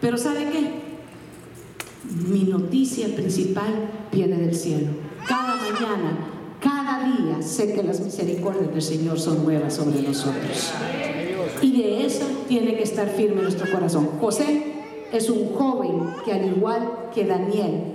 Pero 0.00 0.16
¿sabe 0.18 0.50
qué? 0.50 0.84
Mi 2.28 2.44
noticia 2.44 3.14
principal 3.14 3.90
viene 4.12 4.36
del 4.36 4.54
cielo. 4.54 4.88
Cada 5.26 5.56
mañana 5.56 6.34
cada 6.64 7.04
día 7.04 7.42
sé 7.42 7.74
que 7.74 7.82
las 7.82 8.00
misericordias 8.00 8.70
del 8.70 8.80
Señor 8.80 9.20
son 9.20 9.44
nuevas 9.44 9.74
sobre 9.74 10.00
nosotros. 10.00 10.72
Y 11.60 11.72
de 11.82 12.06
eso 12.06 12.24
tiene 12.48 12.74
que 12.74 12.82
estar 12.82 13.06
firme 13.10 13.42
nuestro 13.42 13.70
corazón. 13.70 14.08
José 14.18 14.73
es 15.16 15.30
un 15.30 15.54
joven 15.54 16.14
que 16.24 16.32
al 16.32 16.46
igual 16.46 17.10
que 17.14 17.24
Daniel 17.24 17.94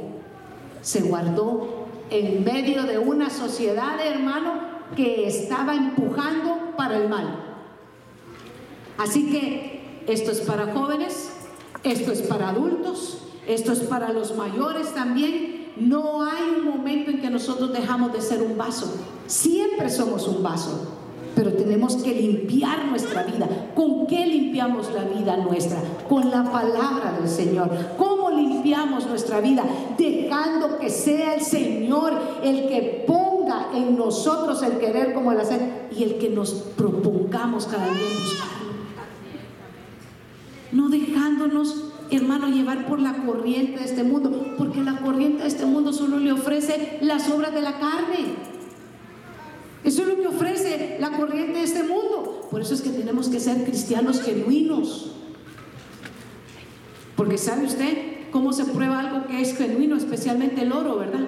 se 0.82 1.02
guardó 1.02 1.86
en 2.10 2.44
medio 2.44 2.84
de 2.84 2.98
una 2.98 3.30
sociedad, 3.30 4.00
hermano, 4.06 4.54
que 4.96 5.28
estaba 5.28 5.76
empujando 5.76 6.76
para 6.76 6.98
el 6.98 7.10
mal. 7.10 7.46
Así 8.98 9.30
que 9.32 10.04
esto 10.08 10.32
es 10.32 10.42
para 10.42 10.74
jóvenes, 10.74 11.32
esto 11.84 12.12
es 12.12 12.22
para 12.24 12.50
adultos, 12.50 13.20
esto 13.48 13.72
es 13.72 13.80
para 13.80 14.12
los 14.12 14.36
mayores 14.36 14.94
también 14.94 15.60
no 15.80 16.24
hay 16.24 16.44
un 16.58 16.66
momento 16.66 17.10
en 17.10 17.22
que 17.22 17.30
nosotros 17.30 17.72
dejamos 17.72 18.12
de 18.12 18.22
ser 18.22 18.42
un 18.42 18.58
vaso. 18.58 18.94
Siempre 19.28 19.90
somos 19.90 20.28
un 20.28 20.44
vaso. 20.44 20.99
Pero 21.36 21.54
tenemos 21.54 21.98
que 21.98 22.14
limpiar 22.14 22.86
nuestra 22.86 23.24
vida. 23.24 23.48
¿Con 23.76 24.08
qué 24.08 24.26
limpiamos 24.26 24.92
la 24.94 25.04
vida 25.04 25.38
nuestra? 25.38 25.80
Con 26.08 26.30
la 26.30 26.44
palabra 26.52 27.18
del 27.20 27.30
Señor. 27.30 27.70
¿Cómo 27.98 28.32
limpiamos 28.32 29.08
nuestra 29.08 29.40
vida? 29.40 29.64
Dejando 29.98 30.78
que 30.80 30.90
sea 30.90 31.36
el 31.36 31.42
Señor 31.42 32.14
el 32.44 32.68
que 32.68 33.06
ponga 33.08 33.68
en 33.74 33.98
nosotros 33.98 34.62
el 34.64 34.80
querer 34.80 35.14
como 35.14 35.32
el 35.32 35.40
hacer 35.40 35.90
y 35.96 36.04
el 36.04 36.18
que 36.18 36.30
nos 36.30 36.52
propongamos 36.52 37.66
cada 37.66 37.86
día 37.86 37.94
buscarlo. 37.94 38.70
No 40.72 40.90
dejándonos 40.90 41.90
hermano, 42.12 42.48
llevar 42.48 42.88
por 42.88 43.00
la 43.00 43.14
corriente 43.14 43.80
de 43.80 43.86
este 43.86 44.04
mundo, 44.04 44.56
porque 44.58 44.82
la 44.82 44.98
corriente 44.98 45.44
de 45.44 45.48
este 45.48 45.66
mundo 45.66 45.94
solo 45.94 46.18
le 46.18 46.32
ofrece 46.32 46.98
las 47.02 47.30
obras 47.30 47.54
de 47.54 47.62
la 47.62 47.80
carne. 47.80 48.36
Eso 49.84 50.02
es 50.02 50.08
lo 50.08 50.16
que 50.18 50.28
ofrece 50.28 50.98
la 51.00 51.12
corriente 51.12 51.60
de 51.60 51.64
este 51.64 51.84
mundo. 51.84 52.48
Por 52.52 52.62
eso 52.62 52.74
es 52.74 52.82
que 52.82 52.90
tenemos 52.90 53.30
que 53.30 53.40
ser 53.40 53.64
cristianos 53.64 54.22
genuinos. 54.22 55.12
Porque 57.16 57.38
sabe 57.38 57.66
usted 57.66 57.98
cómo 58.32 58.54
se 58.54 58.66
prueba 58.66 59.00
algo 59.00 59.28
que 59.28 59.42
es 59.42 59.56
genuino, 59.56 59.96
especialmente 59.96 60.62
el 60.62 60.72
oro, 60.72 60.98
¿verdad? 60.98 61.28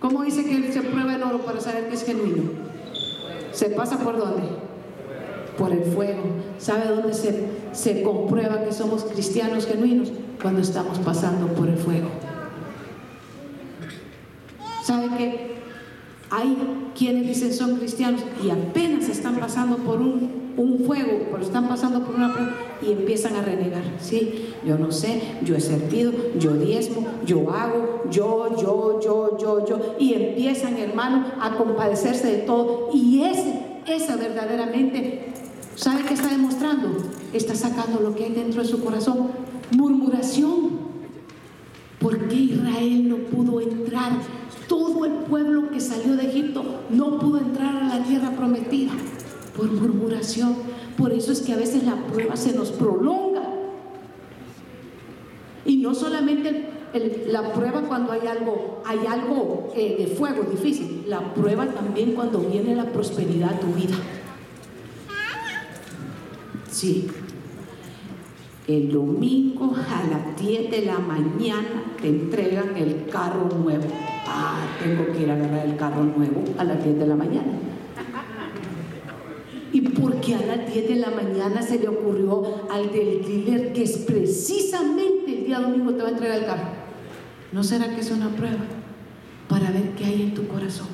¿Cómo 0.00 0.22
dice 0.22 0.44
que 0.44 0.72
se 0.72 0.82
prueba 0.82 1.14
el 1.14 1.22
oro 1.22 1.40
para 1.40 1.60
saber 1.60 1.88
que 1.88 1.94
es 1.94 2.04
genuino? 2.04 2.44
¿Se 3.52 3.70
pasa 3.70 3.98
por 3.98 4.16
dónde? 4.16 4.68
por 5.58 5.72
el 5.72 5.82
fuego. 5.82 6.22
¿Sabe 6.58 6.86
dónde 6.86 7.12
se, 7.12 7.48
se 7.72 8.02
comprueba 8.02 8.64
que 8.64 8.72
somos 8.72 9.04
cristianos 9.04 9.66
genuinos? 9.66 10.10
Cuando 10.40 10.60
estamos 10.60 10.98
pasando 11.00 11.48
por 11.48 11.68
el 11.68 11.76
fuego. 11.76 12.08
¿Sabe 14.84 15.16
que 15.18 15.57
hay 16.30 16.56
quienes 16.96 17.26
dicen 17.26 17.52
son 17.52 17.76
cristianos 17.76 18.22
y 18.44 18.50
apenas 18.50 19.08
están 19.08 19.36
pasando 19.36 19.76
por 19.78 20.00
un, 20.00 20.52
un 20.56 20.84
fuego, 20.84 21.26
pero 21.30 21.42
están 21.42 21.68
pasando 21.68 22.04
por 22.04 22.14
una 22.14 22.34
prueba 22.34 22.54
y 22.82 22.92
empiezan 22.92 23.36
a 23.36 23.42
renegar? 23.42 23.82
Sí, 24.00 24.54
yo 24.66 24.78
no 24.78 24.92
sé, 24.92 25.20
yo 25.44 25.56
he 25.56 25.60
servido, 25.60 26.12
yo 26.38 26.54
diezmo, 26.54 27.06
yo 27.24 27.50
hago, 27.50 28.02
yo, 28.10 28.56
yo, 28.60 29.00
yo, 29.00 29.38
yo, 29.38 29.66
yo, 29.66 29.96
y 29.98 30.14
empiezan, 30.14 30.76
hermano, 30.76 31.26
a 31.40 31.56
compadecerse 31.56 32.26
de 32.28 32.38
todo. 32.38 32.90
Y 32.92 33.22
ese, 33.22 33.62
esa 33.86 34.16
verdaderamente 34.16 35.28
¿Sabe 35.78 36.02
qué 36.02 36.14
está 36.14 36.26
demostrando? 36.26 36.88
Está 37.32 37.54
sacando 37.54 38.00
lo 38.00 38.12
que 38.16 38.24
hay 38.24 38.32
dentro 38.32 38.62
de 38.62 38.68
su 38.68 38.82
corazón. 38.82 39.28
Murmuración. 39.70 40.88
¿Por 42.00 42.26
qué 42.26 42.34
Israel 42.34 43.08
no 43.08 43.16
pudo 43.18 43.60
entrar? 43.60 44.10
Todo 44.68 45.04
el 45.06 45.12
pueblo 45.12 45.70
que 45.70 45.80
salió 45.80 46.14
de 46.14 46.28
Egipto 46.28 46.62
no 46.90 47.18
pudo 47.18 47.38
entrar 47.38 47.74
a 47.76 47.98
la 47.98 48.04
tierra 48.04 48.30
prometida 48.32 48.92
por 49.56 49.70
murmuración. 49.72 50.54
Por 50.96 51.12
eso 51.12 51.32
es 51.32 51.40
que 51.40 51.52
a 51.52 51.56
veces 51.56 51.84
la 51.84 51.96
prueba 52.06 52.36
se 52.36 52.52
nos 52.52 52.70
prolonga. 52.70 53.42
Y 55.64 55.78
no 55.78 55.94
solamente 55.94 56.68
la 57.26 57.52
prueba 57.52 57.82
cuando 57.82 58.12
hay 58.12 58.26
algo, 58.26 58.82
hay 58.84 59.00
algo 59.06 59.72
eh, 59.74 59.96
de 59.98 60.06
fuego 60.06 60.44
difícil, 60.44 61.04
la 61.06 61.34
prueba 61.34 61.66
también 61.66 62.12
cuando 62.12 62.40
viene 62.40 62.74
la 62.74 62.86
prosperidad 62.86 63.54
a 63.54 63.60
tu 63.60 63.66
vida. 63.68 63.96
Sí. 66.70 67.08
El 68.66 68.92
domingo 68.92 69.74
a 69.74 70.04
las 70.08 70.40
10 70.40 70.70
de 70.70 70.84
la 70.84 70.98
mañana 70.98 71.84
te 72.00 72.08
entregan 72.08 72.76
el 72.76 73.06
carro 73.10 73.48
nuevo. 73.48 73.86
Ah, 74.30 74.66
tengo 74.82 75.10
que 75.12 75.22
ir 75.22 75.30
a 75.30 75.34
agarrar 75.34 75.66
el 75.66 75.76
carro 75.76 76.04
nuevo 76.04 76.44
a 76.58 76.64
las 76.64 76.84
10 76.84 76.98
de 76.98 77.06
la 77.06 77.16
mañana. 77.16 77.52
¿Y 79.72 79.80
por 79.80 80.20
qué 80.20 80.34
a 80.34 80.40
las 80.40 80.72
10 80.72 80.88
de 80.88 80.96
la 80.96 81.10
mañana 81.10 81.62
se 81.62 81.78
le 81.78 81.88
ocurrió 81.88 82.68
al 82.70 82.92
del 82.92 83.24
dealer 83.24 83.72
que 83.72 83.84
es 83.84 83.98
precisamente 83.98 85.38
el 85.38 85.46
día 85.46 85.60
domingo 85.60 85.92
te 85.94 86.02
va 86.02 86.08
a 86.08 86.12
entregar 86.12 86.38
el 86.38 86.46
carro? 86.46 86.68
¿No 87.52 87.62
será 87.62 87.94
que 87.94 88.00
es 88.00 88.10
una 88.10 88.28
prueba? 88.28 88.58
para 89.48 89.70
ver 89.70 89.94
qué 89.96 90.04
hay 90.04 90.22
en 90.22 90.34
tu 90.34 90.46
corazón. 90.46 90.86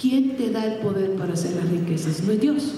¿Quién 0.00 0.36
te 0.36 0.50
da 0.50 0.64
el 0.64 0.80
poder 0.80 1.14
para 1.14 1.34
hacer 1.34 1.56
las 1.56 1.68
riquezas? 1.68 2.22
No 2.22 2.32
es 2.32 2.40
Dios. 2.40 2.74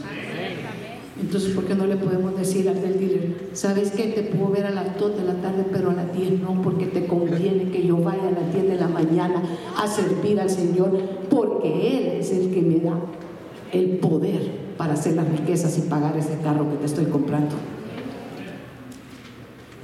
Entonces, 1.22 1.54
¿por 1.54 1.64
qué 1.64 1.76
no 1.76 1.86
le 1.86 1.96
podemos 1.96 2.36
decir 2.36 2.68
al 2.68 2.82
del 2.82 2.98
dealer, 2.98 3.50
sabes 3.52 3.92
qué? 3.92 4.08
Te 4.08 4.22
puedo 4.24 4.50
ver 4.50 4.66
a 4.66 4.70
las 4.70 4.98
2 4.98 5.16
de 5.16 5.24
la 5.24 5.34
tarde, 5.34 5.64
pero 5.72 5.90
a 5.90 5.94
las 5.94 6.12
10 6.12 6.40
no, 6.40 6.60
porque 6.60 6.86
te 6.86 7.06
conviene 7.06 7.70
que 7.70 7.86
yo 7.86 7.96
vaya 7.96 8.26
a 8.26 8.32
las 8.32 8.52
10 8.52 8.68
de 8.68 8.76
la 8.76 8.88
mañana 8.88 9.40
a 9.76 9.86
servir 9.86 10.40
al 10.40 10.50
Señor, 10.50 10.90
porque 11.30 11.96
Él 11.96 12.06
es 12.20 12.32
el 12.32 12.52
que 12.52 12.60
me 12.60 12.80
da 12.80 12.96
el 13.72 13.98
poder 13.98 14.50
para 14.76 14.94
hacer 14.94 15.14
las 15.14 15.28
riquezas 15.28 15.78
y 15.78 15.82
pagar 15.82 16.16
ese 16.16 16.38
carro 16.42 16.68
que 16.68 16.76
te 16.76 16.86
estoy 16.86 17.04
comprando. 17.04 17.54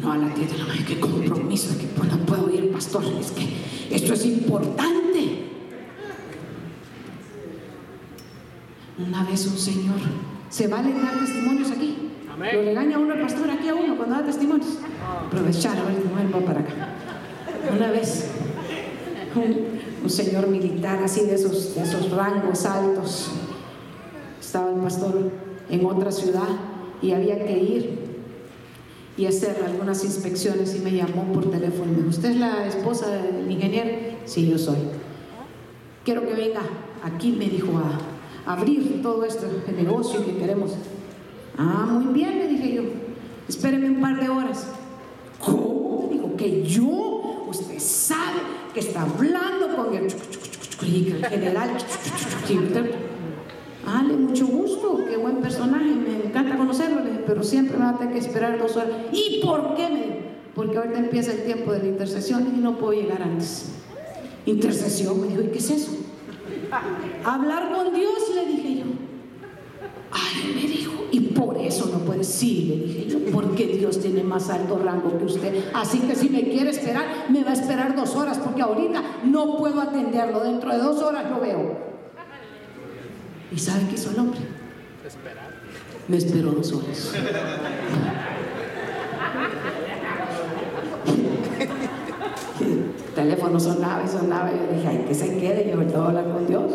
No, 0.00 0.12
a 0.12 0.18
las 0.18 0.34
10 0.34 0.52
de 0.52 0.58
la 0.58 0.64
mañana, 0.64 0.86
qué 0.86 0.98
compromiso, 0.98 1.70
es 1.70 1.76
que 1.76 1.86
no 1.86 2.18
puedo 2.26 2.52
ir, 2.52 2.72
pastor, 2.72 3.04
es 3.20 3.30
que 3.30 3.94
esto 3.94 4.12
es 4.12 4.26
importante. 4.26 4.88
Una 8.98 9.22
vez 9.24 9.46
un 9.46 9.56
señor, 9.56 10.00
¿se 10.50 10.68
vale 10.68 10.92
dar 10.92 11.18
testimonios 11.18 11.70
aquí? 11.70 12.10
Amén. 12.32 12.50
Lo 12.54 12.62
regaña 12.62 12.98
uno 12.98 13.14
el 13.14 13.20
pastor 13.20 13.50
aquí 13.50 13.68
a 13.68 13.74
uno 13.74 13.96
cuando 13.96 14.16
da 14.16 14.24
testimonios. 14.24 14.78
Aprovechar, 15.26 15.78
ahorita 15.78 16.08
mujer 16.08 16.34
va 16.34 16.40
para 16.40 16.60
acá. 16.60 16.72
Una 17.76 17.90
vez, 17.90 18.26
un, 19.34 19.78
un 20.02 20.10
señor 20.10 20.48
militar 20.48 21.02
así 21.02 21.24
de 21.24 21.34
esos, 21.34 21.74
de 21.74 21.82
esos 21.82 22.10
rangos 22.10 22.64
altos, 22.64 23.30
estaba 24.40 24.70
el 24.70 24.80
pastor 24.80 25.30
en 25.68 25.84
otra 25.84 26.10
ciudad 26.10 26.48
y 27.02 27.12
había 27.12 27.44
que 27.44 27.58
ir 27.58 28.08
y 29.18 29.26
hacer 29.26 29.62
algunas 29.66 30.04
inspecciones 30.04 30.76
y 30.76 30.78
me 30.78 30.92
llamó 30.92 31.24
por 31.32 31.50
teléfono 31.50 31.90
me 31.90 31.96
dijo, 31.96 32.08
¿usted 32.08 32.30
es 32.30 32.36
la 32.36 32.66
esposa 32.66 33.08
del 33.10 33.50
ingeniero? 33.50 33.90
Sí, 34.24 34.48
yo 34.48 34.56
soy. 34.56 34.78
Quiero 36.04 36.26
que 36.26 36.34
venga 36.34 36.60
aquí, 37.02 37.32
me 37.32 37.46
dijo, 37.46 37.76
a, 37.76 37.82
a 37.82 38.07
abrir 38.48 39.02
todo 39.02 39.24
este 39.24 39.46
negocio 39.76 40.24
que 40.24 40.36
queremos. 40.36 40.72
Ah, 41.56 41.86
muy 41.90 42.14
bien, 42.14 42.38
le 42.38 42.48
dije 42.48 42.74
yo. 42.74 42.82
Espéreme 43.46 43.90
un 43.90 44.00
par 44.00 44.18
de 44.18 44.28
horas. 44.28 44.66
¿Cómo? 45.38 46.08
Me 46.08 46.14
dijo, 46.14 46.36
que 46.36 46.62
yo, 46.62 47.44
usted 47.48 47.78
sabe 47.78 48.40
que 48.72 48.80
está 48.80 49.02
hablando 49.02 49.76
con 49.76 49.94
el, 49.94 50.10
general. 51.28 51.70
Dale, 53.84 54.14
mucho 54.14 54.46
gusto, 54.46 55.04
qué 55.08 55.16
buen 55.16 55.36
personaje, 55.36 55.86
me 55.86 56.26
encanta 56.26 56.56
conocerlo, 56.56 57.00
pero 57.26 57.42
siempre 57.42 57.76
me 57.78 57.84
va 57.84 57.90
a 57.90 57.98
tener 57.98 58.12
que 58.12 58.20
esperar 58.20 58.58
dos 58.58 58.76
horas. 58.76 58.90
¿Y 59.12 59.40
por 59.42 59.74
qué? 59.74 59.88
Me 59.88 60.28
porque 60.54 60.76
ahorita 60.76 60.98
empieza 60.98 61.32
el 61.32 61.44
tiempo 61.44 61.70
de 61.72 61.78
la 61.78 61.86
intercesión 61.86 62.52
y 62.56 62.58
no 62.58 62.78
puedo 62.78 62.92
llegar 62.92 63.22
antes. 63.22 63.66
Intercesión, 64.44 65.20
me 65.20 65.28
dijo, 65.28 65.42
¿y 65.42 65.48
qué 65.48 65.58
es 65.58 65.70
eso? 65.70 65.92
Hablar 67.24 67.72
con 67.72 67.94
Dios, 67.94 68.30
le 68.34 68.46
dije 68.46 68.78
yo. 68.80 68.84
Ay, 70.10 70.52
me 70.54 70.62
dijo, 70.62 70.92
y 71.10 71.20
por 71.20 71.58
eso 71.58 71.90
no 71.92 71.98
puede. 72.00 72.24
Sí, 72.24 72.64
le 72.68 72.86
dije 72.86 73.06
yo, 73.08 73.18
porque 73.32 73.66
Dios 73.66 74.00
tiene 74.00 74.22
más 74.22 74.48
alto 74.48 74.78
rango 74.78 75.18
que 75.18 75.24
usted. 75.24 75.64
Así 75.74 75.98
que 76.00 76.14
si 76.14 76.30
me 76.30 76.42
quiere 76.44 76.70
esperar, 76.70 77.26
me 77.28 77.44
va 77.44 77.50
a 77.50 77.54
esperar 77.54 77.94
dos 77.94 78.16
horas, 78.16 78.38
porque 78.38 78.62
ahorita 78.62 79.02
no 79.24 79.56
puedo 79.56 79.80
atenderlo. 79.80 80.40
Dentro 80.40 80.72
de 80.72 80.78
dos 80.78 81.02
horas 81.02 81.30
lo 81.30 81.40
veo. 81.40 81.88
¿Y 83.50 83.58
sabe 83.58 83.86
qué 83.88 83.94
hizo 83.94 84.10
el 84.10 84.18
hombre? 84.18 84.40
Esperar. 85.06 85.48
Me 86.06 86.16
esperó 86.16 86.52
dos 86.52 86.72
horas. 86.72 87.12
El 93.16 93.17
teléfono 93.28 93.60
sonaba 93.60 94.02
y 94.04 94.08
sonaba. 94.08 94.50
Y 94.50 94.56
yo 94.56 94.76
dije, 94.76 94.88
ay, 94.88 95.04
que 95.06 95.14
se 95.14 95.36
quede, 95.36 95.70
yo 95.70 95.76
voy 95.76 95.92
a 95.92 96.06
hablar 96.06 96.32
con 96.32 96.46
Dios. 96.46 96.72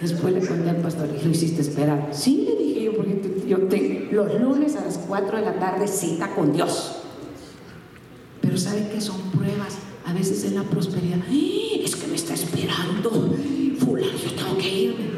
Después 0.00 0.34
le 0.34 0.44
conté 0.44 0.70
al 0.70 0.78
pastor, 0.78 1.08
y 1.08 1.24
lo 1.24 1.30
hiciste 1.30 1.62
esperar. 1.62 2.08
Sí, 2.10 2.48
le 2.48 2.56
dije 2.56 2.84
yo, 2.84 2.96
porque 2.96 3.44
yo 3.46 3.58
tengo 3.68 4.12
los 4.12 4.40
lunes 4.40 4.74
a 4.74 4.84
las 4.84 4.98
4 4.98 5.38
de 5.38 5.44
la 5.44 5.58
tarde 5.60 5.86
cita 5.86 6.34
con 6.34 6.52
Dios. 6.52 6.96
Pero 8.40 8.58
¿sabe 8.58 8.88
qué 8.92 9.00
son 9.00 9.20
pruebas? 9.30 9.78
A 10.04 10.12
veces 10.12 10.44
en 10.44 10.56
la 10.56 10.64
prosperidad. 10.64 11.18
¡ay! 11.28 11.82
Es 11.84 11.94
que 11.94 12.08
me 12.08 12.16
está 12.16 12.34
esperando. 12.34 13.10
Fulano, 13.78 14.18
yo 14.18 14.32
tengo 14.32 14.58
que 14.58 14.68
irme. 14.68 15.12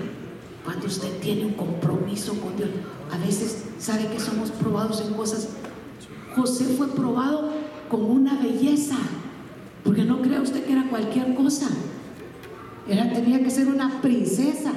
Cuando 0.62 0.86
usted 0.86 1.18
tiene 1.20 1.46
un 1.46 1.54
compromiso 1.54 2.34
con 2.34 2.54
Dios, 2.56 2.68
a 3.10 3.18
veces 3.24 3.64
sabe 3.78 4.06
que 4.08 4.20
somos 4.20 4.50
probados 4.50 5.00
en 5.00 5.14
cosas. 5.14 5.48
José 6.36 6.64
fue 6.76 6.88
probado 6.88 7.50
con 7.88 8.02
una 8.02 8.38
belleza, 8.42 8.96
porque 9.84 10.04
no 10.04 10.22
crea 10.22 10.40
usted 10.40 10.64
que 10.64 10.72
era 10.72 10.88
cualquier 10.88 11.34
cosa. 11.34 11.68
Era, 12.88 13.12
tenía 13.12 13.42
que 13.42 13.50
ser 13.50 13.68
una 13.68 14.00
princesa. 14.00 14.72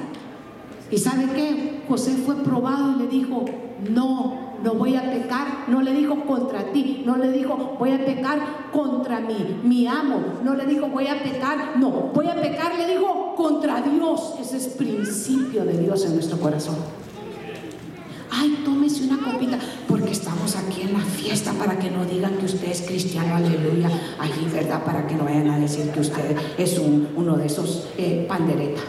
¿Y 0.90 0.98
sabe 0.98 1.26
qué? 1.34 1.82
José 1.88 2.12
fue 2.24 2.36
probado 2.36 2.94
y 2.96 3.02
le 3.02 3.08
dijo, 3.08 3.44
no, 3.90 4.58
no 4.62 4.74
voy 4.74 4.96
a 4.96 5.10
pecar. 5.10 5.64
No 5.68 5.82
le 5.82 5.92
dijo 5.92 6.24
contra 6.26 6.72
ti, 6.72 7.02
no 7.06 7.16
le 7.16 7.32
dijo 7.32 7.76
voy 7.78 7.92
a 7.92 8.04
pecar 8.04 8.70
contra 8.72 9.20
mí, 9.20 9.60
mi 9.62 9.86
amo. 9.86 10.40
No 10.44 10.54
le 10.54 10.66
dijo 10.66 10.88
voy 10.88 11.06
a 11.06 11.22
pecar, 11.22 11.78
no, 11.78 11.90
voy 12.14 12.28
a 12.28 12.34
pecar, 12.34 12.74
le 12.76 12.86
dijo 12.86 13.34
contra 13.36 13.80
Dios. 13.80 14.34
Ese 14.40 14.58
es 14.58 14.68
principio 14.68 15.64
de 15.64 15.78
Dios 15.78 16.04
en 16.04 16.14
nuestro 16.14 16.38
corazón. 16.38 16.76
Ay, 18.30 18.62
tómese 18.64 19.04
una 19.04 19.18
copita, 19.18 19.58
estamos 20.10 20.56
aquí 20.56 20.82
en 20.82 20.92
la 20.94 21.00
fiesta 21.00 21.52
para 21.52 21.78
que 21.78 21.90
no 21.90 22.04
digan 22.04 22.36
que 22.38 22.46
usted 22.46 22.68
es 22.70 22.82
cristiano, 22.82 23.36
aleluya. 23.36 23.90
Allí, 24.18 24.46
¿verdad? 24.52 24.82
Para 24.84 25.06
que 25.06 25.14
no 25.14 25.24
vayan 25.24 25.50
a 25.50 25.58
decir 25.58 25.90
que 25.90 26.00
usted 26.00 26.36
es 26.56 26.78
un- 26.78 27.08
uno 27.16 27.36
de 27.36 27.46
esos 27.46 27.88
eh, 27.98 28.24
pandereta. 28.28 28.80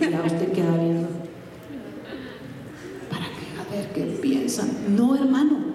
Ya 0.00 0.22
usted 0.26 0.52
queda 0.52 0.76
viendo. 0.76 1.08
¿Para 3.10 3.26
qué? 3.26 3.46
A 3.60 3.74
ver 3.74 3.92
qué 3.92 4.02
piensan. 4.20 4.68
No, 4.96 5.14
hermano. 5.14 5.72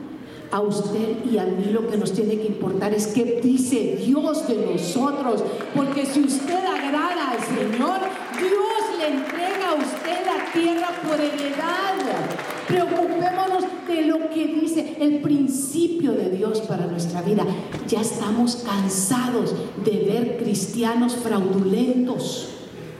A 0.51 0.61
usted 0.61 1.25
y 1.29 1.37
a 1.37 1.43
mí 1.45 1.65
lo 1.71 1.87
que 1.89 1.97
nos 1.97 2.13
tiene 2.13 2.37
que 2.37 2.47
importar 2.47 2.93
es 2.93 3.07
qué 3.07 3.39
dice 3.43 3.97
Dios 4.05 4.47
de 4.47 4.55
nosotros. 4.73 5.43
Porque 5.75 6.05
si 6.05 6.21
usted 6.21 6.55
agrada 6.65 7.31
al 7.31 7.39
Señor, 7.39 7.99
Dios 8.37 8.97
le 8.97 9.07
entrega 9.07 9.69
a 9.71 9.75
usted 9.75 10.25
la 10.25 10.51
tierra 10.53 10.89
por 11.07 11.19
heredad. 11.19 11.95
Preocupémonos 12.67 13.63
de 13.87 14.01
lo 14.01 14.29
que 14.29 14.45
dice 14.45 14.97
el 14.99 15.21
principio 15.21 16.11
de 16.11 16.29
Dios 16.29 16.59
para 16.61 16.85
nuestra 16.85 17.21
vida. 17.21 17.45
Ya 17.87 18.01
estamos 18.01 18.57
cansados 18.57 19.55
de 19.85 19.91
ver 19.91 20.37
cristianos 20.37 21.15
fraudulentos 21.15 22.49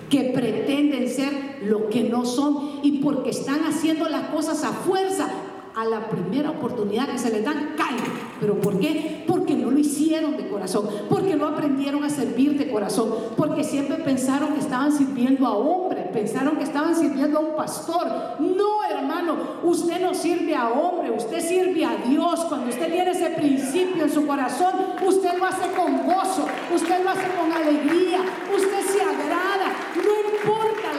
que 0.09 0.31
pretenden 0.33 1.09
ser 1.09 1.59
lo 1.63 1.89
que 1.89 2.03
no 2.03 2.25
son 2.25 2.79
y 2.81 2.99
porque 2.99 3.31
están 3.31 3.65
haciendo 3.65 4.07
las 4.07 4.29
cosas 4.29 4.63
a 4.63 4.71
fuerza, 4.71 5.29
a 5.75 5.83
la 5.83 6.09
primera 6.09 6.51
oportunidad 6.51 7.09
que 7.09 7.19
se 7.19 7.31
les 7.31 7.43
dan, 7.43 7.75
caen. 7.75 7.97
¿Pero 8.39 8.61
por 8.61 8.79
qué? 8.79 9.25
Porque 9.27 9.55
lo 9.77 9.81
hicieron 9.81 10.35
de 10.35 10.47
corazón, 10.49 10.89
porque 11.07 11.35
no 11.35 11.45
aprendieron 11.45 12.03
a 12.03 12.09
servir 12.09 12.57
de 12.57 12.69
corazón, 12.69 13.13
porque 13.37 13.63
siempre 13.63 13.97
pensaron 13.97 14.53
que 14.53 14.59
estaban 14.59 14.91
sirviendo 14.91 15.45
a 15.45 15.55
hombre, 15.55 16.09
pensaron 16.11 16.57
que 16.57 16.63
estaban 16.63 16.95
sirviendo 16.95 17.37
a 17.37 17.41
un 17.41 17.55
pastor. 17.55 18.07
No, 18.39 18.83
hermano, 18.89 19.37
usted 19.63 20.01
no 20.01 20.15
sirve 20.15 20.55
a 20.55 20.69
hombre, 20.69 21.11
usted 21.11 21.39
sirve 21.41 21.85
a 21.85 21.95
Dios. 21.97 22.45
Cuando 22.45 22.69
usted 22.69 22.91
tiene 22.91 23.11
ese 23.11 23.29
principio 23.29 24.03
en 24.03 24.09
su 24.09 24.25
corazón, 24.25 24.73
usted 25.05 25.37
lo 25.37 25.45
hace 25.45 25.69
con 25.75 26.07
gozo, 26.07 26.47
usted 26.73 27.03
lo 27.03 27.11
hace 27.11 27.27
con 27.39 27.51
alegría, 27.51 28.21
usted 28.55 28.81
se 28.81 29.01
agrada. 29.01 29.66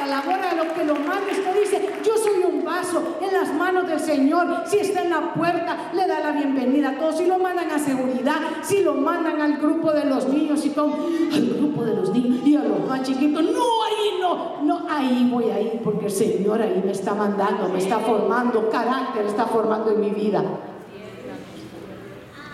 La 0.09 0.21
labor 0.21 0.41
a 0.41 0.55
lo 0.55 0.73
que 0.73 0.85
lo 0.85 0.95
mande, 0.95 1.33
usted 1.33 1.61
dice, 1.61 1.91
yo 2.03 2.17
soy 2.17 2.43
un 2.43 2.65
vaso 2.65 3.19
en 3.21 3.31
las 3.31 3.53
manos 3.53 3.87
del 3.87 4.01
Señor. 4.01 4.63
Si 4.67 4.79
está 4.79 5.03
en 5.03 5.11
la 5.11 5.35
puerta, 5.35 5.91
le 5.93 6.07
da 6.07 6.21
la 6.21 6.33
bienvenida 6.33 6.91
a 6.91 6.99
todos. 6.99 7.19
Si 7.19 7.27
lo 7.27 7.39
mandan 7.39 7.71
a 7.71 7.79
seguridad, 7.79 8.37
si 8.63 8.83
lo 8.83 8.95
mandan 8.95 9.39
al 9.43 9.59
grupo 9.59 9.93
de 9.93 10.07
los 10.07 10.27
niños 10.29 10.65
y 10.65 10.71
todo, 10.71 10.95
al 11.31 11.47
grupo 11.59 11.85
de 11.85 11.95
los 11.95 12.11
niños 12.11 12.41
y 12.47 12.57
a 12.57 12.65
los 12.65 12.89
más 12.89 13.03
chiquitos, 13.03 13.43
no, 13.43 13.51
ahí 13.51 14.19
no, 14.19 14.63
no, 14.63 14.87
ahí 14.89 15.29
voy 15.31 15.51
a 15.51 15.61
ir 15.61 15.83
porque 15.85 16.07
el 16.07 16.13
Señor 16.13 16.63
ahí 16.63 16.81
me 16.83 16.93
está 16.93 17.15
mandando, 17.15 17.69
me 17.69 17.79
está 17.79 17.99
formando 17.99 18.71
carácter, 18.71 19.27
está 19.27 19.45
formando 19.45 19.91
en 19.91 20.01
mi 20.01 20.11
vida. 20.11 20.43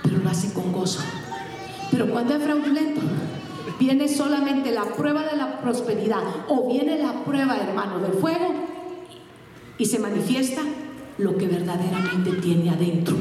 Pero 0.03 0.19
lo 0.19 0.29
hace 0.29 0.53
con 0.53 0.73
gozo. 0.73 1.03
Pero 1.93 2.11
cuando 2.11 2.35
es 2.35 2.43
fraudulento, 2.43 3.01
viene 3.79 4.09
solamente 4.09 4.71
la 4.71 4.85
prueba 4.85 5.23
de 5.25 5.37
la 5.37 5.61
prosperidad 5.61 6.23
o 6.49 6.69
viene 6.69 6.99
la 6.99 7.25
prueba, 7.25 7.57
hermano, 7.57 7.99
del 7.99 8.13
fuego 8.13 8.55
y 9.79 9.85
se 9.87 9.99
manifiesta 9.99 10.63
lo 11.19 11.37
que 11.37 11.47
verdaderamente 11.47 12.33
tiene 12.33 12.71
adentro. 12.71 13.17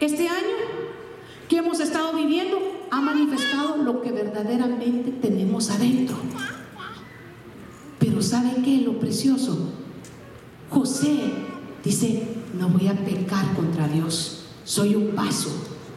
Este 0.00 0.28
año 0.28 0.56
que 1.48 1.58
hemos 1.58 1.80
estado 1.80 2.14
viviendo 2.14 2.58
ha 2.90 3.00
manifestado 3.00 3.76
lo 3.76 4.02
que 4.02 4.12
verdaderamente 4.12 5.10
tenemos 5.10 5.70
adentro. 5.70 6.16
Pero 7.98 8.22
¿sabe 8.22 8.62
qué? 8.64 8.78
Lo 8.78 8.98
precioso. 8.98 9.70
José 10.70 11.20
dice, 11.82 12.22
no 12.58 12.68
voy 12.68 12.88
a 12.88 12.94
pecar 12.94 13.54
contra 13.54 13.88
Dios. 13.88 14.46
Soy 14.64 14.94
un 14.94 15.14
paso, 15.14 15.50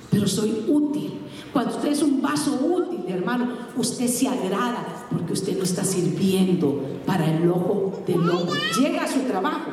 pero 0.09 0.27
soy 0.27 0.65
útil. 0.67 1.13
Cuando 1.53 1.75
usted 1.75 1.89
es 1.89 2.01
un 2.01 2.21
vaso 2.21 2.59
útil, 2.61 3.05
hermano, 3.07 3.49
usted 3.75 4.07
se 4.07 4.27
agrada 4.27 5.07
porque 5.09 5.33
usted 5.33 5.57
no 5.57 5.63
está 5.63 5.83
sirviendo 5.83 6.81
para 7.05 7.25
el 7.25 7.49
ojo 7.49 8.03
del 8.05 8.29
hombre. 8.29 8.59
Llega 8.79 9.03
a 9.03 9.07
su 9.07 9.21
trabajo, 9.21 9.71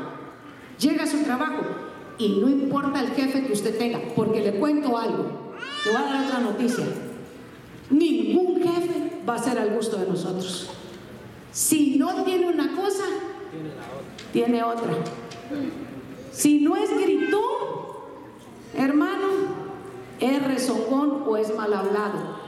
llega 0.79 1.05
a 1.05 1.07
su 1.07 1.19
trabajo 1.19 1.63
y 2.19 2.29
no 2.41 2.49
importa 2.49 3.01
el 3.01 3.09
jefe 3.09 3.45
que 3.45 3.53
usted 3.53 3.77
tenga, 3.77 4.01
porque 4.15 4.41
le 4.41 4.55
cuento 4.55 4.97
algo, 4.97 5.55
le 5.85 5.91
voy 5.91 6.01
a 6.01 6.05
dar 6.05 6.25
otra 6.27 6.41
noticia. 6.41 6.85
Ningún 7.91 8.63
jefe 8.63 9.21
va 9.29 9.35
a 9.35 9.39
ser 9.39 9.59
al 9.59 9.75
gusto 9.75 9.97
de 9.97 10.07
nosotros. 10.07 10.71
Si 11.53 11.97
no 11.97 12.25
tiene 12.25 12.49
una 12.49 12.75
cosa, 12.75 13.05
tiene 14.33 14.63
otra. 14.63 14.95
Si 16.33 16.61
no 16.61 16.77
es 16.77 16.91
gritón, 16.91 17.41
hermano, 18.77 19.64
es 20.25 20.43
rezongón 20.43 21.25
o 21.27 21.37
es 21.37 21.55
mal 21.55 21.73
hablado. 21.73 22.45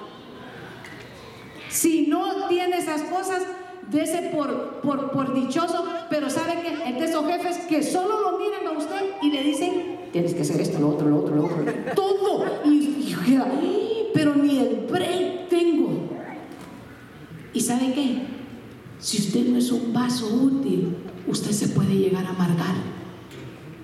Si 1.69 2.07
no 2.07 2.49
tiene 2.49 2.79
esas 2.79 3.03
cosas, 3.03 3.43
dese 3.91 4.31
por, 4.35 4.81
por, 4.81 5.11
por 5.11 5.35
dichoso, 5.35 5.85
pero 6.11 6.31
sabe 6.31 6.61
que 6.63 6.89
entre 6.89 7.07
esos 7.07 7.27
jefes 7.27 7.59
que 7.69 7.83
solo 7.83 8.21
lo 8.21 8.39
miran 8.39 8.67
a 8.67 8.79
usted 8.79 9.13
y 9.23 9.31
le 9.31 9.43
dicen, 9.43 10.09
tienes 10.13 10.35
que 10.35 10.43
hacer 10.43 10.61
esto, 10.61 10.79
lo 10.79 10.91
otro, 10.91 11.09
lo 11.09 11.19
otro, 11.19 11.37
lo 11.37 11.45
otro, 11.45 11.65
todo. 11.95 12.45
Y, 12.65 13.09
y 13.09 13.17
queda, 13.27 13.47
pero 14.15 14.35
ni 14.35 14.59
el 14.59 14.87
break 14.91 15.49
tengo. 15.49 16.09
¿Y 17.53 17.61
sabe 17.61 17.93
qué? 17.93 18.23
Si 18.99 19.19
usted 19.19 19.47
no 19.47 19.59
es 19.59 19.71
un 19.71 19.93
vaso 19.93 20.27
útil, 20.27 20.97
usted 21.27 21.53
se 21.53 21.69
puede 21.69 21.95
llegar 21.95 22.25
a 22.27 22.31
amargar. 22.31 22.75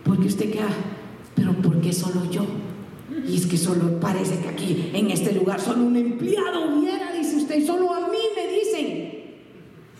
Porque 0.05 0.27
usted 0.27 0.51
queda, 0.51 0.69
pero 1.35 1.53
¿por 1.53 1.81
qué 1.81 1.93
solo 1.93 2.29
yo? 2.31 2.45
Y 3.27 3.37
es 3.37 3.47
que 3.47 3.57
solo 3.57 4.01
parece 4.01 4.39
que 4.39 4.49
aquí, 4.49 4.91
en 4.93 5.11
este 5.11 5.33
lugar, 5.33 5.61
solo 5.61 5.85
un 5.85 5.97
empleado 5.97 6.77
hubiera, 6.77 7.13
dice 7.13 7.37
usted, 7.37 7.65
solo 7.67 7.93
a 7.93 8.09
mí 8.09 8.19
me 8.35 8.53
dicen. 8.53 9.13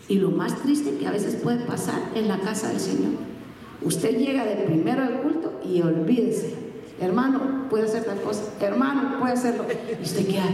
Y 0.09 0.15
lo 0.15 0.31
más 0.31 0.61
triste 0.61 0.97
que 0.97 1.07
a 1.07 1.11
veces 1.11 1.35
puede 1.35 1.65
pasar 1.65 2.11
en 2.15 2.27
la 2.27 2.39
casa 2.39 2.69
del 2.69 2.79
Señor. 2.79 3.11
Usted 3.81 4.17
llega 4.17 4.45
de 4.45 4.55
primero 4.55 5.03
al 5.03 5.21
culto 5.21 5.59
y 5.65 5.81
olvídese. 5.81 6.53
Hermano, 6.99 7.67
puede 7.69 7.85
hacer 7.85 8.03
tal 8.03 8.21
cosa. 8.21 8.43
Hermano, 8.61 9.19
puede 9.19 9.33
hacerlo. 9.33 9.65
Y 9.99 10.03
usted 10.03 10.27
queda, 10.27 10.45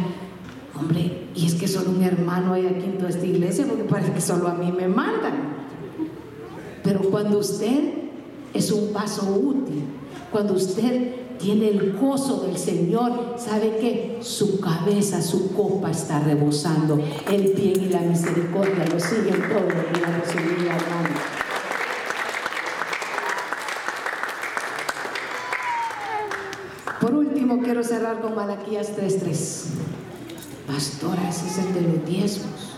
hombre, 0.79 1.27
y 1.35 1.45
es 1.45 1.55
que 1.55 1.67
solo 1.67 1.91
un 1.91 2.03
hermano 2.03 2.53
hay 2.53 2.65
aquí 2.65 2.85
en 2.85 2.97
toda 2.97 3.09
esta 3.09 3.25
iglesia 3.25 3.65
porque 3.67 3.83
parece 3.83 4.13
que 4.13 4.21
solo 4.21 4.47
a 4.47 4.53
mí 4.53 4.71
me 4.71 4.87
mandan. 4.87 5.57
Pero 6.83 7.01
cuando 7.01 7.39
usted 7.39 7.93
es 8.53 8.71
un 8.71 8.93
paso 8.93 9.31
útil, 9.31 9.83
cuando 10.31 10.53
usted 10.53 11.18
tiene 11.39 11.69
el 11.69 11.93
gozo 11.93 12.41
del 12.41 12.57
Señor, 12.57 13.35
sabe 13.37 13.77
que 13.77 14.19
su 14.21 14.59
cabeza, 14.59 15.21
su 15.21 15.53
copa 15.53 15.89
está 15.89 16.19
rebosando. 16.19 16.99
El 17.31 17.53
bien 17.53 17.83
y 17.83 17.89
la 17.89 18.01
misericordia 18.01 18.85
lo 18.85 18.99
siguen 18.99 19.41
todos 19.47 19.73
los 19.73 19.93
días 19.93 20.11
de 20.15 20.27
su. 20.31 20.39
Por 26.99 27.13
último, 27.13 27.61
quiero 27.63 27.83
cerrar 27.83 28.19
con 28.19 28.35
Malaquías 28.35 28.91
3:3. 28.95 29.65
Pastora, 30.67 31.29
ese 31.29 31.47
es 31.47 31.57
el 31.59 31.73
de 31.73 31.81
los 31.81 32.05
diezmos. 32.05 32.75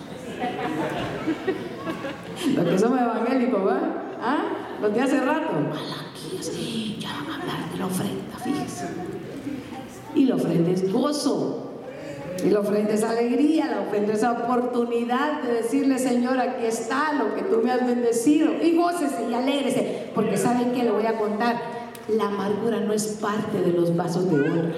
Los 2.56 2.66
que 2.66 2.80
somos 2.80 3.02
evangélicos, 3.02 3.68
¿va? 3.68 4.11
¿Ah? 4.22 4.38
Los 4.82 4.94
de 4.94 5.02
hace 5.02 5.20
rato. 5.20 5.52
Malaquías, 5.54 6.52
ya 7.00 7.10
van 7.28 7.30
a 7.32 7.42
hablar 7.42 7.72
de 7.72 7.80
la 7.80 7.86
ofrenda, 7.86 8.38
fíjese. 8.44 8.86
Y 10.16 10.26
la 10.26 10.36
ofrenda 10.36 10.72
es 10.72 10.92
gozo. 10.92 11.68
Y 12.44 12.50
la 12.50 12.60
ofrenda 12.62 12.94
es 12.94 13.04
alegría, 13.04 13.68
la 13.68 13.82
ofrenda 13.82 14.14
es 14.14 14.24
oportunidad 14.24 15.42
de 15.44 15.54
decirle, 15.54 16.00
Señor, 16.00 16.40
aquí 16.40 16.66
está 16.66 17.14
lo 17.14 17.36
que 17.36 17.42
tú 17.44 17.62
me 17.64 17.72
has 17.72 17.86
bendecido. 17.86 18.52
Y 18.64 18.76
gócese 18.76 19.28
y 19.30 19.34
alégrese, 19.34 20.10
porque 20.16 20.38
saben 20.38 20.72
que 20.72 20.84
le 20.84 20.92
voy 20.92 21.06
a 21.06 21.18
contar, 21.18 21.58
la 22.08 22.26
amargura 22.28 22.80
no 22.80 22.94
es 22.94 23.06
parte 23.22 23.62
de 23.62 23.72
los 23.74 23.96
vasos 23.96 24.30
de 24.30 24.36
honra. 24.42 24.74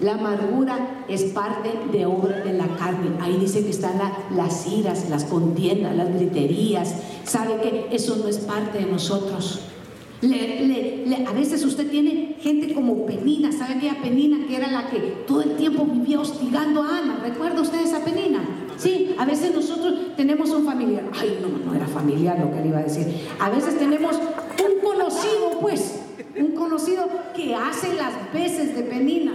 La 0.00 0.14
amargura 0.14 1.04
es 1.06 1.24
parte 1.24 1.70
de 1.92 2.06
obra 2.06 2.38
de 2.40 2.52
la 2.54 2.66
carne. 2.76 3.10
Ahí 3.20 3.36
dice 3.38 3.62
que 3.62 3.70
están 3.70 3.96
la- 3.98 4.12
las 4.34 4.66
iras, 4.66 5.08
las 5.08 5.24
contiendas, 5.24 5.94
las 5.94 6.12
griterías. 6.14 6.94
¿Sabe 7.24 7.60
que 7.60 7.88
eso 7.94 8.16
no 8.16 8.28
es 8.28 8.38
parte 8.38 8.78
de 8.78 8.86
nosotros? 8.86 9.60
A 10.22 11.32
veces 11.32 11.64
usted 11.64 11.90
tiene 11.90 12.36
gente 12.40 12.72
como 12.72 13.04
Penina, 13.04 13.52
¿sabe 13.52 13.74
aquella 13.74 14.00
Penina 14.00 14.46
que 14.46 14.56
era 14.56 14.70
la 14.70 14.88
que 14.88 14.98
todo 15.26 15.42
el 15.42 15.56
tiempo 15.56 15.84
vivía 15.84 16.20
hostigando 16.20 16.82
a 16.82 16.98
Ana? 16.98 17.20
¿Recuerda 17.22 17.60
usted 17.60 17.80
esa 17.82 18.04
Penina? 18.04 18.42
Sí, 18.78 19.14
a 19.18 19.24
veces 19.24 19.54
nosotros 19.54 20.16
tenemos 20.16 20.50
un 20.50 20.64
familiar. 20.64 21.04
Ay, 21.12 21.38
no, 21.42 21.48
no 21.64 21.74
era 21.74 21.86
familiar 21.86 22.38
lo 22.40 22.50
que 22.52 22.60
le 22.60 22.68
iba 22.68 22.78
a 22.78 22.84
decir. 22.84 23.06
A 23.38 23.50
veces 23.50 23.78
tenemos 23.78 24.16
un 24.16 24.88
conocido, 24.88 25.58
pues, 25.60 26.00
un 26.38 26.52
conocido 26.52 27.06
que 27.36 27.54
hace 27.54 27.94
las 27.94 28.32
veces 28.32 28.74
de 28.74 28.82
Penina, 28.82 29.32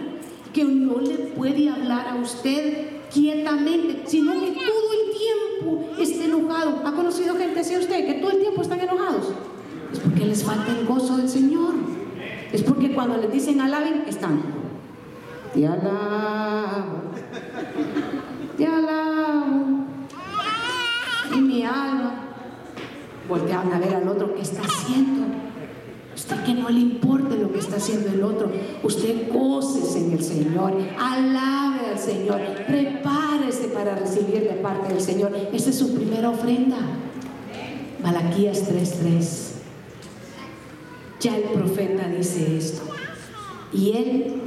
que 0.53 0.63
no 0.63 0.99
le 0.99 1.15
puede 1.15 1.69
hablar 1.69 2.07
a 2.07 2.15
usted 2.15 2.98
quietamente, 3.11 4.03
sino 4.05 4.33
que 4.33 4.51
todo 4.51 4.93
el 4.93 5.11
tiempo 5.17 5.89
está 5.99 6.25
enojado. 6.25 6.81
¿Ha 6.85 6.91
conocido 6.91 7.35
gente 7.35 7.59
así 7.59 7.77
usted 7.77 8.05
que 8.05 8.13
todo 8.15 8.31
el 8.31 8.39
tiempo 8.39 8.61
están 8.61 8.79
enojados? 8.79 9.33
Es 9.91 9.99
porque 9.99 10.25
les 10.25 10.43
falta 10.43 10.71
el 10.77 10.85
gozo 10.85 11.17
del 11.17 11.29
Señor. 11.29 11.73
Es 12.51 12.63
porque 12.63 12.93
cuando 12.93 13.17
les 13.17 13.31
dicen 13.31 13.61
alaben, 13.61 14.03
están. 14.07 14.41
Te 15.53 15.67
alabo. 15.67 17.01
Te 18.57 18.65
alabo. 18.65 19.85
Y 21.35 21.41
mi 21.41 21.63
alma. 21.63 22.25
Volteaban 23.27 23.73
a 23.73 23.79
ver 23.79 23.95
al 23.95 24.07
otro 24.07 24.33
que 24.33 24.41
está 24.41 24.61
haciendo. 24.61 25.27
Usted 26.15 26.43
que 26.43 26.53
no 26.53 26.69
le 26.69 26.79
importe 26.79 27.37
lo 27.37 27.51
que 27.51 27.59
está 27.59 27.77
haciendo 27.77 28.09
el 28.09 28.23
otro. 28.23 28.51
Usted 28.83 29.31
gócese 29.31 29.99
en 29.99 30.11
el 30.13 30.23
Señor. 30.23 30.73
Alabe 30.99 31.78
al 31.91 31.99
Señor. 31.99 32.39
Prepárese 32.67 33.69
para 33.73 33.95
recibir 33.95 34.41
de 34.43 34.59
parte 34.61 34.93
del 34.93 35.01
Señor. 35.01 35.31
Esa 35.53 35.69
es 35.69 35.77
su 35.77 35.93
primera 35.93 36.29
ofrenda. 36.29 36.77
Malaquías 38.01 38.63
3:3. 38.67 39.55
Ya 41.19 41.37
el 41.37 41.43
profeta 41.43 42.07
dice 42.07 42.57
esto. 42.57 42.83
Y 43.73 43.91
él 43.91 44.41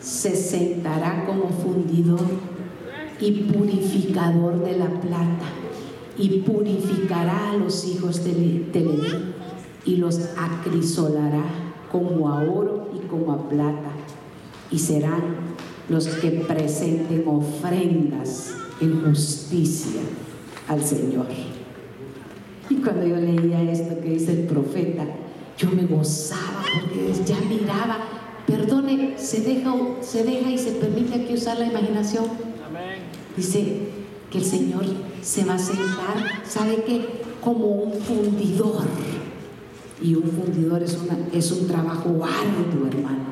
se 0.00 0.36
sentará 0.36 1.24
como 1.26 1.48
fundidor 1.48 2.26
y 3.20 3.32
purificador 3.52 4.64
de 4.64 4.76
la 4.76 4.88
plata 5.00 5.46
y 6.16 6.40
purificará 6.40 7.50
a 7.50 7.56
los 7.56 7.86
hijos 7.86 8.22
de 8.24 8.66
de 8.72 8.80
Leví 8.80 9.34
y 9.84 9.96
los 9.96 10.20
acrisolará 10.36 11.44
como 11.90 12.28
a 12.30 12.42
oro 12.42 12.90
y 12.94 13.06
como 13.06 13.32
a 13.32 13.48
plata 13.48 13.90
y 14.70 14.78
serán 14.78 15.43
los 15.88 16.06
que 16.06 16.30
presenten 16.30 17.24
ofrendas 17.26 18.54
en 18.80 19.04
justicia 19.04 20.00
al 20.68 20.82
Señor. 20.84 21.26
Y 22.70 22.76
cuando 22.76 23.06
yo 23.06 23.16
leía 23.16 23.62
esto 23.70 24.00
que 24.00 24.10
dice 24.10 24.32
el 24.32 24.46
profeta, 24.46 25.04
yo 25.58 25.70
me 25.70 25.84
gozaba 25.84 26.64
porque 26.74 27.12
ya 27.24 27.38
miraba, 27.48 27.98
perdone, 28.46 29.14
se 29.18 29.42
deja, 29.42 29.72
se 30.00 30.24
deja 30.24 30.50
y 30.50 30.58
se 30.58 30.72
permite 30.72 31.14
aquí 31.14 31.34
usar 31.34 31.58
la 31.58 31.66
imaginación. 31.66 32.24
Amén. 32.66 33.00
Dice 33.36 33.88
que 34.30 34.38
el 34.38 34.44
Señor 34.44 34.84
se 35.22 35.44
va 35.44 35.54
a 35.54 35.58
sentar, 35.58 36.42
¿sabe 36.44 36.84
qué? 36.86 37.22
Como 37.40 37.66
un 37.66 37.92
fundidor. 38.00 38.82
Y 40.02 40.14
un 40.14 40.24
fundidor 40.24 40.82
es, 40.82 40.98
una, 40.98 41.16
es 41.32 41.52
un 41.52 41.66
trabajo 41.66 42.08
arduo, 42.08 42.86
hermano. 42.88 43.24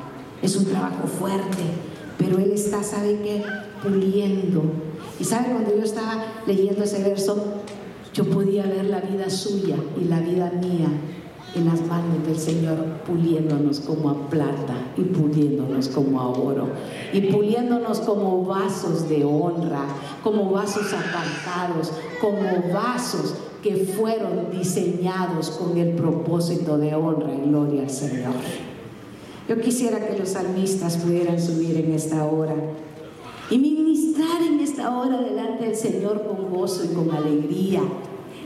Es 0.42 0.56
un 0.56 0.66
trabajo 0.66 1.06
fuerte. 1.06 1.91
Pero 2.18 2.38
Él 2.38 2.52
está, 2.52 2.82
¿sabe 2.82 3.20
qué? 3.22 3.42
Puliendo. 3.82 4.62
Y 5.18 5.24
¿sabe 5.24 5.50
cuando 5.52 5.76
yo 5.76 5.82
estaba 5.82 6.24
leyendo 6.46 6.84
ese 6.84 7.02
verso? 7.02 7.36
Yo 8.14 8.24
podía 8.24 8.64
ver 8.64 8.86
la 8.86 9.00
vida 9.00 9.30
suya 9.30 9.76
y 10.00 10.04
la 10.04 10.20
vida 10.20 10.52
mía 10.60 10.88
en 11.54 11.66
las 11.66 11.80
manos 11.86 12.26
del 12.26 12.38
Señor, 12.38 12.76
puliéndonos 13.06 13.80
como 13.80 14.10
a 14.10 14.28
plata 14.28 14.74
y 14.96 15.02
puliéndonos 15.02 15.88
como 15.88 16.20
a 16.20 16.28
oro 16.28 16.68
y 17.12 17.20
puliéndonos 17.20 18.00
como 18.00 18.44
vasos 18.44 19.08
de 19.08 19.24
honra, 19.24 19.84
como 20.22 20.50
vasos 20.50 20.92
apartados, 20.92 21.92
como 22.20 22.72
vasos 22.72 23.34
que 23.62 23.76
fueron 23.76 24.50
diseñados 24.50 25.50
con 25.50 25.76
el 25.76 25.90
propósito 25.94 26.78
de 26.78 26.94
honra 26.94 27.32
y 27.34 27.48
gloria 27.48 27.82
al 27.82 27.90
Señor. 27.90 28.32
Yo 29.48 29.60
quisiera 29.60 30.06
que 30.06 30.18
los 30.18 30.30
salmistas 30.30 30.96
pudieran 30.98 31.40
subir 31.40 31.76
en 31.76 31.92
esta 31.92 32.24
hora 32.24 32.54
y 33.50 33.58
ministrar 33.58 34.40
en 34.42 34.60
esta 34.60 34.96
hora 34.96 35.20
delante 35.20 35.66
del 35.66 35.76
Señor 35.76 36.24
con 36.26 36.50
gozo 36.50 36.84
y 36.84 36.94
con 36.94 37.10
alegría, 37.10 37.82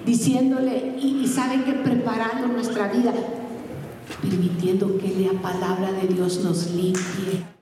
diciéndole, 0.04 0.96
y, 1.00 1.22
y 1.22 1.28
saben 1.28 1.64
que 1.64 1.72
preparando 1.72 2.48
nuestra 2.48 2.88
vida, 2.88 3.12
permitiendo 4.22 4.98
que 4.98 5.30
la 5.32 5.40
palabra 5.40 5.92
de 5.92 6.08
Dios 6.08 6.42
nos 6.42 6.70
limpie, 6.72 7.55